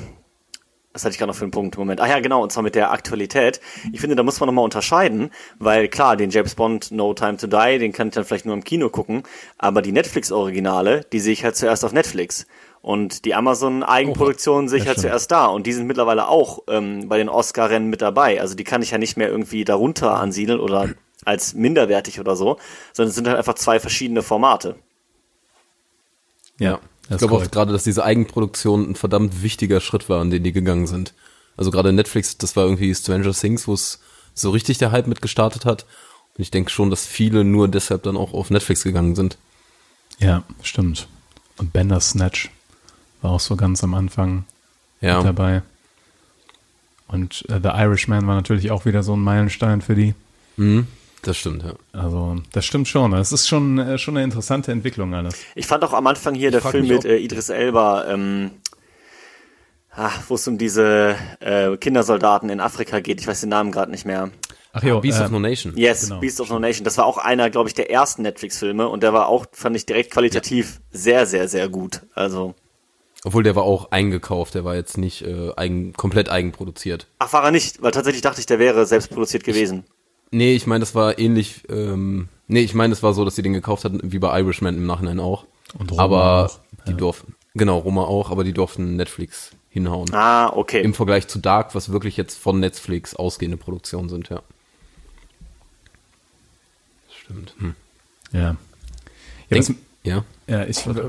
was 0.93 1.04
hatte 1.04 1.12
ich 1.12 1.19
gerade 1.19 1.30
noch 1.30 1.36
für 1.36 1.43
einen 1.43 1.52
Punkt? 1.52 1.78
Moment. 1.78 2.02
Ah 2.02 2.08
ja, 2.08 2.19
genau, 2.19 2.41
und 2.41 2.52
zwar 2.52 2.63
mit 2.63 2.75
der 2.75 2.91
Aktualität. 2.91 3.62
Ich 3.93 4.02
finde, 4.02 4.15
da 4.15 4.23
muss 4.23 4.39
man 4.39 4.47
nochmal 4.47 4.65
unterscheiden, 4.65 5.30
weil 5.60 5.88
klar, 5.88 6.17
den 6.17 6.32
James 6.32 6.56
Bond 6.56 6.91
No 6.91 7.13
Time 7.13 7.38
to 7.38 7.47
Die, 7.47 7.78
den 7.78 7.91
kann 7.91 8.08
ich 8.08 8.15
dann 8.15 8.25
vielleicht 8.25 8.45
nur 8.45 8.56
im 8.56 8.63
Kino 8.63 8.89
gucken, 8.89 9.23
aber 9.58 9.82
die 9.82 9.91
Netflix-Originale, 9.91 11.06
die 11.12 11.19
sehe 11.19 11.34
ich 11.34 11.43
halt 11.43 11.56
zuerst 11.56 11.86
auf 11.86 11.93
Netflix. 11.93 12.47
Und 12.82 13.25
die 13.25 13.36
Amazon-Eigenproduktionen 13.36 14.69
sehe 14.69 14.78
ich 14.78 14.86
ja, 14.86 14.89
halt 14.89 14.99
stimmt. 14.99 15.12
zuerst 15.12 15.32
da. 15.32 15.47
Und 15.47 15.67
die 15.67 15.73
sind 15.73 15.86
mittlerweile 15.86 16.30
auch 16.30 16.60
ähm, 16.69 17.10
bei 17.10 17.17
den 17.17 17.28
Oscar-Rennen 17.28 17.89
mit 17.89 18.02
dabei. 18.02 18.39
Also 18.39 18.56
die 18.56 18.63
kann 18.63 18.82
ich 18.82 18.91
ja 18.91 18.97
nicht 18.97 19.17
mehr 19.17 19.28
irgendwie 19.28 19.65
darunter 19.65 20.13
ansiedeln 20.13 20.62
oder 20.62 20.88
als 21.25 21.54
minderwertig 21.54 22.21
oder 22.21 22.38
so, 22.38 22.58
sondern 22.93 23.10
es 23.10 23.15
sind 23.15 23.28
halt 23.28 23.38
einfach 23.38 23.56
zwei 23.56 23.82
verschiedene 23.82 24.23
Formate. 24.23 24.75
Ja, 26.58 26.80
das 27.10 27.22
ist 27.22 27.28
glaube 27.28 27.43
auch 27.43 27.52
gerade, 27.52 27.74
dass 27.74 27.84
diese 27.84 28.04
Eigenproduktion 28.04 28.91
ein 28.91 28.95
verdammt 28.95 29.41
wichtiger 29.41 29.82
Schritt 29.82 30.10
war, 30.10 30.22
an 30.22 30.30
den 30.30 30.43
die 30.43 30.52
gegangen 30.52 30.88
sind. 30.88 31.13
Also 31.58 31.72
gerade 31.72 31.91
Netflix, 31.91 32.38
das 32.38 32.56
war 32.56 32.63
irgendwie 32.63 32.93
Stranger 32.93 33.34
Things, 33.34 33.67
wo 33.67 33.74
es 33.74 34.00
so 34.34 34.52
richtig 34.52 34.78
der 34.78 34.91
Hype 34.91 35.08
mit 35.08 35.22
gestartet 35.22 35.65
hat. 35.65 35.86
Und 36.38 36.41
ich 36.41 36.52
denke 36.52 36.69
schon, 36.72 36.89
dass 36.89 37.06
viele 37.06 37.43
nur 37.43 37.67
deshalb 37.67 38.04
dann 38.04 38.15
auch 38.15 38.34
auf 38.34 38.50
Netflix 38.50 38.84
gegangen 38.84 39.15
sind. 39.15 39.38
Ja, 40.19 40.43
stimmt. 40.62 41.08
Und 41.58 41.74
Bender 41.74 42.00
Snatch 42.00 42.50
war 43.22 43.32
auch 43.32 43.39
so 43.39 43.56
ganz 43.56 43.84
am 43.84 43.93
Anfang 43.93 44.45
Ja, 45.02 45.17
mit 45.17 45.26
dabei. 45.26 45.62
Und 47.08 47.43
äh, 47.50 47.60
The 47.62 47.69
Irishman 47.69 48.28
war 48.28 48.36
natürlich 48.36 48.72
auch 48.72 48.86
wieder 48.86 49.04
so 49.04 49.15
ein 49.15 49.22
Meilenstein 49.22 49.82
für 49.82 49.95
die. 49.95 50.13
mhm, 50.58 50.88
das 51.21 51.38
stimmt, 51.38 51.63
ja. 51.63 51.73
Also, 51.91 52.38
das 52.51 52.65
stimmt 52.65 52.88
schon. 52.88 53.13
Es 53.13 53.32
ist 53.32 53.47
schon, 53.47 53.77
äh, 53.79 53.97
schon 53.97 54.15
eine 54.17 54.23
interessante 54.23 54.71
Entwicklung 54.71 55.13
alles. 55.13 55.36
Ich 55.55 55.67
fand 55.67 55.84
auch 55.84 55.93
am 55.93 56.08
Anfang 56.08 56.36
hier 56.36 56.51
der 56.51 56.62
frag 56.62 56.71
Film 56.71 56.88
mit 56.88 57.05
äh, 57.05 57.17
Idris 57.17 57.49
Elba, 57.49 58.05
ähm, 58.08 58.51
ah, 59.95 60.12
wo 60.27 60.36
es 60.36 60.47
um 60.47 60.58
diese 60.58 61.15
äh, 61.39 61.75
Kindersoldaten 61.77 62.49
in 62.49 62.60
Afrika 62.60 62.99
geht. 62.99 63.19
Ich 63.21 63.27
weiß 63.27 63.41
den 63.41 63.49
Namen 63.49 63.71
gerade 63.71 63.91
nicht 63.91 64.05
mehr. 64.05 64.32
Ach 64.71 64.84
jo, 64.84 64.99
Beast 65.01 65.19
äh, 65.19 65.23
of 65.23 65.32
No 65.32 65.39
Nation. 65.39 65.75
Yes, 65.75 66.08
Genau. 66.08 66.19
Beast 66.19 66.39
of 66.41 66.49
No 66.49 66.60
Nation. 66.60 66.84
Das 66.84 66.97
war 66.97 67.05
auch 67.05 67.17
einer, 67.17 67.49
glaube 67.49 67.70
ich, 67.70 67.74
der 67.74 67.89
ersten 67.89 68.22
Netflix-Filme 68.22 68.88
und 68.88 69.01
der 69.01 69.13
war 69.13 69.28
auch, 69.28 69.45
fand 69.51 69.76
ich 69.76 69.86
direkt 69.86 70.11
qualitativ 70.11 70.80
sehr, 70.91 71.26
sehr, 71.26 71.47
sehr 71.47 71.70
gut. 71.70 72.01
Also, 72.13 72.53
Obwohl 73.24 73.41
der 73.43 73.55
war 73.55 73.63
auch 73.63 73.91
eingekauft, 73.91 74.53
der 74.53 74.65
war 74.65 74.76
jetzt 74.76 74.97
nicht 74.97 75.24
äh, 75.24 75.51
eigen, 75.57 75.93
komplett 75.93 76.30
eigenproduziert. 76.30 77.07
ach, 77.17 77.34
war 77.34 77.43
er 77.43 77.51
nicht, 77.51 77.82
weil 77.82 77.91
tatsächlich 77.91 78.22
dachte 78.22 78.39
ich, 78.39 78.45
der 78.45 78.59
wäre 78.59 78.86
selbst 78.86 79.09
produziert 79.09 79.43
gewesen. 79.43 79.86
Nee, 80.32 80.55
ich 80.55 80.67
meine, 80.67 80.82
das 80.82 80.95
war 80.95 81.17
ähnlich, 81.17 81.63
ähm, 81.69 82.30
nee, 82.47 82.61
ich 82.61 82.73
meine, 82.73 82.93
es 82.93 83.01
war 83.01 83.13
so, 83.13 83.25
dass 83.25 83.36
sie 83.36 83.41
den 83.41 83.53
gekauft 83.53 83.86
hatten, 83.86 83.99
wie 84.03 84.19
bei 84.19 84.39
Irishman 84.39 84.75
im 84.75 84.86
Nachhinein 84.86 85.19
auch. 85.19 85.45
Und 85.77 85.91
Roma 85.91 86.03
aber 86.03 86.45
auch, 86.45 86.59
die 86.88 86.93
durften, 86.93 87.36
genau, 87.53 87.80
Roma 87.80 88.03
auch, 88.03 88.32
aber 88.32 88.43
die 88.43 88.53
durften 88.53 88.95
Netflix 88.95 89.51
hinhauen. 89.69 90.13
Ah, 90.13 90.51
okay. 90.53 90.82
Im 90.82 90.93
Vergleich 90.93 91.27
zu 91.27 91.39
Dark, 91.39 91.75
was 91.75 91.91
wirklich 91.91 92.17
jetzt 92.17 92.38
von 92.38 92.59
Netflix 92.59 93.15
ausgehende 93.15 93.57
Produktionen 93.57 94.09
sind, 94.09 94.30
ja. 94.30 94.41
Stimmt. 97.09 97.53
Hm. 97.59 97.75
Ja. 98.32 98.39
Ja, 98.39 98.57
Denk, 99.51 99.67
das, 99.67 99.75
ja. 100.03 100.23
ja 100.47 100.65
ich, 100.65 100.86
äh, 100.86 101.01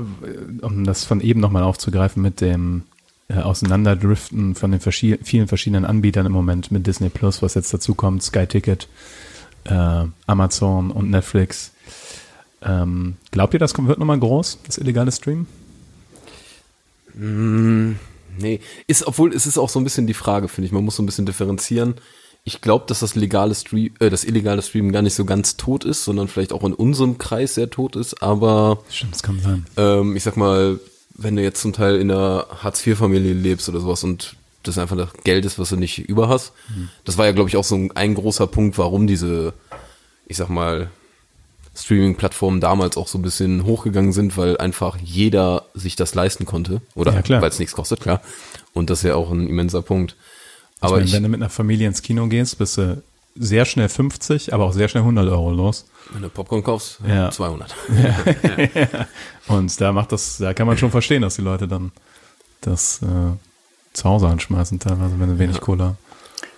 um 0.61 0.83
das 0.83 1.03
von 1.03 1.21
eben 1.21 1.39
nochmal 1.39 1.63
aufzugreifen 1.63 2.21
mit 2.21 2.41
dem 2.41 2.83
äh, 3.31 3.39
auseinanderdriften 3.39 4.55
von 4.55 4.71
den 4.71 4.79
verschi 4.79 5.17
vielen 5.23 5.47
verschiedenen 5.47 5.85
Anbietern 5.85 6.25
im 6.25 6.31
Moment 6.31 6.71
mit 6.71 6.85
Disney 6.85 7.09
Plus, 7.09 7.41
was 7.41 7.53
jetzt 7.53 7.73
dazu 7.73 7.95
kommt, 7.95 8.23
Sky 8.23 8.45
Ticket, 8.45 8.87
äh, 9.65 10.05
Amazon 10.27 10.91
und 10.91 11.09
Netflix. 11.09 11.71
Ähm, 12.61 13.15
glaubt 13.31 13.53
ihr, 13.53 13.59
das 13.59 13.77
wird 13.77 13.99
nochmal 13.99 14.19
groß, 14.19 14.59
das 14.65 14.77
illegale 14.77 15.11
Stream? 15.11 15.47
Mm, 17.13 17.93
nee, 18.37 18.59
ist, 18.87 19.07
obwohl 19.07 19.33
es 19.33 19.45
ist 19.45 19.57
auch 19.57 19.69
so 19.69 19.79
ein 19.79 19.83
bisschen 19.83 20.07
die 20.07 20.13
Frage, 20.13 20.47
finde 20.47 20.67
ich. 20.67 20.71
Man 20.71 20.83
muss 20.83 20.97
so 20.97 21.03
ein 21.03 21.05
bisschen 21.05 21.25
differenzieren. 21.25 21.95
Ich 22.43 22.59
glaube, 22.59 22.85
dass 22.87 22.99
das 22.99 23.15
legale 23.15 23.55
Stream, 23.55 23.93
äh, 23.99 24.09
das 24.09 24.23
illegale 24.23 24.61
Stream 24.61 24.91
gar 24.91 25.03
nicht 25.03 25.15
so 25.15 25.25
ganz 25.25 25.57
tot 25.57 25.85
ist, 25.85 26.03
sondern 26.03 26.27
vielleicht 26.27 26.53
auch 26.53 26.63
in 26.63 26.73
unserem 26.73 27.17
Kreis 27.17 27.55
sehr 27.55 27.69
tot 27.69 27.95
ist. 27.95 28.21
Aber 28.21 28.79
stimmt, 28.89 29.13
das 29.13 29.23
kann 29.23 29.39
sein. 29.39 29.65
Ähm, 29.77 30.15
ich 30.15 30.23
sag 30.23 30.37
mal, 30.37 30.79
wenn 31.15 31.35
du 31.35 31.43
jetzt 31.43 31.61
zum 31.61 31.73
Teil 31.73 31.95
in 31.97 32.11
einer 32.11 32.47
Hartz-IV-Familie 32.63 33.33
lebst 33.33 33.69
oder 33.69 33.79
sowas 33.79 34.03
und 34.03 34.35
das 34.63 34.77
einfach 34.77 34.95
das 34.97 35.09
Geld 35.23 35.45
ist, 35.45 35.59
was 35.59 35.69
du 35.69 35.75
nicht 35.75 35.97
über 35.97 36.29
hast. 36.29 36.53
Mhm. 36.69 36.89
Das 37.03 37.17
war 37.17 37.25
ja, 37.25 37.31
glaube 37.31 37.49
ich, 37.49 37.57
auch 37.57 37.63
so 37.63 37.75
ein, 37.75 37.91
ein 37.95 38.13
großer 38.13 38.47
Punkt, 38.47 38.77
warum 38.77 39.07
diese, 39.07 39.53
ich 40.27 40.37
sag 40.37 40.49
mal, 40.49 40.89
Streaming-Plattformen 41.75 42.59
damals 42.59 42.97
auch 42.97 43.07
so 43.07 43.17
ein 43.17 43.21
bisschen 43.21 43.63
hochgegangen 43.63 44.11
sind, 44.13 44.37
weil 44.37 44.57
einfach 44.57 44.97
jeder 44.97 45.65
sich 45.73 45.95
das 45.95 46.13
leisten 46.13 46.45
konnte. 46.45 46.81
Oder 46.95 47.13
ja, 47.25 47.41
weil 47.41 47.49
es 47.49 47.59
nichts 47.59 47.73
kostet, 47.73 48.01
klar. 48.01 48.21
Und 48.73 48.89
das 48.89 48.99
ist 48.99 49.05
ja 49.05 49.15
auch 49.15 49.31
ein 49.31 49.47
immenser 49.47 49.81
Punkt. 49.81 50.15
Aber 50.79 50.99
ich 51.01 51.05
meine, 51.05 51.15
wenn 51.15 51.23
du 51.23 51.29
mit 51.29 51.41
einer 51.41 51.49
Familie 51.49 51.87
ins 51.87 52.01
Kino 52.01 52.27
gehst, 52.27 52.57
bist 52.57 52.77
du 52.77 53.01
sehr 53.35 53.65
schnell 53.65 53.89
50, 53.89 54.53
aber 54.53 54.65
auch 54.65 54.73
sehr 54.73 54.87
schnell 54.87 55.01
100 55.01 55.27
Euro 55.29 55.51
los. 55.51 55.85
Wenn 56.11 56.21
du 56.21 56.29
Popcorn 56.29 56.63
kaufst, 56.63 56.99
ja. 57.07 57.31
200. 57.31 57.75
Ja. 57.89 58.81
ja. 58.81 59.07
Und 59.47 59.79
da 59.79 59.91
macht 59.91 60.11
das, 60.11 60.37
da 60.37 60.53
kann 60.53 60.67
man 60.67 60.77
schon 60.77 60.91
verstehen, 60.91 61.21
dass 61.21 61.35
die 61.35 61.41
Leute 61.41 61.67
dann 61.67 61.91
das 62.61 63.01
äh, 63.01 63.37
zu 63.93 64.03
Hause 64.09 64.27
anschmeißen, 64.27 64.79
teilweise, 64.79 65.19
wenn 65.19 65.29
du 65.29 65.39
wenig 65.39 65.57
ja. 65.57 65.61
Cola. 65.61 65.95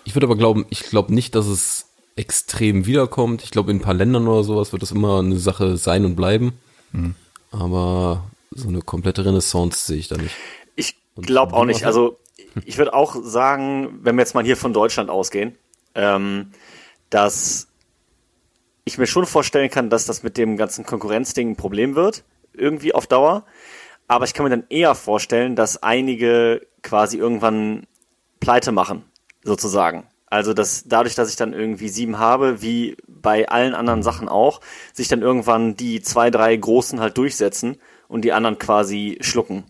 Ich 0.03 0.15
würde 0.15 0.27
aber 0.27 0.35
glauben, 0.35 0.65
ich 0.69 0.83
glaube 0.83 1.13
nicht, 1.13 1.35
dass 1.35 1.45
es 1.45 1.85
extrem 2.15 2.85
wiederkommt. 2.85 3.43
Ich 3.43 3.51
glaube, 3.51 3.71
in 3.71 3.77
ein 3.77 3.81
paar 3.81 3.93
Ländern 3.93 4.27
oder 4.27 4.43
sowas 4.43 4.71
wird 4.71 4.81
das 4.81 4.91
immer 4.91 5.19
eine 5.19 5.37
Sache 5.37 5.77
sein 5.77 6.05
und 6.05 6.15
bleiben. 6.15 6.53
Mhm. 6.91 7.15
Aber 7.51 8.23
so 8.51 8.67
eine 8.67 8.81
komplette 8.81 9.25
Renaissance 9.25 9.85
sehe 9.85 9.97
ich 9.97 10.07
da 10.07 10.17
nicht. 10.17 10.35
Ich 10.75 10.95
glaube 11.15 11.53
auch 11.53 11.65
nicht. 11.65 11.85
Also 11.85 12.17
ich 12.65 12.77
würde 12.77 12.93
auch 12.93 13.15
sagen, 13.23 13.99
wenn 14.01 14.15
wir 14.15 14.21
jetzt 14.21 14.35
mal 14.35 14.43
hier 14.43 14.57
von 14.57 14.73
Deutschland 14.73 15.09
ausgehen, 15.09 15.55
ähm, 15.95 16.51
dass 17.09 17.67
ich 18.85 18.97
mir 18.97 19.07
schon 19.07 19.25
vorstellen 19.25 19.69
kann, 19.69 19.89
dass 19.89 20.05
das 20.05 20.23
mit 20.23 20.37
dem 20.37 20.57
ganzen 20.57 20.85
Konkurrenzding 20.85 21.51
ein 21.51 21.55
Problem 21.55 21.95
wird, 21.95 22.23
irgendwie 22.53 22.93
auf 22.93 23.07
Dauer. 23.07 23.45
Aber 24.07 24.25
ich 24.25 24.33
kann 24.33 24.43
mir 24.43 24.49
dann 24.49 24.65
eher 24.69 24.95
vorstellen, 24.95 25.55
dass 25.55 25.81
einige 25.81 26.67
quasi 26.81 27.17
irgendwann 27.17 27.87
pleite 28.39 28.71
machen, 28.71 29.05
sozusagen. 29.43 30.05
Also 30.33 30.53
dass 30.53 30.85
dadurch, 30.87 31.15
dass 31.15 31.29
ich 31.29 31.35
dann 31.35 31.53
irgendwie 31.53 31.89
sieben 31.89 32.17
habe, 32.17 32.61
wie 32.61 32.97
bei 33.07 33.47
allen 33.47 33.75
anderen 33.75 34.01
Sachen 34.01 34.27
auch, 34.27 34.61
sich 34.91 35.07
dann 35.07 35.21
irgendwann 35.21 35.75
die 35.75 36.01
zwei, 36.01 36.31
drei 36.31 36.55
großen 36.55 36.99
halt 36.99 37.17
durchsetzen 37.17 37.77
und 38.07 38.23
die 38.23 38.33
anderen 38.33 38.57
quasi 38.57 39.19
schlucken. 39.21 39.63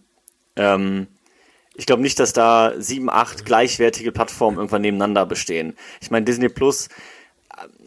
Ähm, 0.55 1.07
ich 1.75 1.85
glaube 1.85 2.01
nicht, 2.01 2.19
dass 2.19 2.33
da 2.33 2.73
sieben, 2.77 3.09
acht 3.09 3.45
gleichwertige 3.45 4.11
Plattformen 4.11 4.57
irgendwann 4.57 4.81
nebeneinander 4.81 5.25
bestehen. 5.25 5.75
Ich 6.01 6.11
meine, 6.11 6.25
Disney 6.25 6.49
Plus 6.49 6.89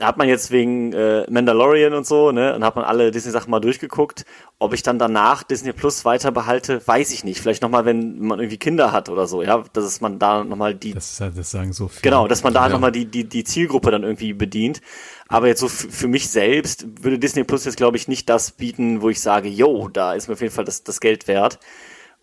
hat 0.01 0.17
man 0.17 0.29
jetzt 0.29 0.51
wegen 0.51 0.93
äh, 0.93 1.29
Mandalorian 1.29 1.93
und 1.93 2.07
so, 2.07 2.31
ne, 2.31 2.55
und 2.55 2.65
hat 2.65 2.77
man 2.77 2.85
alle 2.85 3.11
Disney-Sachen 3.11 3.51
mal 3.51 3.61
durchgeguckt. 3.61 4.25
Ob 4.59 4.73
ich 4.73 4.83
dann 4.83 4.99
danach 4.99 5.43
Disney 5.43 5.73
Plus 5.73 6.05
weiter 6.05 6.31
behalte, 6.31 6.81
weiß 6.87 7.13
ich 7.13 7.25
nicht. 7.25 7.41
Vielleicht 7.41 7.63
nochmal, 7.63 7.85
wenn 7.85 8.21
man 8.21 8.39
irgendwie 8.39 8.59
Kinder 8.59 8.93
hat 8.93 9.09
oder 9.09 9.27
so, 9.27 9.43
ja, 9.43 9.65
dass 9.73 10.01
man 10.01 10.19
da 10.19 10.45
nochmal 10.45 10.75
die. 10.75 10.95
Das, 10.95 11.17
das 11.19 11.51
sagen 11.51 11.73
so 11.73 11.89
viele. 11.89 12.03
Genau, 12.03 12.29
dass 12.29 12.43
man 12.43 12.55
da 12.55 12.67
ja. 12.67 12.69
nochmal 12.69 12.93
die, 12.93 13.07
die, 13.07 13.25
die 13.25 13.45
Zielgruppe 13.45 13.91
dann 13.91 14.03
irgendwie 14.03 14.33
bedient. 14.33 14.81
Aber 15.29 15.49
jetzt 15.49 15.61
so 15.61 15.69
für 15.69 16.09
mich 16.09 16.29
selbst 16.29 17.03
würde 17.03 17.19
Disney 17.19 17.45
Plus 17.45 17.65
jetzt, 17.65 17.77
glaube 17.77 17.97
ich, 17.97 18.09
nicht 18.09 18.29
das 18.29 18.53
bieten, 18.53 19.03
wo 19.03 19.11
ich 19.11 19.21
sage, 19.21 19.49
yo, 19.49 19.89
da 19.89 20.15
ist 20.15 20.29
mir 20.29 20.35
auf 20.35 20.41
jeden 20.41 20.55
Fall 20.55 20.65
das, 20.65 20.85
das 20.85 21.01
Geld 21.01 21.27
wert. 21.27 21.59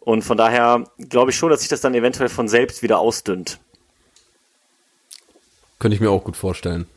Und 0.06 0.24
von 0.24 0.38
daher 0.38 0.84
glaube 1.10 1.32
ich 1.32 1.38
schon, 1.38 1.50
dass 1.50 1.62
sich 1.62 1.70
das 1.70 1.82
dann 1.82 1.96
eventuell 1.96 2.30
von 2.30 2.50
selbst 2.50 2.84
wieder 2.84 3.00
ausdünnt. 3.00 3.60
Könnte 5.80 5.96
ich 5.96 6.02
mir 6.02 6.12
auch 6.12 6.24
gut 6.24 6.36
vorstellen. 6.36 6.88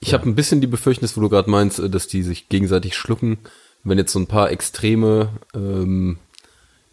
Ich 0.00 0.12
ja. 0.12 0.18
habe 0.18 0.28
ein 0.28 0.34
bisschen 0.34 0.62
die 0.62 0.66
Befürchtung, 0.66 1.08
wo 1.14 1.20
du 1.20 1.28
gerade 1.28 1.50
meinst, 1.50 1.78
äh, 1.78 1.90
dass 1.90 2.06
die 2.06 2.22
sich 2.22 2.48
gegenseitig 2.48 2.96
schlucken. 2.96 3.38
Wenn 3.84 3.98
jetzt 3.98 4.12
so 4.12 4.18
ein 4.18 4.26
paar 4.26 4.50
Extreme, 4.50 5.30
ähm, 5.54 6.18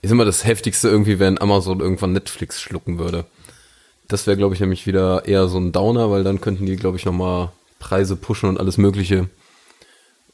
ist 0.02 0.12
immer 0.12 0.26
das 0.26 0.46
heftigste 0.46 0.90
irgendwie, 0.90 1.20
wenn 1.20 1.40
Amazon 1.40 1.80
irgendwann 1.80 2.14
Netflix 2.14 2.62
schlucken 2.62 3.00
würde. 3.00 3.26
Das 4.10 4.28
wäre, 4.28 4.38
glaube 4.38 4.54
ich, 4.54 4.62
nämlich 4.62 4.86
wieder 4.86 5.26
eher 5.26 5.48
so 5.48 5.58
ein 5.58 5.72
Downer, 5.72 6.12
weil 6.12 6.24
dann 6.24 6.42
könnten 6.42 6.66
die, 6.66 6.76
glaube 6.76 6.98
ich, 6.98 7.06
nochmal 7.06 7.52
Preise 7.80 8.16
pushen 8.16 8.50
und 8.50 8.60
alles 8.60 8.78
Mögliche. 8.78 9.30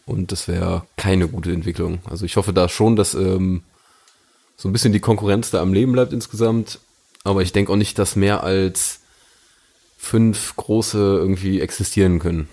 Und 0.06 0.32
das 0.32 0.48
wäre 0.48 0.86
keine 0.98 1.28
gute 1.28 1.52
Entwicklung. 1.52 2.00
Also 2.10 2.26
ich 2.26 2.36
hoffe 2.36 2.54
da 2.54 2.68
schon, 2.70 2.96
dass 2.96 3.14
ähm, 3.14 3.64
so 4.56 4.70
ein 4.70 4.74
bisschen 4.74 4.93
die 4.93 4.99
Konkurrenz 4.99 5.51
da 5.51 5.62
am 5.62 5.74
Leben 5.74 5.91
bleibt 5.91 6.14
insgesamt. 6.14 6.80
Aber 7.24 7.41
ich 7.41 7.54
denke 7.54 7.72
auch 7.72 7.78
nicht, 7.78 7.97
dass 7.99 8.16
mehr 8.16 8.43
als 8.43 8.99
fünf 9.97 10.56
große 10.58 10.97
irgendwie 10.97 11.62
existieren 11.62 12.20
können. 12.20 12.47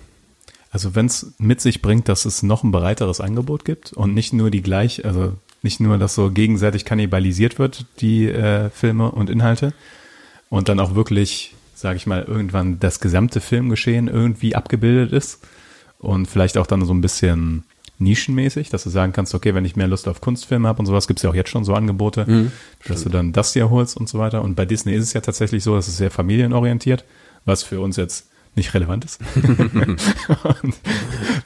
Also 0.71 0.95
wenn 0.95 1.07
es 1.07 1.33
mit 1.37 1.59
sich 1.59 1.81
bringt, 1.81 2.07
dass 2.07 2.23
es 2.23 2.43
noch 2.43 2.63
ein 2.63 2.71
breiteres 2.71 3.19
Angebot 3.19 3.65
gibt 3.65 3.91
und 3.91 4.13
nicht 4.13 4.31
nur 4.31 4.49
die 4.49 4.61
gleich, 4.61 5.03
also 5.05 5.33
nicht 5.61 5.81
nur, 5.81 5.97
dass 5.97 6.15
so 6.15 6.31
gegenseitig 6.31 6.85
kannibalisiert 6.85 7.59
wird, 7.59 7.85
die 7.99 8.27
äh, 8.27 8.69
Filme 8.69 9.11
und 9.11 9.29
Inhalte 9.29 9.73
und 10.49 10.69
dann 10.69 10.79
auch 10.79 10.95
wirklich, 10.95 11.53
sage 11.75 11.97
ich 11.97 12.07
mal, 12.07 12.23
irgendwann 12.23 12.79
das 12.79 13.01
gesamte 13.01 13.41
Filmgeschehen 13.41 14.07
irgendwie 14.07 14.55
abgebildet 14.55 15.11
ist 15.11 15.45
und 15.99 16.25
vielleicht 16.27 16.57
auch 16.57 16.67
dann 16.67 16.85
so 16.85 16.93
ein 16.93 17.01
bisschen 17.01 17.63
nischenmäßig, 18.01 18.69
dass 18.69 18.83
du 18.83 18.89
sagen 18.89 19.13
kannst, 19.13 19.33
okay, 19.33 19.53
wenn 19.55 19.65
ich 19.65 19.75
mehr 19.75 19.87
Lust 19.87 20.07
auf 20.07 20.21
Kunstfilme 20.21 20.67
habe 20.67 20.79
und 20.79 20.85
sowas, 20.85 21.07
gibt 21.07 21.19
es 21.19 21.23
ja 21.23 21.29
auch 21.29 21.35
jetzt 21.35 21.49
schon 21.49 21.63
so 21.63 21.73
Angebote, 21.73 22.25
mhm, 22.27 22.51
dass 22.87 23.03
du 23.03 23.09
dann 23.09 23.31
das 23.31 23.53
dir 23.53 23.69
holst 23.69 23.95
und 23.95 24.09
so 24.09 24.19
weiter. 24.19 24.41
Und 24.41 24.55
bei 24.55 24.65
Disney 24.65 24.93
ist 24.93 25.03
es 25.03 25.13
ja 25.13 25.21
tatsächlich 25.21 25.63
so, 25.63 25.75
dass 25.75 25.87
es 25.87 25.97
sehr 25.97 26.11
familienorientiert, 26.11 27.05
was 27.45 27.63
für 27.63 27.79
uns 27.79 27.97
jetzt 27.97 28.27
nicht 28.55 28.73
relevant 28.73 29.05
ist. 29.05 29.19
und 30.63 30.75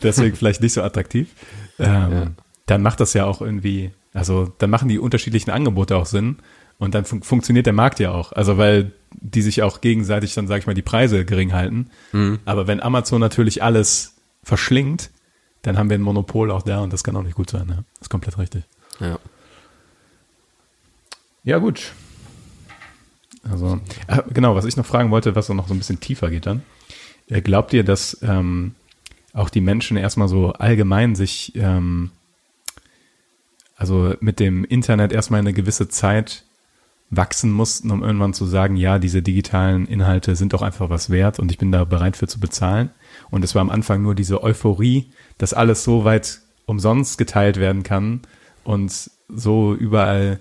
deswegen 0.01 0.35
vielleicht 0.35 0.61
nicht 0.61 0.73
so 0.73 0.81
attraktiv. 0.81 1.29
Ähm, 1.77 2.11
ja. 2.11 2.27
Dann 2.65 2.81
macht 2.81 2.99
das 2.99 3.13
ja 3.13 3.25
auch 3.25 3.41
irgendwie, 3.41 3.91
also 4.13 4.51
dann 4.57 4.71
machen 4.71 4.89
die 4.89 4.97
unterschiedlichen 4.97 5.51
Angebote 5.51 5.95
auch 5.97 6.07
Sinn 6.07 6.37
und 6.77 6.95
dann 6.95 7.05
fun 7.05 7.21
funktioniert 7.21 7.67
der 7.67 7.73
Markt 7.73 7.99
ja 7.99 8.11
auch. 8.11 8.31
Also 8.31 8.57
weil 8.57 8.91
die 9.11 9.41
sich 9.41 9.61
auch 9.61 9.81
gegenseitig 9.81 10.33
dann, 10.33 10.47
sag 10.47 10.59
ich 10.59 10.67
mal, 10.67 10.73
die 10.73 10.81
Preise 10.81 11.25
gering 11.25 11.53
halten. 11.53 11.89
Mhm. 12.11 12.39
Aber 12.45 12.67
wenn 12.67 12.81
Amazon 12.81 13.21
natürlich 13.21 13.63
alles 13.63 14.15
verschlingt, 14.43 15.09
dann 15.65 15.77
haben 15.77 15.89
wir 15.89 15.97
ein 15.97 16.01
Monopol 16.01 16.51
auch 16.51 16.61
da 16.61 16.81
und 16.81 16.93
das 16.93 17.03
kann 17.03 17.15
auch 17.15 17.23
nicht 17.23 17.35
gut 17.35 17.49
sein. 17.49 17.65
Ne? 17.65 17.83
Das 17.95 18.03
ist 18.03 18.09
komplett 18.09 18.37
richtig. 18.37 18.63
Ja. 18.99 19.17
Ja, 21.43 21.57
gut. 21.57 21.93
Also, 23.49 23.79
äh, 24.07 24.21
genau, 24.33 24.55
was 24.55 24.65
ich 24.65 24.77
noch 24.77 24.85
fragen 24.85 25.11
wollte, 25.11 25.35
was 25.35 25.49
noch 25.49 25.67
so 25.67 25.73
ein 25.73 25.77
bisschen 25.77 25.99
tiefer 25.99 26.29
geht 26.29 26.45
dann. 26.45 26.63
Äh, 27.27 27.41
glaubt 27.41 27.73
ihr, 27.73 27.83
dass 27.83 28.19
ähm, 28.21 28.75
auch 29.33 29.49
die 29.49 29.61
Menschen 29.61 29.97
erstmal 29.97 30.27
so 30.27 30.53
allgemein 30.53 31.15
sich, 31.15 31.53
ähm, 31.55 32.11
also 33.75 34.13
mit 34.19 34.39
dem 34.39 34.65
Internet 34.65 35.11
erstmal 35.11 35.39
eine 35.39 35.53
gewisse 35.53 35.89
Zeit 35.89 36.43
wachsen 37.09 37.51
mussten, 37.51 37.91
um 37.91 38.03
irgendwann 38.03 38.33
zu 38.33 38.45
sagen, 38.45 38.75
ja, 38.75 38.97
diese 38.97 39.21
digitalen 39.21 39.85
Inhalte 39.85 40.35
sind 40.35 40.53
doch 40.53 40.61
einfach 40.61 40.89
was 40.89 41.09
wert 41.09 41.39
und 41.39 41.51
ich 41.51 41.57
bin 41.57 41.71
da 41.71 41.83
bereit 41.85 42.17
für 42.17 42.27
zu 42.27 42.39
bezahlen. 42.39 42.89
Und 43.29 43.43
es 43.43 43.53
war 43.53 43.61
am 43.61 43.69
Anfang 43.69 44.01
nur 44.01 44.15
diese 44.15 44.43
Euphorie, 44.43 45.11
dass 45.37 45.53
alles 45.53 45.83
so 45.83 46.05
weit 46.05 46.41
umsonst 46.65 47.17
geteilt 47.17 47.57
werden 47.57 47.83
kann 47.83 48.21
und 48.63 49.09
so 49.29 49.73
überall 49.73 50.39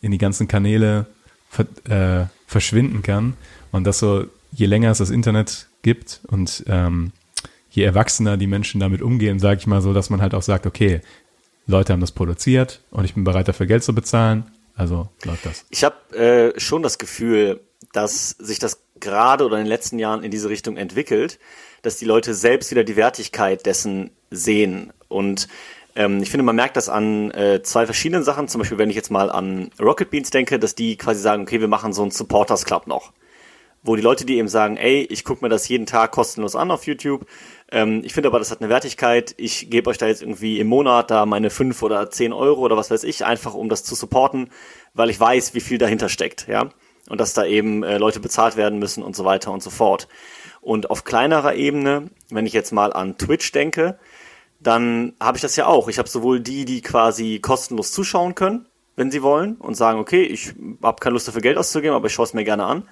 in 0.00 0.10
die 0.10 0.18
ganzen 0.18 0.48
Kanäle 0.48 1.06
ver 1.48 1.66
äh, 1.88 2.26
verschwinden 2.46 3.02
kann. 3.02 3.34
Und 3.72 3.84
dass 3.84 3.98
so, 3.98 4.26
je 4.52 4.66
länger 4.66 4.90
es 4.90 4.98
das 4.98 5.10
Internet 5.10 5.68
gibt 5.82 6.20
und 6.28 6.64
ähm, 6.68 7.12
je 7.70 7.82
erwachsener 7.82 8.36
die 8.36 8.46
Menschen 8.46 8.80
damit 8.80 9.02
umgehen, 9.02 9.38
sage 9.38 9.60
ich 9.60 9.66
mal 9.66 9.82
so, 9.82 9.92
dass 9.92 10.10
man 10.10 10.22
halt 10.22 10.34
auch 10.34 10.42
sagt, 10.42 10.66
okay, 10.66 11.00
Leute 11.66 11.92
haben 11.92 12.00
das 12.00 12.12
produziert 12.12 12.80
und 12.90 13.04
ich 13.04 13.14
bin 13.14 13.24
bereit 13.24 13.48
dafür 13.48 13.66
Geld 13.66 13.82
zu 13.82 13.94
bezahlen, 13.94 14.44
also 14.76 15.08
läuft 15.24 15.46
das. 15.46 15.64
Ich 15.70 15.84
habe 15.84 16.16
äh, 16.16 16.58
schon 16.58 16.82
das 16.82 16.98
Gefühl, 16.98 17.60
dass 17.92 18.30
sich 18.30 18.58
das 18.58 18.80
gerade 19.00 19.44
oder 19.44 19.58
in 19.58 19.64
den 19.64 19.68
letzten 19.68 19.98
Jahren 19.98 20.22
in 20.22 20.30
diese 20.30 20.48
Richtung 20.48 20.76
entwickelt, 20.76 21.38
dass 21.86 21.96
die 21.96 22.04
Leute 22.04 22.34
selbst 22.34 22.70
wieder 22.70 22.84
die 22.84 22.96
Wertigkeit 22.96 23.64
dessen 23.64 24.10
sehen 24.30 24.92
und 25.08 25.48
ähm, 25.94 26.22
ich 26.22 26.30
finde, 26.30 26.44
man 26.44 26.56
merkt 26.56 26.76
das 26.76 26.90
an 26.90 27.30
äh, 27.30 27.62
zwei 27.62 27.86
verschiedenen 27.86 28.22
Sachen. 28.22 28.48
Zum 28.48 28.58
Beispiel, 28.58 28.76
wenn 28.76 28.90
ich 28.90 28.96
jetzt 28.96 29.10
mal 29.10 29.30
an 29.30 29.70
Rocket 29.80 30.10
Beans 30.10 30.28
denke, 30.28 30.58
dass 30.58 30.74
die 30.74 30.96
quasi 30.96 31.22
sagen, 31.22 31.44
okay, 31.44 31.58
wir 31.58 31.68
machen 31.68 31.94
so 31.94 32.02
einen 32.02 32.10
Supporters 32.10 32.66
Club 32.66 32.86
noch 32.86 33.12
wo 33.86 33.96
die 33.96 34.02
Leute, 34.02 34.24
die 34.26 34.36
eben 34.36 34.48
sagen, 34.48 34.76
ey, 34.76 35.06
ich 35.10 35.24
gucke 35.24 35.44
mir 35.44 35.48
das 35.48 35.68
jeden 35.68 35.86
Tag 35.86 36.10
kostenlos 36.10 36.56
an 36.56 36.70
auf 36.70 36.86
YouTube, 36.86 37.24
ähm, 37.70 38.02
ich 38.04 38.12
finde 38.12 38.28
aber, 38.28 38.38
das 38.38 38.50
hat 38.50 38.60
eine 38.60 38.68
Wertigkeit, 38.68 39.34
ich 39.38 39.70
gebe 39.70 39.90
euch 39.90 39.98
da 39.98 40.06
jetzt 40.06 40.22
irgendwie 40.22 40.60
im 40.60 40.66
Monat 40.66 41.10
da 41.10 41.26
meine 41.26 41.50
fünf 41.50 41.82
oder 41.82 42.10
zehn 42.10 42.32
Euro 42.32 42.62
oder 42.62 42.76
was 42.76 42.90
weiß 42.90 43.04
ich, 43.04 43.24
einfach 43.24 43.54
um 43.54 43.68
das 43.68 43.84
zu 43.84 43.94
supporten, 43.94 44.50
weil 44.94 45.10
ich 45.10 45.18
weiß, 45.18 45.54
wie 45.54 45.60
viel 45.60 45.78
dahinter 45.78 46.08
steckt, 46.08 46.48
ja. 46.48 46.68
Und 47.08 47.20
dass 47.20 47.34
da 47.34 47.44
eben 47.44 47.84
äh, 47.84 47.98
Leute 47.98 48.18
bezahlt 48.18 48.56
werden 48.56 48.80
müssen 48.80 49.04
und 49.04 49.14
so 49.14 49.24
weiter 49.24 49.52
und 49.52 49.62
so 49.62 49.70
fort. 49.70 50.08
Und 50.66 50.90
auf 50.90 51.04
kleinerer 51.04 51.54
Ebene, 51.54 52.10
wenn 52.28 52.44
ich 52.44 52.52
jetzt 52.52 52.72
mal 52.72 52.92
an 52.92 53.16
Twitch 53.18 53.52
denke, 53.52 54.00
dann 54.58 55.12
habe 55.20 55.38
ich 55.38 55.42
das 55.42 55.54
ja 55.54 55.66
auch. 55.66 55.86
Ich 55.86 55.96
habe 55.96 56.08
sowohl 56.08 56.40
die, 56.40 56.64
die 56.64 56.80
quasi 56.80 57.38
kostenlos 57.38 57.92
zuschauen 57.92 58.34
können, 58.34 58.66
wenn 58.96 59.12
sie 59.12 59.22
wollen 59.22 59.54
und 59.58 59.76
sagen, 59.76 60.00
okay, 60.00 60.24
ich 60.24 60.54
habe 60.82 60.98
keine 60.98 61.12
Lust 61.12 61.28
dafür 61.28 61.40
Geld 61.40 61.56
auszugeben, 61.56 61.94
aber 61.94 62.08
ich 62.08 62.14
schaue 62.14 62.24
es 62.24 62.34
mir 62.34 62.42
gerne 62.42 62.64
an. 62.64 62.88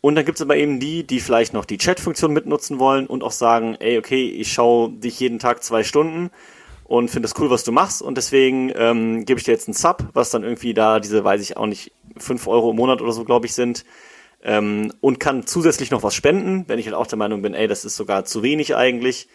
Und 0.00 0.14
dann 0.14 0.24
gibt 0.24 0.38
es 0.38 0.42
aber 0.42 0.54
eben 0.56 0.78
die, 0.78 1.04
die 1.04 1.18
vielleicht 1.18 1.52
noch 1.52 1.64
die 1.64 1.78
Chat-Funktion 1.78 2.32
mitnutzen 2.32 2.78
wollen 2.78 3.08
und 3.08 3.24
auch 3.24 3.32
sagen, 3.32 3.74
ey, 3.80 3.98
okay, 3.98 4.28
ich 4.28 4.52
schaue 4.52 4.92
dich 4.92 5.18
jeden 5.18 5.40
Tag 5.40 5.64
zwei 5.64 5.82
Stunden 5.82 6.30
und 6.84 7.10
finde 7.10 7.26
es 7.26 7.34
cool, 7.40 7.50
was 7.50 7.64
du 7.64 7.72
machst 7.72 8.02
und 8.02 8.18
deswegen 8.18 8.70
ähm, 8.76 9.24
gebe 9.24 9.40
ich 9.40 9.44
dir 9.44 9.52
jetzt 9.52 9.66
einen 9.66 9.74
Sub, 9.74 10.04
was 10.12 10.30
dann 10.30 10.44
irgendwie 10.44 10.74
da 10.74 11.00
diese, 11.00 11.24
weiß 11.24 11.42
ich 11.42 11.56
auch 11.56 11.66
nicht, 11.66 11.90
fünf 12.18 12.46
Euro 12.46 12.70
im 12.70 12.76
Monat 12.76 13.02
oder 13.02 13.10
so, 13.10 13.24
glaube 13.24 13.46
ich, 13.46 13.52
sind 13.52 13.84
ähm, 14.42 14.92
und 15.00 15.20
kann 15.20 15.46
zusätzlich 15.46 15.90
noch 15.90 16.02
was 16.02 16.14
spenden, 16.14 16.64
wenn 16.68 16.78
ich 16.78 16.86
halt 16.86 16.96
auch 16.96 17.06
der 17.06 17.18
Meinung 17.18 17.42
bin, 17.42 17.54
ey, 17.54 17.68
das 17.68 17.84
ist 17.84 17.96
sogar 17.96 18.24
zu 18.24 18.42
wenig 18.42 18.74
eigentlich. 18.74 19.28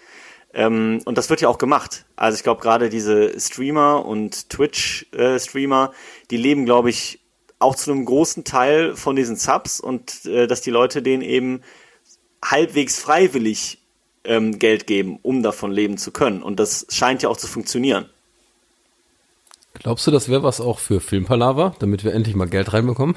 Ähm, 0.54 1.02
und 1.06 1.18
das 1.18 1.30
wird 1.30 1.42
ja 1.42 1.50
auch 1.50 1.58
gemacht. 1.58 2.06
Also 2.16 2.38
ich 2.38 2.44
glaube 2.44 2.62
gerade 2.62 2.90
diese 2.90 3.40
Streamer 3.40 4.06
und 4.06 4.50
Twitch-Streamer, 4.50 5.92
äh, 5.92 6.26
die 6.32 6.38
leben, 6.38 6.66
glaube 6.66 6.90
ich, 6.90 7.20
auch 7.60 7.76
zu 7.76 7.92
einem 7.92 8.06
großen 8.06 8.44
Teil 8.44 8.96
von 8.96 9.16
diesen 9.16 9.36
Subs 9.36 9.80
und 9.80 10.26
äh, 10.26 10.48
dass 10.48 10.62
die 10.62 10.72
Leute 10.72 11.02
denen 11.02 11.22
eben 11.22 11.62
halbwegs 12.44 13.00
freiwillig 13.00 13.80
ähm, 14.24 14.60
Geld 14.60 14.88
geben, 14.88 15.20
um 15.22 15.44
davon 15.44 15.72
leben 15.72 15.98
zu 15.98 16.12
können. 16.12 16.42
Und 16.42 16.60
das 16.60 16.88
scheint 16.90 17.22
ja 17.22 17.30
auch 17.30 17.38
zu 17.38 17.48
funktionieren. 17.48 18.10
Glaubst 19.74 20.08
du, 20.08 20.12
das 20.12 20.30
wäre 20.30 20.44
was 20.44 20.62
auch 20.62 20.80
für 20.80 21.02
Filmpalava, 21.02 21.76
damit 21.80 22.04
wir 22.04 22.14
endlich 22.14 22.36
mal 22.36 22.48
Geld 22.48 22.72
reinbekommen? 22.74 23.16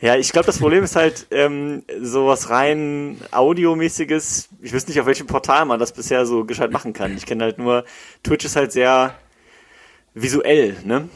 Ja, 0.00 0.14
ich 0.14 0.30
glaube, 0.30 0.46
das 0.46 0.58
Problem 0.58 0.84
ist 0.84 0.94
halt 0.94 1.26
ähm, 1.32 1.82
sowas 2.00 2.50
rein 2.50 3.20
audiomäßiges. 3.32 4.48
Ich 4.62 4.72
wüsste 4.72 4.92
nicht, 4.92 5.00
auf 5.00 5.06
welchem 5.06 5.26
Portal 5.26 5.64
man 5.64 5.80
das 5.80 5.92
bisher 5.92 6.24
so 6.24 6.44
gescheit 6.44 6.70
machen 6.70 6.92
kann. 6.92 7.16
Ich 7.16 7.26
kenne 7.26 7.42
halt 7.42 7.58
nur, 7.58 7.84
Twitch 8.22 8.44
ist 8.44 8.54
halt 8.54 8.70
sehr 8.70 9.14
visuell, 10.14 10.76
ne? 10.84 11.08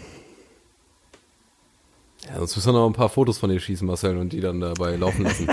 Ja, 2.27 2.39
sonst 2.39 2.57
müssen 2.57 2.69
wir 2.69 2.81
noch 2.81 2.87
ein 2.87 2.93
paar 2.93 3.09
Fotos 3.09 3.39
von 3.39 3.51
dir 3.51 3.61
schießen, 3.61 3.87
Marcel, 3.87 4.17
und 4.17 4.33
die 4.33 4.41
dann 4.41 4.61
dabei 4.61 4.97
laufen 4.97 5.25
lassen. 5.25 5.49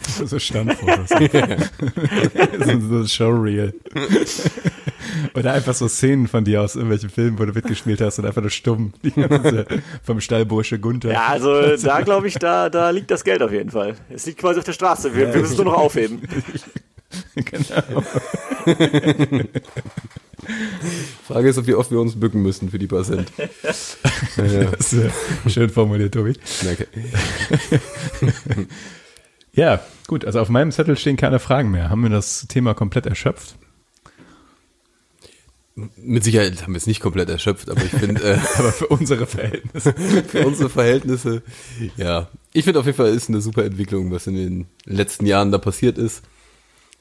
so 0.24 0.38
Standfotos. 0.38 1.08
so, 2.58 2.80
so 2.80 3.06
Showreel. 3.06 3.74
Oder 5.34 5.52
einfach 5.52 5.74
so 5.74 5.88
Szenen 5.88 6.28
von 6.28 6.44
dir 6.44 6.62
aus 6.62 6.74
irgendwelchen 6.74 7.10
Filmen, 7.10 7.38
wo 7.38 7.44
du 7.44 7.52
mitgespielt 7.52 8.00
hast 8.00 8.18
und 8.18 8.26
einfach 8.26 8.40
nur 8.40 8.50
stumm. 8.50 8.92
Die 9.02 9.10
ganze, 9.10 9.66
vom 10.02 10.20
Stallbursche 10.20 10.78
Gunther. 10.78 11.12
Ja, 11.12 11.26
also 11.28 11.76
da 11.76 12.00
glaube 12.00 12.28
ich, 12.28 12.34
da, 12.34 12.70
da 12.70 12.90
liegt 12.90 13.10
das 13.10 13.24
Geld 13.24 13.42
auf 13.42 13.52
jeden 13.52 13.70
Fall. 13.70 13.94
Es 14.10 14.26
liegt 14.26 14.38
quasi 14.38 14.58
auf 14.58 14.64
der 14.64 14.72
Straße. 14.72 15.14
Wir, 15.14 15.28
ja, 15.28 15.34
wir 15.34 15.40
müssen 15.40 15.52
es 15.52 15.58
nur 15.58 15.66
noch 15.66 15.78
aufheben. 15.78 16.22
genau. 17.34 18.02
Frage 21.26 21.48
ist, 21.48 21.66
wie 21.66 21.74
oft 21.74 21.90
wir 21.90 22.00
uns 22.00 22.18
bücken 22.18 22.42
müssen 22.42 22.70
für 22.70 22.78
die 22.78 22.86
Prozent. 22.86 23.32
ja. 23.38 24.64
Das 24.64 24.92
ist, 24.92 25.04
äh, 25.46 25.50
schön 25.50 25.70
formuliert, 25.70 26.14
Tobi. 26.14 26.34
Danke. 26.64 26.88
Ja, 29.54 29.80
gut. 30.06 30.24
Also 30.24 30.40
auf 30.40 30.48
meinem 30.48 30.72
Zettel 30.72 30.96
stehen 30.96 31.16
keine 31.16 31.38
Fragen 31.38 31.70
mehr. 31.70 31.90
Haben 31.90 32.02
wir 32.02 32.10
das 32.10 32.46
Thema 32.48 32.74
komplett 32.74 33.06
erschöpft? 33.06 33.56
Mit 35.74 36.22
Sicherheit 36.22 36.62
haben 36.62 36.74
wir 36.74 36.78
es 36.78 36.86
nicht 36.86 37.00
komplett 37.00 37.30
erschöpft, 37.30 37.70
aber 37.70 37.82
ich 37.82 37.90
finde, 37.90 38.22
äh, 38.22 38.38
aber 38.58 38.72
für 38.72 38.88
unsere 38.88 39.26
Verhältnisse, 39.26 39.94
für 40.28 40.46
unsere 40.46 40.68
Verhältnisse, 40.68 41.42
ja, 41.96 42.28
ich 42.52 42.64
finde 42.64 42.80
auf 42.80 42.86
jeden 42.86 42.96
Fall 42.96 43.14
ist 43.14 43.28
eine 43.28 43.40
super 43.40 43.64
Entwicklung, 43.64 44.10
was 44.10 44.26
in 44.26 44.34
den 44.34 44.66
letzten 44.84 45.26
Jahren 45.26 45.50
da 45.50 45.58
passiert 45.58 45.96
ist. 45.98 46.22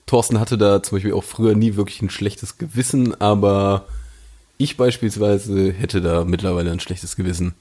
Thorsten 0.05 0.39
hatte 0.39 0.57
da 0.57 0.81
zum 0.81 0.97
Beispiel 0.97 1.13
auch 1.13 1.23
früher 1.23 1.55
nie 1.55 1.75
wirklich 1.75 2.01
ein 2.01 2.09
schlechtes 2.09 2.57
Gewissen, 2.57 3.19
aber 3.19 3.87
ich 4.57 4.77
beispielsweise 4.77 5.71
hätte 5.71 6.01
da 6.01 6.23
mittlerweile 6.23 6.71
ein 6.71 6.79
schlechtes 6.79 7.15
Gewissen 7.15 7.55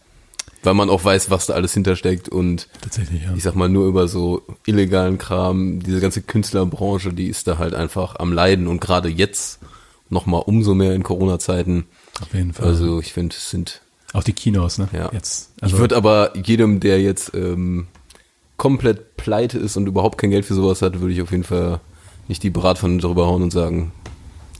weil 0.62 0.74
man 0.74 0.90
auch 0.90 1.04
weiß, 1.04 1.30
was 1.30 1.46
da 1.46 1.54
alles 1.54 1.74
hintersteckt 1.74 2.28
und 2.28 2.68
ja. 2.96 3.34
ich 3.34 3.42
sag 3.42 3.54
mal 3.54 3.68
nur 3.68 3.86
über 3.86 4.08
so 4.08 4.42
illegalen 4.66 5.18
Kram, 5.18 5.80
diese 5.80 6.00
ganze 6.00 6.22
Künstlerbranche, 6.22 7.12
die 7.12 7.28
ist 7.28 7.46
da 7.46 7.58
halt 7.58 7.74
einfach 7.74 8.16
am 8.18 8.32
Leiden 8.32 8.66
und 8.66 8.80
gerade 8.80 9.08
jetzt 9.08 9.60
nochmal 10.10 10.42
umso 10.44 10.74
mehr 10.74 10.94
in 10.94 11.02
Corona-Zeiten. 11.02 11.86
Auf 12.20 12.34
jeden 12.34 12.52
Fall. 12.52 12.66
Also 12.66 13.00
ich 13.00 13.12
finde, 13.12 13.36
es 13.36 13.50
sind 13.50 13.80
auch 14.12 14.24
die 14.24 14.32
Kinos, 14.32 14.78
ne? 14.78 14.88
Ja. 14.92 15.10
Jetzt. 15.12 15.52
Also 15.60 15.76
ich 15.76 15.80
würde 15.80 15.96
aber 15.96 16.36
jedem, 16.36 16.80
der 16.80 17.00
jetzt 17.00 17.32
ähm, 17.34 17.86
komplett 18.56 19.16
pleite 19.16 19.58
ist 19.58 19.76
und 19.76 19.86
überhaupt 19.86 20.18
kein 20.18 20.30
Geld 20.30 20.44
für 20.44 20.54
sowas 20.54 20.82
hat, 20.82 21.00
würde 21.00 21.14
ich 21.14 21.22
auf 21.22 21.30
jeden 21.30 21.44
Fall 21.44 21.80
nicht 22.28 22.42
die 22.42 22.50
Bratpfanne 22.50 22.98
drüber 22.98 23.26
hauen 23.26 23.42
und 23.42 23.52
sagen, 23.52 23.92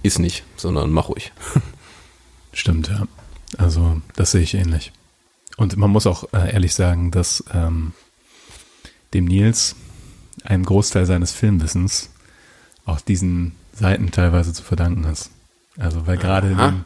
ist 0.03 0.19
nicht, 0.19 0.45
sondern 0.57 0.91
mach 0.91 1.09
ruhig. 1.09 1.33
Stimmt, 2.53 2.89
ja. 2.89 3.07
Also 3.59 4.01
das 4.17 4.31
sehe 4.31 4.43
ich 4.43 4.55
ähnlich. 4.55 4.93
Und 5.57 5.77
man 5.77 5.91
muss 5.91 6.07
auch 6.07 6.25
äh, 6.33 6.53
ehrlich 6.53 6.75
sagen, 6.75 7.11
dass 7.11 7.45
ähm, 7.53 7.93
dem 9.13 9.27
Nils 9.27 9.77
ein 10.45 10.65
Großteil 10.65 11.07
seines 11.07 11.33
Filmwissens 11.33 12.11
auch 12.87 13.01
diesen 13.01 13.53
Seiten 13.75 14.11
teilweise 14.11 14.53
zu 14.53 14.63
verdanken 14.63 15.05
ist. 15.05 15.31
Also 15.81 16.07
weil 16.07 16.19
gerade 16.19 16.85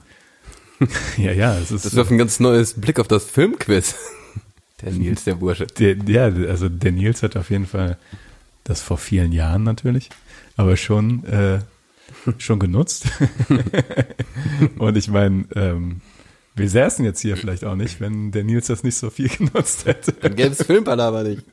ja, 1.16 1.32
ja, 1.32 1.59
es 1.59 1.70
ist. 1.70 1.84
Das 1.84 1.95
ist 1.95 2.11
ein 2.11 2.18
ganz 2.18 2.40
neues 2.40 2.74
Blick 2.74 2.99
auf 2.99 3.09
das 3.09 3.24
Filmquiz. 3.24 3.97
Der 4.82 4.92
Nils, 4.92 5.24
der 5.24 5.36
Bursche. 5.36 5.66
Der, 5.66 5.97
ja, 6.07 6.24
also 6.24 6.68
der 6.68 6.92
Nils 6.92 7.22
hat 7.22 7.36
auf 7.36 7.49
jeden 7.49 7.64
Fall 7.64 7.97
das 8.64 8.82
vor 8.82 8.99
vielen 8.99 9.32
Jahren 9.32 9.62
natürlich, 9.62 10.11
aber 10.57 10.76
schon 10.76 11.24
äh, 11.24 11.61
schon 12.36 12.59
genutzt. 12.59 13.07
Und 14.78 14.97
ich 14.97 15.09
meine, 15.09 15.47
ähm, 15.55 16.03
wir 16.55 16.68
säßen 16.68 17.03
jetzt 17.05 17.20
hier 17.20 17.38
vielleicht 17.38 17.64
auch 17.64 17.76
nicht, 17.76 18.01
wenn 18.01 18.30
der 18.30 18.45
Nils 18.45 18.66
das 18.66 18.82
nicht 18.82 18.97
so 18.97 19.09
viel 19.09 19.28
genutzt 19.28 19.86
hätte. 19.86 20.12
Dann 20.12 20.36
gäbe 20.36 20.51
es 20.51 20.62
Filmpalava 20.62 21.22
nicht. 21.22 21.45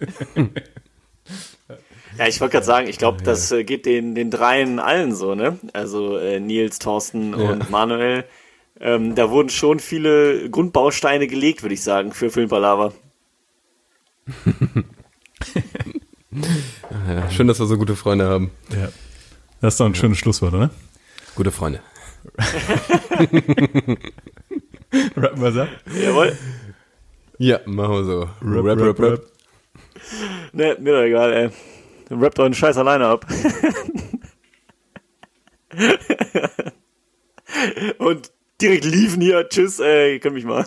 Ja, 2.17 2.27
ich 2.27 2.41
wollte 2.41 2.53
gerade 2.53 2.65
sagen, 2.65 2.87
ich 2.87 2.97
glaube, 2.97 3.23
das 3.23 3.51
äh, 3.51 3.63
geht 3.63 3.85
den, 3.85 4.15
den 4.15 4.31
dreien 4.31 4.79
allen 4.79 5.13
so, 5.15 5.35
ne? 5.35 5.59
Also 5.73 6.17
äh, 6.17 6.39
Nils, 6.39 6.79
Thorsten 6.79 7.37
ja. 7.39 7.51
und 7.51 7.69
Manuel. 7.69 8.25
Ähm, 8.79 9.15
da 9.15 9.29
wurden 9.29 9.49
schon 9.49 9.79
viele 9.79 10.49
Grundbausteine 10.49 11.27
gelegt, 11.27 11.61
würde 11.61 11.75
ich 11.75 11.83
sagen, 11.83 12.13
für 12.13 12.31
Filmpalava. 12.31 12.93
ja, 17.07 17.29
schön, 17.31 17.47
dass 17.47 17.59
wir 17.59 17.67
so 17.67 17.77
gute 17.77 17.95
Freunde 17.95 18.27
haben. 18.27 18.51
Ja. 18.71 18.89
Das 19.61 19.75
ist 19.75 19.79
doch 19.79 19.85
ein 19.85 19.95
schönes 19.95 20.17
Schlusswort, 20.17 20.53
oder? 20.53 20.71
Gute 21.35 21.51
Freunde. 21.51 21.81
Rappen 25.15 25.41
wir 25.41 25.51
so? 25.51 25.67
Jawohl. 25.99 26.37
Ja, 27.37 27.59
machen 27.65 27.93
wir 27.93 28.03
so. 28.03 28.29
Rap, 28.41 28.65
rap, 28.65 28.79
rap. 28.79 28.99
rap. 28.99 29.25
Ne, 30.53 30.77
mir 30.79 30.93
doch 30.93 31.03
egal, 31.03 31.33
ey. 31.33 31.49
Dann 32.11 32.21
rappt 32.21 32.39
einen 32.41 32.53
Scheiß 32.53 32.77
alleine 32.77 33.07
ab. 33.07 33.25
Und 37.99 38.33
direkt 38.59 38.83
liefen 38.83 39.21
hier. 39.21 39.47
Tschüss, 39.47 39.79
ey, 39.79 40.19
könnt 40.19 40.35
mich 40.35 40.43
mal. 40.43 40.65